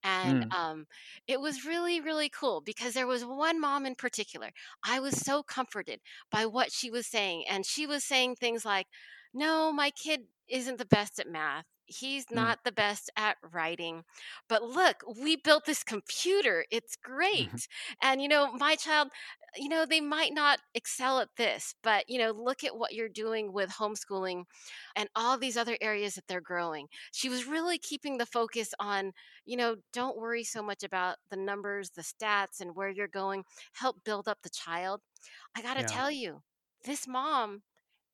And 0.02 0.44
Mm, 0.44 0.54
um, 0.56 0.86
it 1.26 1.40
was 1.40 1.64
really, 1.66 2.00
really 2.00 2.28
cool 2.28 2.60
because 2.60 2.94
there 2.94 3.06
was 3.06 3.24
one 3.24 3.60
mom 3.60 3.86
in 3.86 3.94
particular. 3.94 4.50
I 4.84 5.00
was 5.00 5.16
so 5.20 5.42
comforted 5.42 6.00
by 6.30 6.46
what 6.46 6.72
she 6.72 6.90
was 6.90 7.06
saying. 7.06 7.44
And 7.48 7.64
she 7.66 7.86
was 7.86 8.04
saying 8.04 8.36
things 8.36 8.64
like, 8.64 8.86
no, 9.34 9.72
my 9.72 9.90
kid 9.90 10.22
isn't 10.48 10.78
the 10.78 10.86
best 10.86 11.18
at 11.18 11.28
math. 11.28 11.64
He's 11.86 12.30
mm, 12.34 12.52
not 12.52 12.60
the 12.64 12.72
best 12.72 13.10
at 13.16 13.36
writing. 13.52 14.04
But 14.48 14.62
look, 14.62 15.02
we 15.20 15.36
built 15.36 15.64
this 15.66 15.82
computer. 15.84 16.64
It's 16.70 16.96
mhm. 17.38 17.58
great. 17.58 17.66
And, 18.02 18.20
you 18.22 18.28
know, 18.28 18.52
my 18.52 18.76
child, 18.76 19.08
you 19.56 19.68
know, 19.68 19.84
they 19.86 20.00
might 20.00 20.32
not 20.32 20.60
excel 20.74 21.20
at 21.20 21.28
this, 21.36 21.74
but, 21.82 22.04
you 22.08 22.18
know, 22.18 22.30
look 22.32 22.64
at 22.64 22.76
what 22.76 22.92
you're 22.94 23.08
doing 23.08 23.52
with 23.52 23.70
homeschooling 23.70 24.44
and 24.96 25.08
all 25.14 25.38
these 25.38 25.56
other 25.56 25.76
areas 25.80 26.14
that 26.14 26.26
they're 26.28 26.40
growing. 26.40 26.86
She 27.12 27.28
was 27.28 27.46
really 27.46 27.78
keeping 27.78 28.18
the 28.18 28.26
focus 28.26 28.72
on, 28.78 29.12
you 29.44 29.56
know, 29.56 29.76
don't 29.92 30.16
worry 30.18 30.44
so 30.44 30.62
much 30.62 30.82
about 30.82 31.16
the 31.30 31.36
numbers, 31.36 31.90
the 31.90 32.02
stats, 32.02 32.60
and 32.60 32.74
where 32.74 32.88
you're 32.90 33.08
going. 33.08 33.44
Help 33.74 34.04
build 34.04 34.28
up 34.28 34.38
the 34.42 34.50
child. 34.50 35.00
I 35.56 35.62
got 35.62 35.74
to 35.74 35.82
Yeah. 35.82 35.84
tell 35.84 36.10
you, 36.10 36.42
this 36.84 37.06
mom 37.06 37.62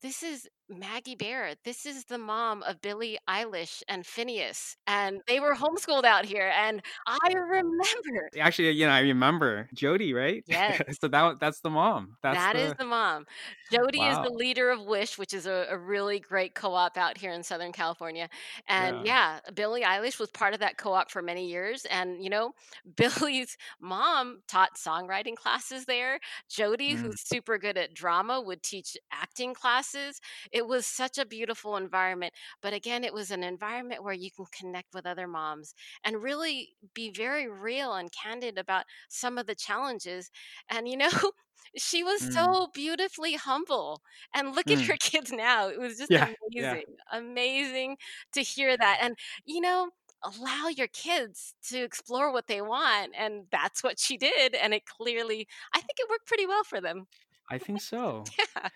this 0.02 0.22
is 0.22 0.48
Maggie 0.68 1.14
Baird. 1.16 1.58
This 1.64 1.86
is 1.86 2.04
the 2.04 2.18
mom 2.18 2.62
of 2.62 2.80
Billie 2.80 3.18
Eilish 3.28 3.82
and 3.88 4.04
Finneas, 4.04 4.76
and 4.86 5.20
they 5.26 5.40
were 5.40 5.54
homeschooled 5.54 6.04
out 6.04 6.24
here, 6.24 6.52
and 6.54 6.82
I 7.06 7.18
remember 7.34 8.30
Actually, 8.38 8.70
you 8.72 8.86
know, 8.86 8.92
I 8.92 9.00
remember 9.00 9.68
Jody, 9.74 10.12
right? 10.12 10.44
Yes. 10.46 10.78
So 11.00 11.08
that 11.08 11.40
that's 11.40 11.60
the 11.60 11.70
mom. 11.70 12.16
That's 12.22 12.46
That 12.46 12.56
is 12.56 12.74
the 12.78 12.78
the 12.78 12.84
mom. 12.84 13.24
Jody 13.72 14.04
is 14.04 14.18
the 14.20 14.28
leader 14.30 14.68
of 14.70 14.82
Wish, 14.84 15.16
which 15.16 15.32
is 15.32 15.46
a, 15.46 15.66
a 15.70 15.78
really 15.78 16.20
great 16.20 16.54
co-op 16.54 16.98
out 16.98 17.16
here 17.16 17.32
in 17.32 17.42
Southern 17.42 17.72
California. 17.72 18.28
And 18.66 19.00
Yeah. 19.00 19.06
yeah, 19.06 19.40
Billie 19.54 19.80
Eilish 19.82 20.18
was 20.18 20.30
part 20.30 20.52
of 20.52 20.60
that 20.60 20.76
co-op 20.76 21.10
for 21.10 21.22
many 21.22 21.48
years. 21.48 21.86
And 21.86 22.22
you 22.22 22.28
know, 22.28 22.52
Billie's 22.96 23.56
mom 23.80 24.42
taught 24.46 24.76
songwriting 24.76 25.36
classes 25.36 25.86
there. 25.86 26.20
Jody, 26.50 26.94
Mm, 26.94 26.96
who's 26.96 27.20
super 27.26 27.56
good 27.56 27.78
at 27.78 27.94
drama, 27.94 28.40
would 28.42 28.62
teach 28.62 28.96
acting 29.10 29.54
classes. 29.54 30.20
It 30.52 30.57
was 30.66 30.86
such 30.86 31.18
a 31.18 31.26
beautiful 31.26 31.76
environment. 31.76 32.34
But 32.60 32.72
again, 32.72 33.04
it 33.04 33.12
was 33.14 33.30
an 33.30 33.42
environment 33.42 34.02
where 34.02 34.14
you 34.14 34.30
can 34.30 34.46
connect 34.52 34.94
with 34.94 35.06
other 35.06 35.26
moms 35.26 35.74
and 36.04 36.22
really 36.22 36.76
be 36.94 37.10
very 37.10 37.48
real 37.48 37.94
and 37.94 38.10
candid 38.12 38.58
about 38.58 38.84
some 39.08 39.38
of 39.38 39.46
the 39.46 39.54
challenges. 39.54 40.30
And 40.68 40.88
you 40.88 40.96
know, 40.96 41.10
she 41.76 42.02
was 42.02 42.22
mm, 42.22 42.28
so 42.32 42.68
beautifully 42.74 43.34
humble, 43.34 44.02
and 44.34 44.54
look 44.54 44.70
at 44.70 44.82
her 44.82 44.94
mm. 44.94 44.96
kids 45.00 45.32
now. 45.32 45.68
It 45.68 45.78
was 45.78 45.98
just 45.98 46.12
Yeah, 46.12 46.30
yeah. 46.56 46.76
amazing, 46.76 46.84
amazing 47.12 47.96
to 48.32 48.42
hear 48.42 48.76
that, 48.76 48.98
and, 49.02 49.16
you 49.44 49.60
know, 49.60 49.90
allow 50.22 50.68
your 50.68 50.88
kids 50.88 51.54
to 51.68 51.78
explore 51.82 52.32
what 52.32 52.46
they 52.46 52.60
want, 52.62 53.12
and 53.16 53.46
that's 53.50 53.82
what 53.82 53.98
she 53.98 54.16
did, 54.16 54.54
and 54.54 54.74
it 54.74 54.86
clearly 54.86 55.46
I 55.74 55.78
think 55.80 55.92
it 55.98 56.08
worked 56.10 56.26
pretty 56.26 56.46
well 56.46 56.64
for 56.64 56.80
them. 56.80 57.06
I 57.48 57.58
think 57.58 57.80
so. 57.82 58.34
Yeah, 58.38 58.68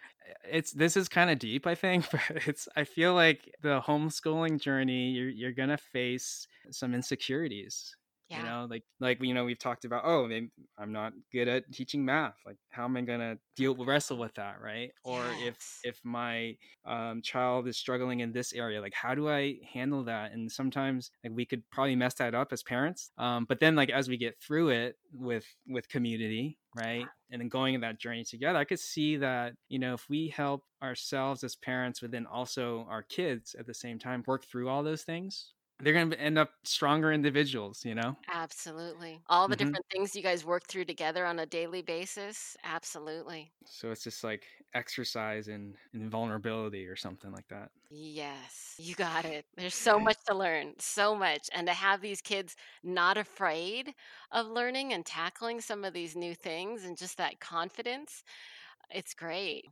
It's 0.45 0.72
this 0.72 0.97
is 0.97 1.09
kinda 1.09 1.35
deep, 1.37 1.66
I 1.66 1.74
think, 1.74 2.11
but 2.11 2.20
it's 2.47 2.68
I 2.76 2.85
feel 2.85 3.14
like 3.14 3.51
the 3.61 3.80
homeschooling 3.80 4.61
journey, 4.61 5.11
you're 5.11 5.28
you're 5.28 5.53
gonna 5.53 5.78
face 5.78 6.47
some 6.70 6.95
insecurities, 6.95 7.97
Yeah. 8.28 8.37
you 8.37 8.43
know, 8.43 8.66
like 8.70 8.85
like, 9.01 9.22
you 9.22 9.35
know, 9.35 9.45
we've 9.45 9.59
talked 9.59 9.85
about, 9.85 10.03
"Oh, 10.05 10.26
maybe 10.26 10.51
I'm 10.78 10.93
not 10.93 11.12
good 11.33 11.49
at 11.49 11.70
teaching 11.72 12.05
math, 12.05 12.37
like, 12.47 12.59
how 12.70 12.85
am 12.85 12.97
I 12.97 13.03
gonna 13.03 13.39
deal 13.57 13.74
wrestle 13.85 14.18
with 14.18 14.35
that, 14.35 14.61
right?" 14.61 14.93
Or 15.05 15.35
if 15.35 15.59
if 15.85 15.99
my, 16.05 16.57
um, 16.85 17.22
child 17.22 17.66
is 17.66 17.76
struggling 17.76 18.20
in 18.20 18.30
this 18.33 18.53
area, 18.53 18.80
like, 18.80 18.95
how 18.95 19.14
do 19.16 19.28
I 19.28 19.59
handle 19.72 20.05
that? 20.05 20.30
And 20.33 20.51
sometimes, 20.53 21.11
like, 21.24 21.33
we 21.35 21.45
could 21.45 21.68
probably 21.70 21.97
mess 21.97 22.14
that 22.14 22.35
up 22.37 22.53
as 22.53 22.62
parents, 22.62 23.11
um, 23.18 23.45
but 23.47 23.59
then, 23.61 23.74
like, 23.76 23.91
as 23.91 24.09
we 24.09 24.16
get 24.16 24.41
through 24.41 24.68
it 24.70 24.97
with 25.12 25.47
with 25.66 25.89
community, 25.89 26.59
right? 26.77 27.07
and 27.33 27.41
then 27.41 27.49
going 27.49 27.75
in 27.75 27.81
that 27.81 27.99
journey 27.99 28.23
together 28.25 28.59
i 28.59 28.64
could 28.64 28.79
see 28.79 29.16
that 29.16 29.55
you 29.68 29.79
know 29.79 29.95
if 29.95 30.09
we 30.09 30.29
help 30.29 30.62
ourselves 30.83 31.43
as 31.43 31.57
parents 31.57 32.01
but 32.01 32.11
then 32.11 32.27
also 32.27 32.87
our 32.89 33.03
kids 33.03 33.57
at 33.59 33.66
the 33.66 33.75
same 33.75 33.99
time 33.99 34.23
work 34.27 34.45
through 34.45 34.68
all 34.68 34.83
those 34.83 35.03
things 35.03 35.53
they're 35.83 35.95
going 35.95 36.11
to 36.11 36.20
end 36.20 36.39
up 36.39 36.53
stronger 36.64 37.12
individuals 37.12 37.85
you 37.85 37.95
know 37.97 38.16
absolutely. 38.28 39.22
All 39.28 39.47
the 39.49 39.55
hmm 39.55 39.57
different 39.57 39.87
things 39.91 40.14
you 40.16 40.22
guys 40.22 40.45
work 40.45 40.66
through 40.66 40.87
together 40.87 41.24
on 41.26 41.39
a 41.39 41.47
daily 41.47 41.83
basis, 41.83 42.57
absolutely. 42.64 43.53
so 43.64 43.91
it's 43.91 44.05
just 44.05 44.24
like 44.24 44.47
exercise 44.74 45.49
and, 45.49 45.76
and 45.93 46.11
vulnerability 46.11 46.87
or 46.87 46.97
something 46.97 47.33
like 47.33 47.47
that 47.49 47.70
Yes, 47.95 48.76
you 48.78 48.95
got 48.95 49.26
it. 49.26 49.45
There's 49.55 49.74
so 49.74 49.99
much 50.01 50.16
to 50.26 50.35
learn, 50.35 50.74
so 50.78 51.14
much. 51.14 51.49
And 51.53 51.66
to 51.66 51.74
have 51.74 52.01
these 52.01 52.22
kids 52.22 52.57
not 52.83 53.18
afraid 53.18 53.95
of 54.30 54.47
learning 54.47 54.93
and 54.95 55.05
tackling 55.05 55.61
some 55.61 55.85
of 55.85 55.93
these 55.93 56.16
new 56.16 56.35
things 56.35 56.85
and 56.85 56.97
just 56.97 57.18
that 57.18 57.39
confidence, 57.39 58.24
it's 58.91 59.14
great. 59.14 59.66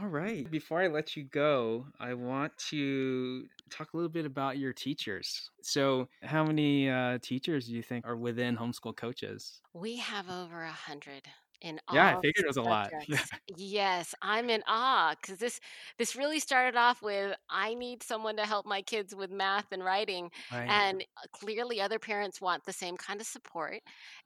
All 0.00 0.06
right 0.08 0.50
before 0.50 0.80
i 0.80 0.86
let 0.86 1.16
you 1.16 1.24
go 1.24 1.86
i 2.00 2.14
want 2.14 2.56
to 2.56 3.46
talk 3.70 3.92
a 3.92 3.96
little 3.96 4.08
bit 4.10 4.24
about 4.24 4.56
your 4.58 4.72
teachers 4.72 5.50
so 5.60 6.08
how 6.22 6.44
many 6.44 6.88
uh, 6.88 7.18
teachers 7.20 7.66
do 7.66 7.72
you 7.74 7.82
think 7.82 8.06
are 8.06 8.16
within 8.16 8.56
homeschool 8.56 8.96
coaches 8.96 9.60
We 9.74 9.96
have 9.98 10.28
over 10.30 10.62
a 10.62 10.70
hundred 10.72 11.22
in 11.60 11.78
all. 11.88 11.94
yeah 11.96 12.08
i 12.16 12.20
figured 12.20 12.44
it 12.44 12.46
was 12.46 12.56
a 12.56 12.62
lot. 12.62 12.90
Yes, 13.56 14.14
I'm 14.22 14.50
in 14.50 14.62
awe 14.66 15.14
because 15.20 15.38
this 15.38 15.60
this 15.98 16.16
really 16.16 16.40
started 16.40 16.76
off 16.76 17.02
with 17.02 17.36
I 17.50 17.74
need 17.74 18.02
someone 18.02 18.36
to 18.36 18.46
help 18.46 18.66
my 18.66 18.82
kids 18.82 19.14
with 19.14 19.30
math 19.30 19.66
and 19.72 19.84
writing, 19.84 20.30
right 20.50 20.68
and 20.68 21.02
uh, 21.02 21.26
clearly 21.32 21.80
other 21.80 21.98
parents 21.98 22.40
want 22.40 22.64
the 22.64 22.72
same 22.72 22.96
kind 22.96 23.20
of 23.20 23.26
support. 23.26 23.80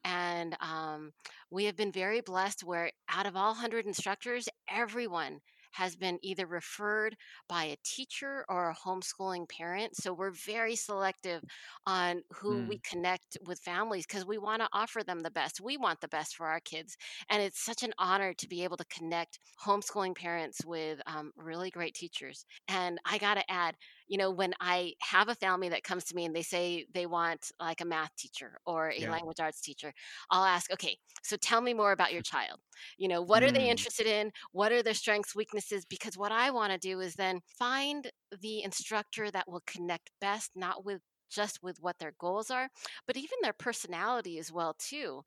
And 0.04 0.56
um, 0.60 1.12
we 1.50 1.64
have 1.64 1.76
been 1.76 1.92
very 1.92 2.20
blessed 2.20 2.64
where 2.64 2.90
out 3.08 3.26
of 3.26 3.36
all 3.36 3.54
hundred 3.54 3.86
instructors, 3.86 4.48
everyone 4.70 5.40
has 5.76 5.96
been 5.96 6.18
either 6.22 6.46
referred 6.46 7.16
by 7.48 7.64
a 7.64 7.76
teacher 7.84 8.44
or 8.48 8.70
a 8.70 8.74
homeschooling 8.76 9.48
parent. 9.48 9.96
So 9.96 10.12
we're 10.12 10.30
very 10.32 10.76
selective 10.76 11.42
on 11.86 12.22
who 12.30 12.64
we 12.66 12.78
Mm, 12.78 12.80
connect 12.80 13.38
with 13.46 13.60
families 13.60 14.06
because 14.06 14.26
we 14.26 14.38
want 14.38 14.62
to 14.62 14.68
offer 14.72 15.02
them 15.02 15.20
the 15.20 15.30
best. 15.30 15.60
We 15.60 15.76
want 15.76 16.00
the 16.00 16.08
best 16.08 16.36
for 16.36 16.46
our 16.46 16.60
kids. 16.60 16.96
And 17.28 17.42
it's 17.42 17.64
such 17.64 17.82
an 17.82 17.92
honor 17.98 18.34
to 18.34 18.48
be 18.48 18.64
able 18.64 18.76
to 18.78 18.84
connect 18.86 19.38
homeschooling 19.64 20.16
parents 20.16 20.64
with 20.64 21.00
um, 21.06 21.32
really 21.36 21.70
great 21.70 21.94
teachers. 21.94 22.44
And 22.68 22.98
I 23.04 23.18
got 23.18 23.34
to 23.34 23.50
add, 23.50 23.76
you 24.08 24.18
know, 24.18 24.30
when 24.30 24.54
I 24.60 24.94
have 25.02 25.28
a 25.28 25.34
family 25.34 25.68
that 25.70 25.84
comes 25.84 26.04
to 26.06 26.14
me 26.14 26.24
and 26.24 26.34
they 26.34 26.42
say 26.42 26.86
they 26.92 27.06
want 27.06 27.50
like 27.60 27.80
a 27.80 27.84
math 27.84 28.14
teacher 28.16 28.58
or 28.66 28.90
a 28.92 29.04
Yeah. 29.04 29.08
language 29.08 29.40
arts 29.40 29.60
teacher, 29.60 29.92
I'll 30.30 30.44
ask, 30.44 30.70
okay, 30.72 30.98
so 31.22 31.36
tell 31.36 31.60
me 31.60 31.74
more 31.74 31.92
about 31.92 32.12
your 32.12 32.22
child. 32.22 32.60
You 32.98 33.08
know, 33.08 33.22
what 33.22 33.42
are 33.42 33.52
they 33.52 33.68
Mm, 33.68 33.70
interested 33.70 34.06
in? 34.06 34.32
What 34.52 34.72
are 34.72 34.82
their 34.82 34.94
strengths, 34.94 35.34
weaknesses? 35.34 35.84
Because 35.84 36.16
what 36.16 36.32
I 36.32 36.50
want 36.50 36.72
to 36.72 36.78
do 36.78 37.00
is 37.00 37.14
then 37.14 37.40
find 37.58 38.10
the 38.40 38.62
instructor 38.62 39.30
that 39.30 39.48
will 39.48 39.62
connect 39.66 40.10
best, 40.20 40.52
not 40.56 40.84
with 40.84 41.02
just 41.28 41.60
with 41.60 41.80
what 41.80 41.98
their 41.98 42.12
goals 42.20 42.50
are, 42.50 42.68
but 43.06 43.16
even 43.16 43.36
their 43.42 43.52
personality 43.52 44.38
as 44.38 44.52
well 44.52 44.74
too. 44.78 45.22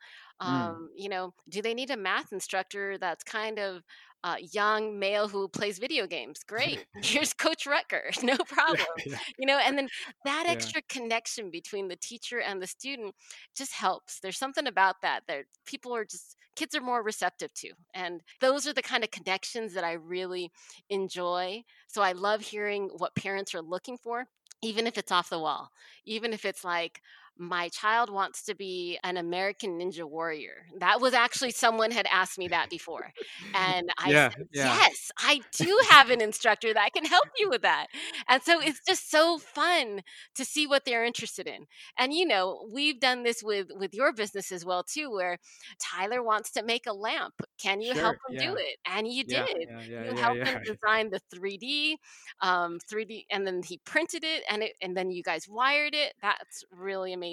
mm. 0.46 0.80
Um, 0.80 0.90
you 0.96 1.10
know, 1.10 1.34
do 1.50 1.62
they 1.62 1.74
need 1.74 1.92
a 1.92 1.98
math 1.98 2.32
instructor 2.32 2.98
that's 2.98 3.24
kind 3.24 3.60
of 3.60 3.84
uh, 4.24 4.36
young 4.51 4.99
male 4.99 5.28
who 5.28 5.47
plays 5.47 5.80
video 5.80 6.05
games? 6.07 6.39
Great. 6.47 6.86
Here's 7.03 7.34
Coach 7.34 7.65
Rucker. 7.65 8.11
No 8.24 8.38
problem. 8.38 8.86
yeah, 9.05 9.17
You 9.38 9.47
know, 9.47 9.57
and 9.57 9.78
then 9.78 9.88
that 10.26 10.43
yeah. 10.45 10.51
extra 10.51 10.82
connection 10.89 11.49
between 11.49 11.88
the 11.88 11.95
teacher 11.95 12.39
and 12.39 12.61
the 12.61 12.67
student 12.67 13.15
just 13.55 13.74
helps. 13.74 14.20
There's 14.20 14.38
something 14.38 14.67
about 14.67 15.01
that 15.01 15.22
that 15.28 15.45
people 15.65 15.95
are 15.95 16.05
just 16.05 16.36
kids 16.55 16.76
are 16.76 16.82
more 16.82 17.01
receptive 17.01 17.53
to. 17.53 17.72
And 17.93 18.22
those 18.41 18.67
are 18.67 18.74
the 18.74 18.82
kind 18.82 19.03
of 19.03 19.11
connections 19.11 19.74
that 19.74 19.86
I 19.86 19.93
really 19.93 20.51
enjoy. 20.89 21.63
So 21.88 22.01
I 22.01 22.11
love 22.11 22.41
hearing 22.41 22.89
what 22.97 23.15
parents 23.15 23.55
are 23.55 23.61
looking 23.61 23.97
for 23.97 24.28
even 24.61 24.88
if 24.88 24.97
it's 24.97 25.11
off 25.11 25.30
the 25.30 25.39
wall, 25.39 25.72
even 26.05 26.34
if 26.34 26.45
it's 26.45 26.63
like, 26.63 27.01
my 27.40 27.70
child 27.70 28.10
wants 28.12 28.44
to 28.46 28.56
be 28.56 29.00
an 29.04 29.18
American 29.18 29.80
Ninja 29.80 30.06
Warrior. 30.06 30.66
That 30.80 31.02
was 31.02 31.14
actually 31.14 31.52
someone 31.52 31.92
had 31.92 32.08
asked 32.12 32.38
me 32.38 32.50
that 32.50 32.70
before. 32.70 33.12
And 33.54 33.90
I 33.98 34.14
Yeah, 34.14 34.32
said, 34.36 34.48
yeah. 34.52 34.80
Yes, 34.82 35.12
I 35.20 35.42
do 35.58 35.80
have 35.90 36.10
an 36.12 36.22
instructor 36.22 36.74
that 36.74 36.94
can 36.94 37.06
help 37.06 37.28
you 37.38 37.50
with 37.50 37.62
that. 37.64 37.88
And 38.28 38.42
so 38.44 38.60
it's 38.62 38.82
just 38.88 39.10
so 39.12 39.40
fun 39.40 40.02
to 40.36 40.46
see 40.46 40.68
what 40.68 40.86
they're 40.86 41.06
interested 41.06 41.48
in. 41.48 41.66
And 41.98 42.14
you 42.14 42.26
know, 42.26 42.68
we've 42.72 43.00
done 43.00 43.24
this 43.24 43.44
with 43.44 43.68
with 43.76 43.94
your 43.94 44.14
business 44.14 44.52
as 44.52 44.66
well 44.66 44.84
too, 44.84 45.12
where 45.12 45.38
Tyler 45.80 46.24
wants 46.24 46.52
to 46.52 46.64
make 46.64 46.86
a 46.88 46.94
lamp. 46.94 47.34
Can 47.60 47.82
you 47.82 47.94
help 47.94 48.16
Sure. 48.16 48.30
him 48.30 48.36
do 48.38 48.56
it? 48.58 48.78
And 48.86 49.08
you 49.08 49.24
Yeah. 49.26 49.48
did. 49.48 49.68
Yeah. 49.68 49.84
Yeah. 49.84 50.06
You 50.08 50.14
Yeah. 50.14 50.22
helped 50.22 50.48
him 50.48 50.60
design 50.64 51.10
the 51.10 51.20
3D 51.34 51.98
um 52.42 52.80
3D 52.90 53.26
and 53.30 53.46
then 53.46 53.62
he 53.64 53.80
printed 53.86 54.24
it 54.24 54.44
and 54.50 54.64
it 54.64 54.74
and 54.82 54.96
then 54.96 55.12
you 55.12 55.24
guys 55.24 55.48
wired 55.48 55.94
it. 55.96 56.14
That's 56.22 56.64
really 56.72 57.14
amazing. 57.14 57.29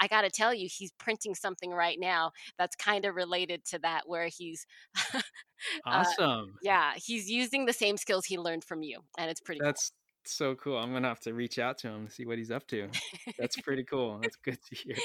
I 0.00 0.08
got 0.08 0.22
to 0.22 0.30
tell 0.30 0.54
you 0.54 0.68
he's 0.70 0.92
printing 0.98 1.34
something 1.34 1.70
right 1.70 1.98
now 1.98 2.32
that's 2.58 2.76
kind 2.76 3.04
of 3.04 3.14
related 3.14 3.64
to 3.66 3.78
that 3.80 4.02
where 4.06 4.28
he's 4.28 4.66
uh 5.14 5.20
Awesome. 5.86 6.54
yeah, 6.62 6.92
he's 6.96 7.30
using 7.30 7.66
the 7.66 7.72
same 7.72 7.96
skills 7.96 8.24
he 8.26 8.38
learned 8.38 8.64
from 8.64 8.82
you 8.82 9.00
and 9.18 9.30
it's 9.30 9.40
pretty 9.40 9.60
cool. 9.60 9.66
That's 9.68 9.92
so 10.28 10.54
cool. 10.54 10.76
I'm 10.76 10.92
gonna 10.92 11.08
have 11.08 11.20
to 11.20 11.34
reach 11.34 11.58
out 11.58 11.78
to 11.78 11.88
him 11.88 12.06
to 12.06 12.12
see 12.12 12.26
what 12.26 12.38
he's 12.38 12.50
up 12.50 12.66
to. 12.68 12.88
That's 13.38 13.56
pretty 13.62 13.84
cool. 13.84 14.18
That's 14.22 14.36
good 14.36 14.58
to 14.62 14.74
hear. 14.76 14.96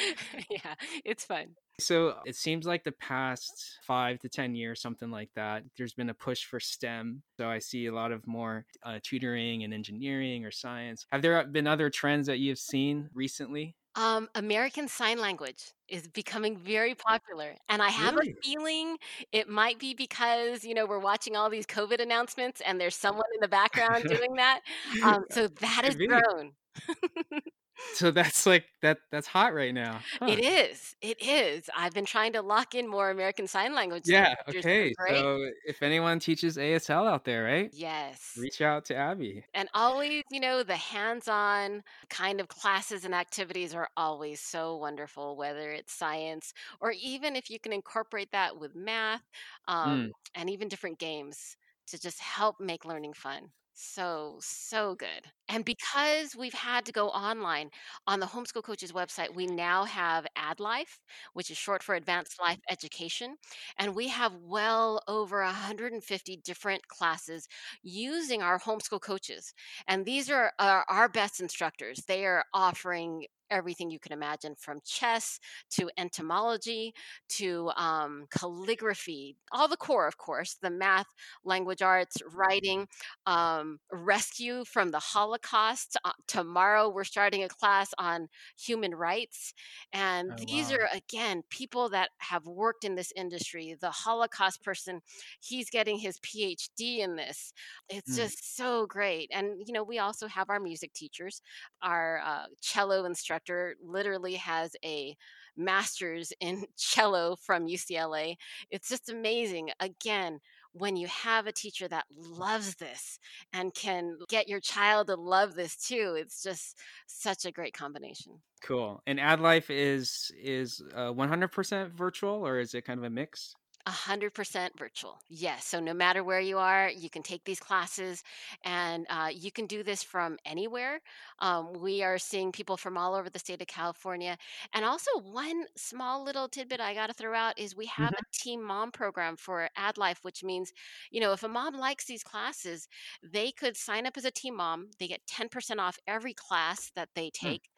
yeah, 0.50 0.74
it's 1.04 1.24
fun. 1.24 1.54
So 1.80 2.16
it 2.24 2.36
seems 2.36 2.66
like 2.66 2.84
the 2.84 2.92
past 2.92 3.78
five 3.86 4.18
to 4.20 4.28
10 4.28 4.54
years, 4.54 4.80
something 4.80 5.10
like 5.10 5.30
that, 5.34 5.64
there's 5.76 5.94
been 5.94 6.10
a 6.10 6.14
push 6.14 6.44
for 6.44 6.60
STEM. 6.60 7.22
So 7.38 7.48
I 7.48 7.58
see 7.60 7.86
a 7.86 7.94
lot 7.94 8.12
of 8.12 8.26
more 8.26 8.66
uh, 8.84 8.98
tutoring 9.02 9.64
and 9.64 9.72
engineering 9.72 10.44
or 10.44 10.50
science. 10.50 11.06
Have 11.10 11.22
there 11.22 11.42
been 11.44 11.66
other 11.66 11.88
trends 11.90 12.26
that 12.26 12.38
you've 12.38 12.58
seen 12.58 13.08
recently? 13.14 13.74
Um, 13.94 14.28
American 14.34 14.88
Sign 14.88 15.18
Language 15.18 15.72
is 15.88 16.08
becoming 16.08 16.56
very 16.56 16.94
popular. 16.94 17.56
And 17.68 17.82
I 17.82 17.90
have 17.90 18.14
a 18.16 18.24
Really? 18.24 18.34
feeling 18.42 18.96
it 19.32 19.48
might 19.48 19.78
be 19.78 19.94
because, 19.94 20.64
you 20.64 20.74
know, 20.74 20.86
we're 20.86 20.98
watching 20.98 21.36
all 21.36 21.50
these 21.50 21.66
COVID 21.66 22.00
announcements 22.00 22.60
and 22.62 22.80
there's 22.80 22.96
someone 22.96 23.26
in 23.34 23.40
the 23.40 23.48
background 23.48 24.06
doing 24.08 24.34
that. 24.36 24.62
Um, 25.02 25.24
so 25.30 25.46
that 25.48 25.84
has 25.84 25.94
Could 25.94 25.98
be. 25.98 26.08
grown. 26.08 26.52
So 27.90 28.10
that's 28.10 28.46
like 28.46 28.64
that 28.80 28.98
that's 29.10 29.26
hot 29.26 29.54
right 29.54 29.74
now. 29.74 30.06
Huh. 30.18 30.26
It 30.26 30.38
is. 30.40 30.94
It 31.00 31.20
is. 31.22 31.68
I've 31.76 31.92
been 31.92 32.04
trying 32.04 32.32
to 32.34 32.42
lock 32.42 32.74
in 32.74 32.88
more 32.88 33.10
American 33.10 33.46
Sign 33.46 33.74
Language 33.74 34.04
Yeah, 34.06 34.34
okay. 34.48 34.94
So 35.08 35.50
if 35.66 35.82
anyone 35.82 36.18
teaches 36.18 36.56
ASL 36.56 37.06
out 37.06 37.24
there, 37.24 37.44
right? 37.44 37.72
Yes. 37.72 38.36
Reach 38.36 38.60
out 38.60 38.84
to 38.86 38.96
Abby. 38.96 39.44
And 39.54 39.68
always, 39.74 40.22
you 40.30 40.40
know, 40.40 40.62
the 40.62 40.76
hands 40.76 41.28
on 41.28 41.82
kind 42.08 42.40
of 42.40 42.48
classes 42.48 43.04
and 43.04 43.14
activities 43.14 43.74
are 43.74 43.88
always 43.96 44.40
so 44.40 44.76
wonderful, 44.76 45.36
whether 45.36 45.70
it's 45.70 45.92
science 45.92 46.52
or 46.80 46.92
even 46.92 47.36
if 47.36 47.50
you 47.50 47.60
can 47.60 47.72
incorporate 47.72 48.32
that 48.32 48.58
with 48.58 48.74
math 48.74 49.22
um, 49.68 49.98
Mm, 49.98 50.12
and 50.34 50.48
even 50.48 50.68
different 50.68 50.98
games 50.98 51.56
to 51.88 52.00
just 52.00 52.20
help 52.20 52.60
make 52.60 52.84
learning 52.84 53.12
fun. 53.12 53.52
So, 53.74 54.36
so 54.40 54.94
good. 54.94 55.30
And 55.48 55.64
because 55.64 56.36
we've 56.36 56.52
had 56.52 56.84
to 56.86 56.92
go 56.92 57.08
online 57.08 57.70
on 58.06 58.20
the 58.20 58.26
Homeschool 58.26 58.62
Coaches 58.62 58.92
website, 58.92 59.34
we 59.34 59.46
now 59.46 59.84
have 59.84 60.26
AdLife, 60.36 60.98
which 61.32 61.50
is 61.50 61.56
short 61.56 61.82
for 61.82 61.94
Advanced 61.94 62.38
Life 62.40 62.60
Education. 62.70 63.36
And 63.78 63.94
we 63.94 64.08
have 64.08 64.34
well 64.36 65.02
over 65.08 65.42
150 65.42 66.36
different 66.36 66.86
classes 66.88 67.48
using 67.82 68.42
our 68.42 68.58
homeschool 68.60 69.00
coaches. 69.00 69.54
And 69.88 70.04
these 70.04 70.30
are, 70.30 70.52
are 70.58 70.84
our 70.88 71.08
best 71.08 71.40
instructors. 71.40 72.04
They 72.06 72.26
are 72.26 72.44
offering 72.52 73.24
everything 73.52 73.90
you 73.90 74.00
can 74.00 74.12
imagine 74.12 74.56
from 74.58 74.80
chess 74.84 75.38
to 75.72 75.90
entomology 75.98 76.94
to 77.30 77.70
um, 77.76 78.26
calligraphy, 78.30 79.36
all 79.52 79.68
the 79.68 79.76
core, 79.76 80.08
of 80.08 80.18
course, 80.18 80.56
the 80.62 80.70
math, 80.70 81.06
language 81.44 81.82
arts, 81.82 82.22
writing, 82.34 82.88
um, 83.26 83.78
rescue 83.92 84.64
from 84.64 84.90
the 84.90 85.00
Holocaust. 85.00 85.96
Uh, 86.04 86.12
tomorrow, 86.26 86.88
we're 86.88 87.04
starting 87.04 87.44
a 87.44 87.48
class 87.48 87.92
on 87.98 88.28
human 88.58 88.94
rights. 88.94 89.54
And 89.92 90.32
Oh 90.32 90.44
these 90.50 90.70
wow. 90.70 90.72
are, 90.72 90.88
again, 90.92 91.42
people 91.50 91.88
that 91.90 92.10
have 92.18 92.46
worked 92.46 92.84
in 92.84 92.96
this 92.96 93.12
industry. 93.16 93.76
The 93.80 93.90
Holocaust 93.90 94.62
person, 94.62 95.00
he's 95.40 95.70
getting 95.70 95.98
his 95.98 96.18
PhD 96.20 96.98
in 96.98 97.16
this. 97.16 97.52
It's 97.88 98.14
Mm, 98.14 98.32
just 98.32 98.56
so 98.56 98.86
great. 98.86 99.30
And, 99.32 99.62
you 99.66 99.72
know, 99.72 99.84
we 99.84 99.98
also 99.98 100.26
have 100.28 100.50
our 100.50 100.60
music 100.60 100.92
teachers. 100.94 101.42
Our 101.82 102.20
uh, 102.24 102.46
cello 102.60 103.04
instructor 103.42 103.76
literally 103.84 104.34
has 104.34 104.76
a 104.84 105.16
master's 105.56 106.32
in 106.40 106.64
cello 106.76 107.36
from 107.36 107.66
UCLA. 107.66 108.36
It's 108.70 108.88
just 108.88 109.10
amazing. 109.10 109.70
Again, 109.80 110.40
when 110.74 110.96
you 110.96 111.06
have 111.08 111.46
a 111.46 111.52
teacher 111.52 111.86
that 111.88 112.06
loves 112.16 112.76
this 112.76 113.18
and 113.52 113.74
can 113.74 114.16
get 114.30 114.48
your 114.48 114.60
child 114.60 115.08
to 115.08 115.16
love 115.16 115.54
this 115.54 115.76
too, 115.76 116.16
it's 116.18 116.42
just 116.42 116.78
such 117.06 117.44
a 117.44 117.52
great 117.52 117.74
combination. 117.74 118.40
Cool. 118.62 119.02
And 119.06 119.18
AdLife 119.18 119.66
is 119.68 120.30
is 120.40 120.82
uh, 120.94 121.12
100% 121.12 121.90
virtual 121.92 122.46
or 122.46 122.58
is 122.58 122.74
it 122.74 122.86
kind 122.86 122.98
of 122.98 123.04
a 123.04 123.10
mix? 123.10 123.54
A 123.86 123.92
hundred 123.92 124.34
percent 124.34 124.76
virtual. 124.76 125.20
Yes. 125.34 125.64
So 125.64 125.80
no 125.80 125.94
matter 125.94 126.22
where 126.22 126.40
you 126.40 126.58
are, 126.58 126.90
you 126.90 127.08
can 127.08 127.22
take 127.22 127.44
these 127.44 127.58
classes, 127.58 128.22
and 128.64 129.06
uh, 129.08 129.30
you 129.32 129.50
can 129.50 129.66
do 129.66 129.82
this 129.82 130.02
from 130.02 130.36
anywhere. 130.44 131.00
Um, 131.38 131.72
we 131.72 132.02
are 132.02 132.18
seeing 132.18 132.52
people 132.52 132.76
from 132.76 132.98
all 132.98 133.14
over 133.14 133.30
the 133.30 133.38
state 133.38 133.62
of 133.62 133.66
California, 133.66 134.36
and 134.74 134.84
also 134.84 135.10
one 135.20 135.64
small 135.76 136.22
little 136.22 136.48
tidbit 136.50 136.80
I 136.80 136.92
got 136.92 137.06
to 137.06 137.14
throw 137.14 137.34
out 137.34 137.58
is 137.58 137.74
we 137.74 137.86
have 137.86 138.12
Mhm. 138.12 138.16
a 138.18 138.36
team 138.36 138.62
mom 138.62 138.92
program 138.92 139.36
for 139.38 139.70
AdLife, 139.78 140.18
which 140.22 140.44
means 140.44 140.70
you 141.10 141.20
know 141.20 141.32
if 141.32 141.42
a 141.42 141.48
mom 141.48 141.74
likes 141.74 142.04
these 142.04 142.22
classes, 142.24 142.88
they 143.22 143.52
could 143.52 143.76
sign 143.78 144.06
up 144.06 144.18
as 144.18 144.26
a 144.26 144.30
team 144.30 144.56
mom. 144.56 144.90
They 144.98 145.08
get 145.08 145.26
ten 145.26 145.48
percent 145.48 145.80
off 145.80 145.98
every 146.06 146.34
class 146.34 146.90
that 146.94 147.08
they 147.14 147.30
Mm, 147.42 147.56
take, 147.56 147.70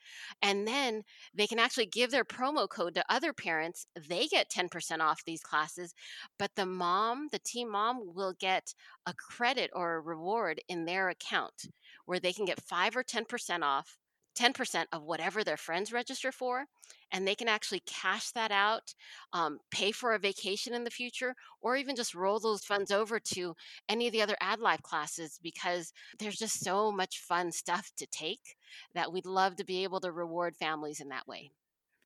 and 0.43 0.67
then 0.67 1.03
they 1.33 1.47
can 1.47 1.59
actually 1.59 1.87
give 1.87 2.11
their 2.11 2.25
promo 2.25 2.69
code 2.69 2.95
to 2.95 3.05
other 3.13 3.33
parents. 3.33 3.87
They 3.97 4.27
get 4.27 4.51
ten 4.51 4.69
percent 4.69 5.03
off 5.03 5.25
these 5.25 5.43
classes 5.43 5.94
but 6.39 6.51
the 6.57 6.67
mom, 6.67 7.29
the 7.33 7.39
team 7.39 7.71
mom, 7.71 8.15
will 8.15 8.35
get 8.39 8.75
a 9.07 9.15
credit 9.15 9.71
or 9.75 9.95
a 9.95 10.01
reward 10.01 10.61
in 10.69 10.85
their 10.85 11.09
account 11.09 11.69
where 12.07 12.21
they 12.21 12.33
can 12.33 12.45
get 12.45 12.61
5 12.61 12.97
or 12.97 13.03
10% 13.03 13.63
off. 13.63 13.99
10% 14.35 14.87
of 14.93 15.05
whatever 15.05 15.45
their 15.45 15.57
friends 15.57 15.93
register 15.93 16.33
for, 16.33 16.67
and 17.13 17.27
they 17.27 17.35
can 17.35 17.49
actually 17.49 17.81
cash 17.87 18.31
that 18.33 18.51
out, 18.51 18.95
um, 19.33 19.59
pay 19.71 19.93
for 19.93 20.15
a 20.15 20.19
vacation 20.19 20.75
in 20.75 20.85
the 20.85 20.91
future, 20.91 21.35
or 21.61 21.77
even 21.77 21.95
just 21.95 22.15
roll 22.15 22.41
those 22.41 22.65
funds 22.65 22.91
over 22.91 23.21
to 23.21 23.55
any 23.89 24.07
of 24.07 24.13
the 24.13 24.23
other 24.23 24.37
AdLife 24.43 24.83
classes 24.83 25.39
because 25.43 25.93
there's 26.19 26.37
just 26.37 26.61
so 26.61 26.91
much 26.91 27.21
fun 27.21 27.53
stuff 27.53 27.91
to 27.97 28.07
take 28.07 28.57
that 28.95 29.13
we'd 29.13 29.27
love 29.27 29.57
to 29.57 29.65
be 29.65 29.85
able 29.85 30.01
to 30.01 30.11
reward 30.11 30.57
families 30.57 31.01
in 31.01 31.09
that 31.09 31.27
way. 31.29 31.51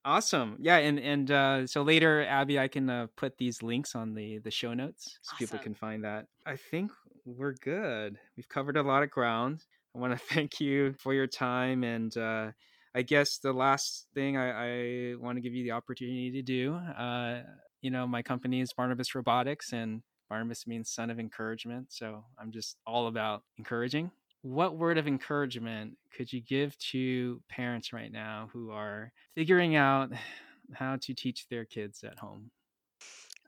Awesome. 0.05 0.57
Yeah, 0.61 0.79
and 0.79 0.99
and 0.99 1.31
uh, 1.31 1.67
so 1.67 1.83
later, 1.83 2.25
Abby, 2.25 2.59
I 2.59 2.69
can 2.69 2.89
uh, 2.89 3.07
put 3.17 3.37
these 3.37 3.63
links 3.63 3.95
on 3.95 4.15
the 4.15 4.39
the 4.39 4.51
show 4.51 4.75
notes 4.75 5.19
so 5.23 5.37
people 5.37 5.59
can 5.59 5.75
find 5.75 6.05
that. 6.05 6.27
I 6.47 6.57
think 6.57 6.93
we're 7.25 7.55
good. 7.55 8.19
We've 8.37 8.49
covered 8.49 8.77
a 8.77 8.83
lot 8.83 9.03
of 9.03 9.11
ground. 9.11 9.65
I 9.95 9.99
want 9.99 10.19
to 10.19 10.19
thank 10.35 10.61
you 10.61 10.95
for 10.99 11.13
your 11.13 11.27
time, 11.27 11.85
and 11.85 12.17
uh, 12.17 12.53
I 12.95 13.03
guess 13.03 13.39
the 13.39 13.53
last 13.53 14.07
thing 14.15 14.37
I, 14.37 15.13
I 15.13 15.15
want 15.17 15.37
to 15.37 15.43
give 15.43 15.53
you 15.53 15.65
the 15.65 15.73
opportunity 15.73 16.31
to 16.33 16.43
do. 16.43 16.75
Uh, 16.75 17.43
you 17.83 17.91
know, 17.91 18.07
my 18.07 18.23
company 18.23 18.61
is 18.61 18.73
Barnabas 18.73 19.15
Robotics, 19.15 19.73
and 19.73 20.03
Barnabas 20.29 20.67
means 20.67 20.91
son 20.91 21.11
of 21.11 21.19
encouragement. 21.19 21.89
So 21.91 22.25
I'm 22.39 22.53
just 22.53 22.77
all 22.87 23.09
about 23.09 23.43
encouraging 23.59 24.11
what 24.43 24.77
word 24.77 24.99
of 24.99 25.07
encouragement 25.07 25.99
could 26.11 26.33
you 26.33 26.41
give 26.41 26.77
to 26.79 27.43
parents 27.49 27.93
right 27.93 28.13
now 28.13 28.49
who 28.53 28.71
are 28.71 29.13
figuring 29.35 29.77
out 29.77 30.13
how 30.75 30.97
to 30.97 31.15
teach 31.15 31.49
their 31.49 31.65
kids 31.65 32.05
at 32.05 32.19
home? 32.19 32.51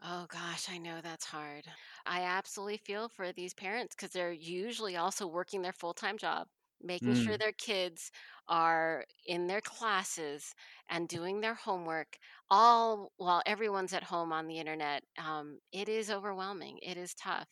Oh 0.02 0.26
gosh, 0.26 0.68
I 0.70 0.78
know 0.78 1.00
that's 1.00 1.26
hard. 1.26 1.66
I 2.06 2.22
absolutely 2.22 2.78
feel 2.78 3.08
for 3.08 3.32
these 3.32 3.54
parents 3.54 3.94
because 3.94 4.12
they're 4.12 4.32
usually 4.32 4.96
also 4.96 5.26
working 5.26 5.62
their 5.62 5.72
full 5.72 5.92
time 5.94 6.16
job, 6.18 6.48
making 6.80 7.14
sure 7.14 7.36
Mm, 7.36 7.38
their 7.38 7.52
kids 7.52 8.10
are 8.48 9.04
in 9.26 9.46
their 9.46 9.60
classes 9.60 10.54
and 10.88 11.08
doing 11.08 11.40
their 11.40 11.54
homework, 11.54 12.18
all 12.50 13.12
while 13.16 13.42
everyone's 13.46 13.92
at 13.92 14.04
home 14.04 14.32
on 14.32 14.46
the 14.48 14.58
internet. 14.58 15.04
Um, 15.18 15.60
it 15.72 15.88
is 15.88 16.10
overwhelming, 16.10 16.78
it 16.82 16.96
is 16.96 17.14
tough. 17.14 17.48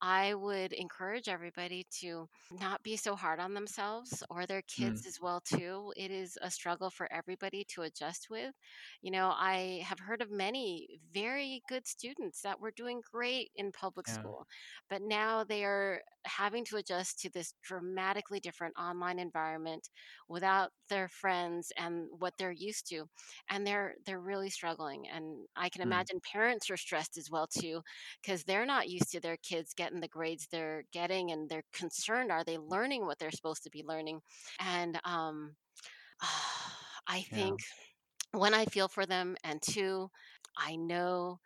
I 0.00 0.34
would 0.34 0.72
encourage 0.72 1.28
everybody 1.28 1.86
to 2.00 2.28
not 2.50 2.82
be 2.82 2.96
so 2.96 3.14
hard 3.14 3.40
on 3.40 3.54
themselves 3.54 4.22
or 4.30 4.46
their 4.46 4.62
mm, 4.80 5.00
kids 5.00 5.06
as 5.06 5.20
well 5.20 5.40
too. 5.40 5.92
It 5.96 6.10
is 6.10 6.38
a 6.42 6.50
struggle 6.50 6.90
for 6.90 7.10
everybody 7.12 7.64
to 7.70 7.82
adjust 7.82 8.28
with. 8.30 8.54
You 9.02 9.10
know, 9.10 9.32
I 9.34 9.82
have 9.84 9.98
heard 10.00 10.22
of 10.22 10.30
many 10.30 11.00
very 11.12 11.62
good 11.68 11.86
students 11.86 12.42
that 12.42 12.60
were 12.60 12.70
doing 12.72 13.02
great 13.12 13.50
in 13.56 13.72
public 13.72 14.06
yeah. 14.08 14.14
school, 14.14 14.46
but 14.88 15.02
now 15.02 15.44
they 15.44 15.64
are 15.64 16.02
having 16.26 16.64
to 16.66 16.76
adjust 16.76 17.18
to 17.20 17.30
this 17.30 17.54
dramatically 17.62 18.40
different 18.40 18.74
online 18.78 19.18
environment 19.18 19.88
without 20.28 20.70
their 20.88 21.08
friends 21.08 21.72
and 21.76 22.06
what 22.18 22.34
they're 22.38 22.50
used 22.52 22.88
to. 22.88 23.06
And 23.48 23.66
they're 23.66 23.94
they're 24.04 24.20
really 24.20 24.50
struggling. 24.50 25.08
And 25.08 25.46
I 25.56 25.68
can 25.68 25.82
Mm, 25.84 26.02
imagine 26.02 26.20
parents 26.32 26.70
are 26.70 26.76
stressed 26.76 27.16
as 27.18 27.30
well 27.30 27.46
too, 27.46 27.82
because 28.22 28.44
they're 28.44 28.66
not 28.66 28.88
used 28.88 29.10
to 29.12 29.20
their 29.20 29.36
kids 29.38 29.74
getting 29.74 30.00
the 30.00 30.08
grades 30.08 30.46
they're 30.50 30.84
getting 30.92 31.30
and 31.32 31.48
they're 31.48 31.64
concerned 31.72 32.30
are 32.32 32.44
they 32.44 32.58
learning 32.58 33.06
what 33.06 33.18
they're 33.18 33.30
supposed 33.30 33.62
to 33.64 33.70
be 33.70 33.82
learning? 33.84 34.20
And 34.58 35.00
um 35.04 35.56
I 37.08 37.22
yeah. 37.30 37.34
think 37.34 37.60
one, 38.32 38.54
I 38.54 38.64
feel 38.66 38.88
for 38.88 39.06
them, 39.06 39.36
and 39.44 39.60
two, 39.62 40.10
I 40.56 40.76
know 40.76 41.40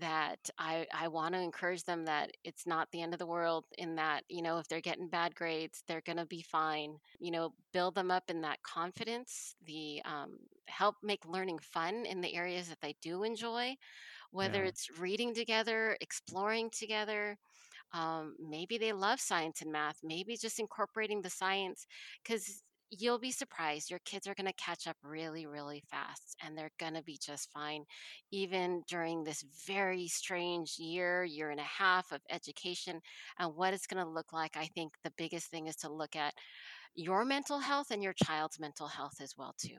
that 0.00 0.50
I 0.58 0.86
I 0.94 1.08
want 1.08 1.34
to 1.34 1.40
encourage 1.40 1.84
them 1.84 2.04
that 2.06 2.32
it's 2.44 2.66
not 2.66 2.90
the 2.92 3.02
end 3.02 3.14
of 3.14 3.18
the 3.20 3.26
world 3.26 3.64
in 3.78 3.96
that, 3.96 4.24
you 4.28 4.42
know, 4.42 4.58
if 4.58 4.68
they're 4.68 4.80
getting 4.80 5.08
bad 5.08 5.34
grades, 5.36 5.82
they're 5.88 6.02
going 6.02 6.18
to 6.18 6.26
be 6.26 6.42
fine. 6.42 6.98
You 7.20 7.32
know, 7.32 7.54
build 7.72 7.94
them 7.94 8.10
up 8.10 8.24
in 8.30 8.42
that 8.42 8.62
confidence, 8.62 9.54
the 9.64 10.02
um, 10.04 10.38
help 10.68 10.96
make 11.02 11.24
learning 11.26 11.58
fun 11.60 12.06
in 12.06 12.20
the 12.20 12.34
areas 12.34 12.68
that 12.68 12.80
they 12.82 12.96
do 13.02 13.24
enjoy, 13.24 13.76
whether 14.32 14.64
Yeah. 14.64 14.64
it's 14.64 14.88
reading 14.98 15.34
together, 15.34 15.96
exploring 16.00 16.70
together, 16.70 17.38
um, 17.92 18.36
maybe 18.38 18.78
they 18.78 18.92
love 18.92 19.20
science 19.20 19.62
and 19.62 19.72
math. 19.72 19.98
Maybe 20.02 20.36
just 20.36 20.58
incorporating 20.60 21.22
the 21.22 21.30
science 21.30 21.86
because 22.22 22.62
you'll 22.90 23.18
be 23.18 23.30
surprised. 23.32 23.90
Your 23.90 24.00
kids 24.00 24.26
are 24.26 24.34
going 24.34 24.46
to 24.46 24.52
catch 24.54 24.86
up 24.86 24.96
really, 25.02 25.46
really 25.46 25.80
fast 25.80 26.36
and 26.42 26.56
they're 26.58 26.72
going 26.78 26.94
to 26.94 27.02
be 27.02 27.18
just 27.18 27.50
fine. 27.52 27.84
Even 28.30 28.82
during 28.88 29.24
this 29.24 29.42
very 29.66 30.08
strange 30.08 30.78
year, 30.78 31.24
year 31.24 31.50
and 31.50 31.60
a 31.60 31.64
half 31.64 32.12
of 32.12 32.22
education 32.30 33.00
and 33.38 33.54
what 33.56 33.74
it's 33.74 33.86
going 33.86 34.04
to 34.04 34.10
look 34.10 34.32
like, 34.32 34.56
I 34.56 34.66
think 34.66 34.94
the 35.04 35.12
biggest 35.16 35.48
thing 35.50 35.66
is 35.68 35.76
to 35.76 35.92
look 35.92 36.16
at 36.16 36.34
your 36.94 37.24
mental 37.24 37.60
health 37.60 37.90
and 37.90 38.02
your 38.02 38.14
child's 38.14 38.60
mental 38.60 38.88
health 38.88 39.20
as 39.20 39.36
well 39.36 39.54
too 39.58 39.78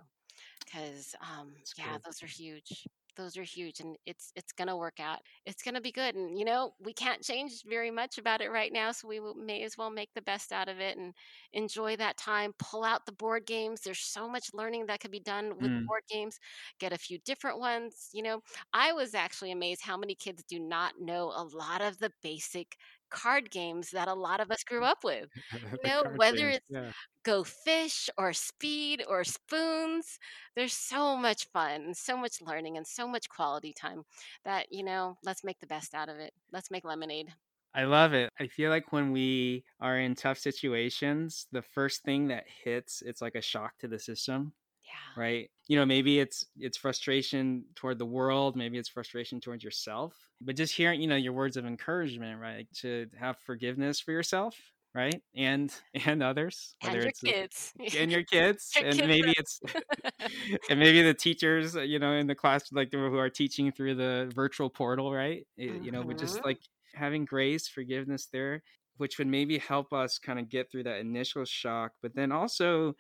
'Cause, 0.72 1.16
um, 1.22 1.56
yeah, 1.78 1.98
good. 1.98 2.04
those 2.06 2.24
are 2.24 2.28
huge. 2.28 2.86
Those 3.18 3.38
are 3.38 3.44
huge, 3.44 3.80
and 3.82 3.98
it's 4.06 4.32
it's 4.36 4.54
gonna 4.54 4.78
work 4.78 5.00
out. 5.00 5.20
It's 5.46 5.62
gonna 5.64 5.82
be 5.82 5.92
good, 5.92 6.16
and, 6.16 6.38
you 6.40 6.46
know, 6.46 6.76
we 6.80 6.94
can't 6.94 7.22
change 7.24 7.64
very 7.66 7.92
much 7.92 8.18
about 8.18 8.42
it 8.42 8.50
right 8.52 8.72
now, 8.72 8.92
so 8.94 9.08
we 9.08 9.20
will 9.20 9.36
may 9.36 9.64
as 9.64 9.78
well 9.78 9.90
make 9.90 10.14
the 10.14 10.22
best 10.22 10.52
out 10.54 10.70
of 10.70 10.80
it 10.80 10.98
and 10.98 11.14
enjoy 11.54 11.98
that 11.98 12.18
time. 12.18 12.54
Pull 12.58 12.84
out 12.86 13.06
the 13.06 13.12
board 13.12 13.46
games. 13.46 13.82
There's 13.82 14.00
so 14.00 14.30
much 14.30 14.54
learning 14.54 14.86
that 14.86 15.02
could 15.02 15.12
be 15.12 15.20
done 15.20 15.58
with 15.60 15.72
Mm, 15.72 15.88
board 15.88 16.04
games. 16.10 16.40
Get 16.80 16.94
a 16.94 16.98
few 16.98 17.20
different 17.20 17.60
ones, 17.60 18.10
you 18.14 18.24
know? 18.24 18.42
I 18.74 18.94
was 18.94 19.14
actually 19.14 19.52
amazed 19.52 19.82
how 19.82 19.98
many 19.98 20.16
kids 20.16 20.44
do 20.44 20.60
not 20.60 21.00
know 21.00 21.32
a 21.36 21.44
lot 21.44 21.82
of 21.82 21.98
the 22.00 22.12
basic 22.22 22.78
card 23.12 23.52
games 23.52 23.92
that 23.92 24.08
a 24.08 24.14
lot 24.14 24.40
of 24.40 24.52
us 24.52 24.64
grew 24.64 24.84
up 24.84 25.04
with. 25.04 25.30
You 25.84 25.90
know, 25.90 26.04
whether 26.16 26.38
games. 26.38 26.56
it's 26.58 26.66
Yeah. 26.70 26.92
Go 27.24 27.44
Fish 27.44 28.10
or 28.18 28.34
Speed 28.34 29.04
or 29.08 29.24
Spoons. 29.24 30.20
There's 30.56 30.74
so 30.74 31.16
much 31.18 31.48
fun 31.54 31.82
and 31.84 31.96
so 31.98 32.18
much 32.18 32.42
learning 32.42 32.78
and 32.78 32.88
so 32.88 33.08
much 33.08 33.30
quality 33.30 33.74
time 33.74 34.04
that, 34.46 34.68
you 34.72 34.84
know, 34.84 35.18
let's 35.24 35.44
make 35.44 35.60
the 35.60 35.68
best 35.68 35.94
out 35.94 36.10
of 36.10 36.18
it. 36.18 36.34
Let's 36.52 36.72
make 36.72 36.84
lemonade. 36.86 37.34
I 37.74 37.84
love 37.86 38.14
it. 38.14 38.32
I 38.40 38.48
feel 38.48 38.70
like 38.70 38.92
when 38.92 39.12
we 39.12 39.64
are 39.80 39.98
in 39.98 40.16
tough 40.16 40.38
situations, 40.38 41.48
the 41.52 41.62
first 41.62 42.04
thing 42.04 42.28
that 42.28 42.46
hits, 42.64 43.02
it's 43.02 43.22
like 43.22 43.36
a 43.36 43.42
shock 43.42 43.78
to 43.80 43.88
the 43.88 44.00
system, 44.00 44.54
Yeah. 44.92 44.98
right? 45.16 45.50
You 45.68 45.78
know, 45.78 45.86
maybe 45.86 46.20
it's 46.20 46.46
it's 46.58 46.78
frustration 46.78 47.66
toward 47.76 47.98
the 48.00 48.06
world, 48.06 48.56
maybe 48.56 48.78
it's 48.78 48.90
frustration 48.90 49.40
towards 49.42 49.64
yourself. 49.64 50.30
But 50.42 50.56
just 50.58 50.76
hearing, 50.76 51.02
you 51.02 51.08
know, 51.08 51.16
your 51.16 51.34
words 51.34 51.58
of 51.58 51.66
encouragement, 51.66 52.40
right? 52.42 52.68
To 52.82 53.08
have 53.20 53.38
forgiveness 53.40 54.00
for 54.00 54.12
yourself, 54.12 54.58
right? 54.94 55.24
And 55.36 55.74
and 55.94 56.24
others, 56.24 56.76
whether 56.82 57.02
And 57.02 57.04
your 57.04 57.14
the, 57.22 57.34
kids. 57.34 57.74
and 57.98 58.12
your 58.12 58.24
kids, 58.24 58.76
Your 58.76 58.84
and 58.84 59.02
kids 59.02 59.08
maybe 59.08 59.34
it's 59.38 59.62
and 60.70 60.80
maybe 60.80 61.02
the 61.02 61.14
teachers, 61.14 61.76
you 61.76 62.00
know, 62.00 62.14
in 62.14 62.28
the 62.28 62.36
class 62.36 62.72
like 62.72 62.92
who 62.92 63.18
are 63.18 63.30
teaching 63.30 63.72
through 63.72 63.96
the 63.96 64.32
virtual 64.34 64.70
portal, 64.70 65.12
right? 65.14 65.48
Eh, 65.60 65.78
You 65.80 65.92
know, 65.92 66.04
but 66.04 66.18
just 66.18 66.40
Mhm. 66.40 66.46
like 66.46 66.60
having 66.94 67.26
grace, 67.26 67.68
forgiveness 67.68 68.28
there, 68.28 68.64
which 68.98 69.18
would 69.18 69.28
maybe 69.28 69.58
help 69.58 69.94
us 69.94 70.20
kind 70.20 70.40
of 70.40 70.50
get 70.50 70.72
through 70.72 70.84
that 70.84 71.00
initial 71.00 71.46
shock. 71.46 71.94
But 72.02 72.16
then 72.16 72.32
also, 72.32 72.96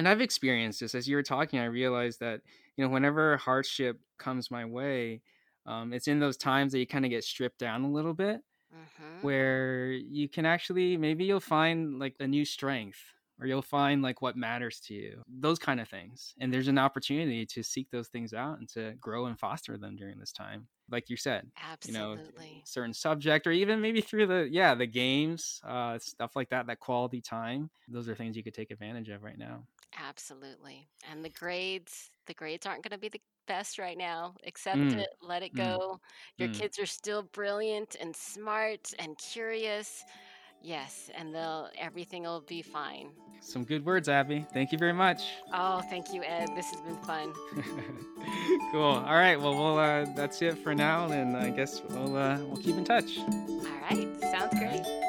and 0.00 0.08
I've 0.08 0.20
experienced 0.22 0.80
this 0.80 0.94
as 0.94 1.08
you 1.08 1.16
were 1.16 1.22
talking, 1.22 1.60
I 1.60 1.66
realized 1.66 2.20
that, 2.20 2.42
you 2.76 2.84
know, 2.84 2.90
whenever 2.90 3.36
hardship 3.36 4.00
comes 4.18 4.50
my 4.50 4.64
way, 4.64 5.22
um, 5.66 5.92
it's 5.92 6.08
in 6.08 6.20
those 6.20 6.36
times 6.38 6.72
that 6.72 6.80
you 6.80 6.86
kind 6.86 7.04
of 7.04 7.10
get 7.10 7.24
stripped 7.24 7.58
down 7.58 7.84
a 7.84 7.90
little 7.90 8.14
bit 8.14 8.42
Mhm. 8.70 9.20
where 9.20 9.92
you 9.92 10.28
can 10.28 10.46
actually 10.46 10.96
maybe 10.96 11.24
you'll 11.24 11.40
find 11.40 11.98
like 11.98 12.16
a 12.20 12.26
new 12.26 12.44
strength 12.44 13.00
or 13.40 13.46
you'll 13.46 13.62
find 13.62 14.02
like 14.02 14.22
what 14.22 14.36
matters 14.36 14.80
to 14.80 14.94
you 14.94 15.22
those 15.28 15.58
kind 15.58 15.80
of 15.80 15.88
things 15.88 16.34
and 16.40 16.52
there's 16.52 16.68
an 16.68 16.78
opportunity 16.78 17.46
to 17.46 17.62
seek 17.62 17.90
those 17.90 18.08
things 18.08 18.32
out 18.34 18.58
and 18.58 18.68
to 18.68 18.94
grow 19.00 19.26
and 19.26 19.38
foster 19.38 19.78
them 19.78 19.96
during 19.96 20.18
this 20.18 20.32
time 20.32 20.68
like 20.90 21.10
you 21.10 21.16
said 21.16 21.50
you 21.84 21.92
know 21.92 22.18
Absolutely. 22.18 22.64
certain 22.64 22.94
subject 22.94 23.46
or 23.46 23.52
even 23.52 23.80
maybe 23.80 24.00
through 24.00 24.26
the 24.26 24.48
yeah 24.50 24.74
the 24.74 24.86
games 24.86 25.60
uh 25.64 25.98
stuff 25.98 26.36
like 26.36 26.50
that 26.50 26.66
that 26.66 26.78
quality 26.80 27.20
time 27.20 27.70
those 27.88 28.08
are 28.08 28.14
things 28.14 28.36
you 28.36 28.44
could 28.44 28.54
take 28.54 28.70
advantage 28.70 29.08
of 29.08 29.22
right 29.22 29.38
now 29.38 29.66
Absolutely. 29.98 30.88
And 31.10 31.24
the 31.24 31.30
grades, 31.30 32.10
the 32.26 32.34
grades 32.34 32.66
aren't 32.66 32.82
going 32.82 32.92
to 32.92 32.98
be 32.98 33.08
the 33.08 33.20
best 33.46 33.78
right 33.78 33.98
now. 33.98 34.34
Accept 34.46 34.78
mm, 34.78 34.98
it, 34.98 35.08
let 35.22 35.42
it 35.42 35.52
mm, 35.54 35.56
go. 35.56 36.00
Your 36.38 36.48
mm. 36.48 36.54
kids 36.54 36.78
are 36.78 36.86
still 36.86 37.22
brilliant 37.32 37.96
and 38.00 38.14
smart 38.14 38.92
and 38.98 39.16
curious. 39.18 40.04
Yes, 40.62 41.10
and 41.16 41.34
they'll 41.34 41.68
everything 41.78 42.24
will 42.24 42.42
be 42.42 42.62
fine. 42.62 43.10
some 43.40 43.64
good 43.64 43.84
words 43.84 44.08
abby 44.08 44.44
thank 44.52 44.70
you 44.72 44.78
very 44.78 44.92
much 44.92 45.22
Oh, 45.52 45.80
thank 45.80 46.12
you, 46.12 46.22
Ed. 46.22 46.48
This 46.54 46.70
has 46.70 46.80
been 46.82 46.96
fun. 46.98 47.32
cool 48.72 48.82
all 48.82 49.14
right 49.14 49.40
well 49.40 49.54
we'll 49.54 49.78
uh 49.78 50.04
that's 50.14 50.42
it 50.42 50.58
for 50.58 50.74
now 50.74 51.06
and 51.10 51.36
i 51.36 51.50
guess 51.50 51.82
we'll 51.90 52.16
uh 52.16 52.38
we'll 52.40 52.56
keep 52.62 52.76
in 52.76 52.84
touch 52.84 53.18
All 53.18 53.80
right, 53.90 54.08
sounds 54.20 54.58
great. 54.58 54.99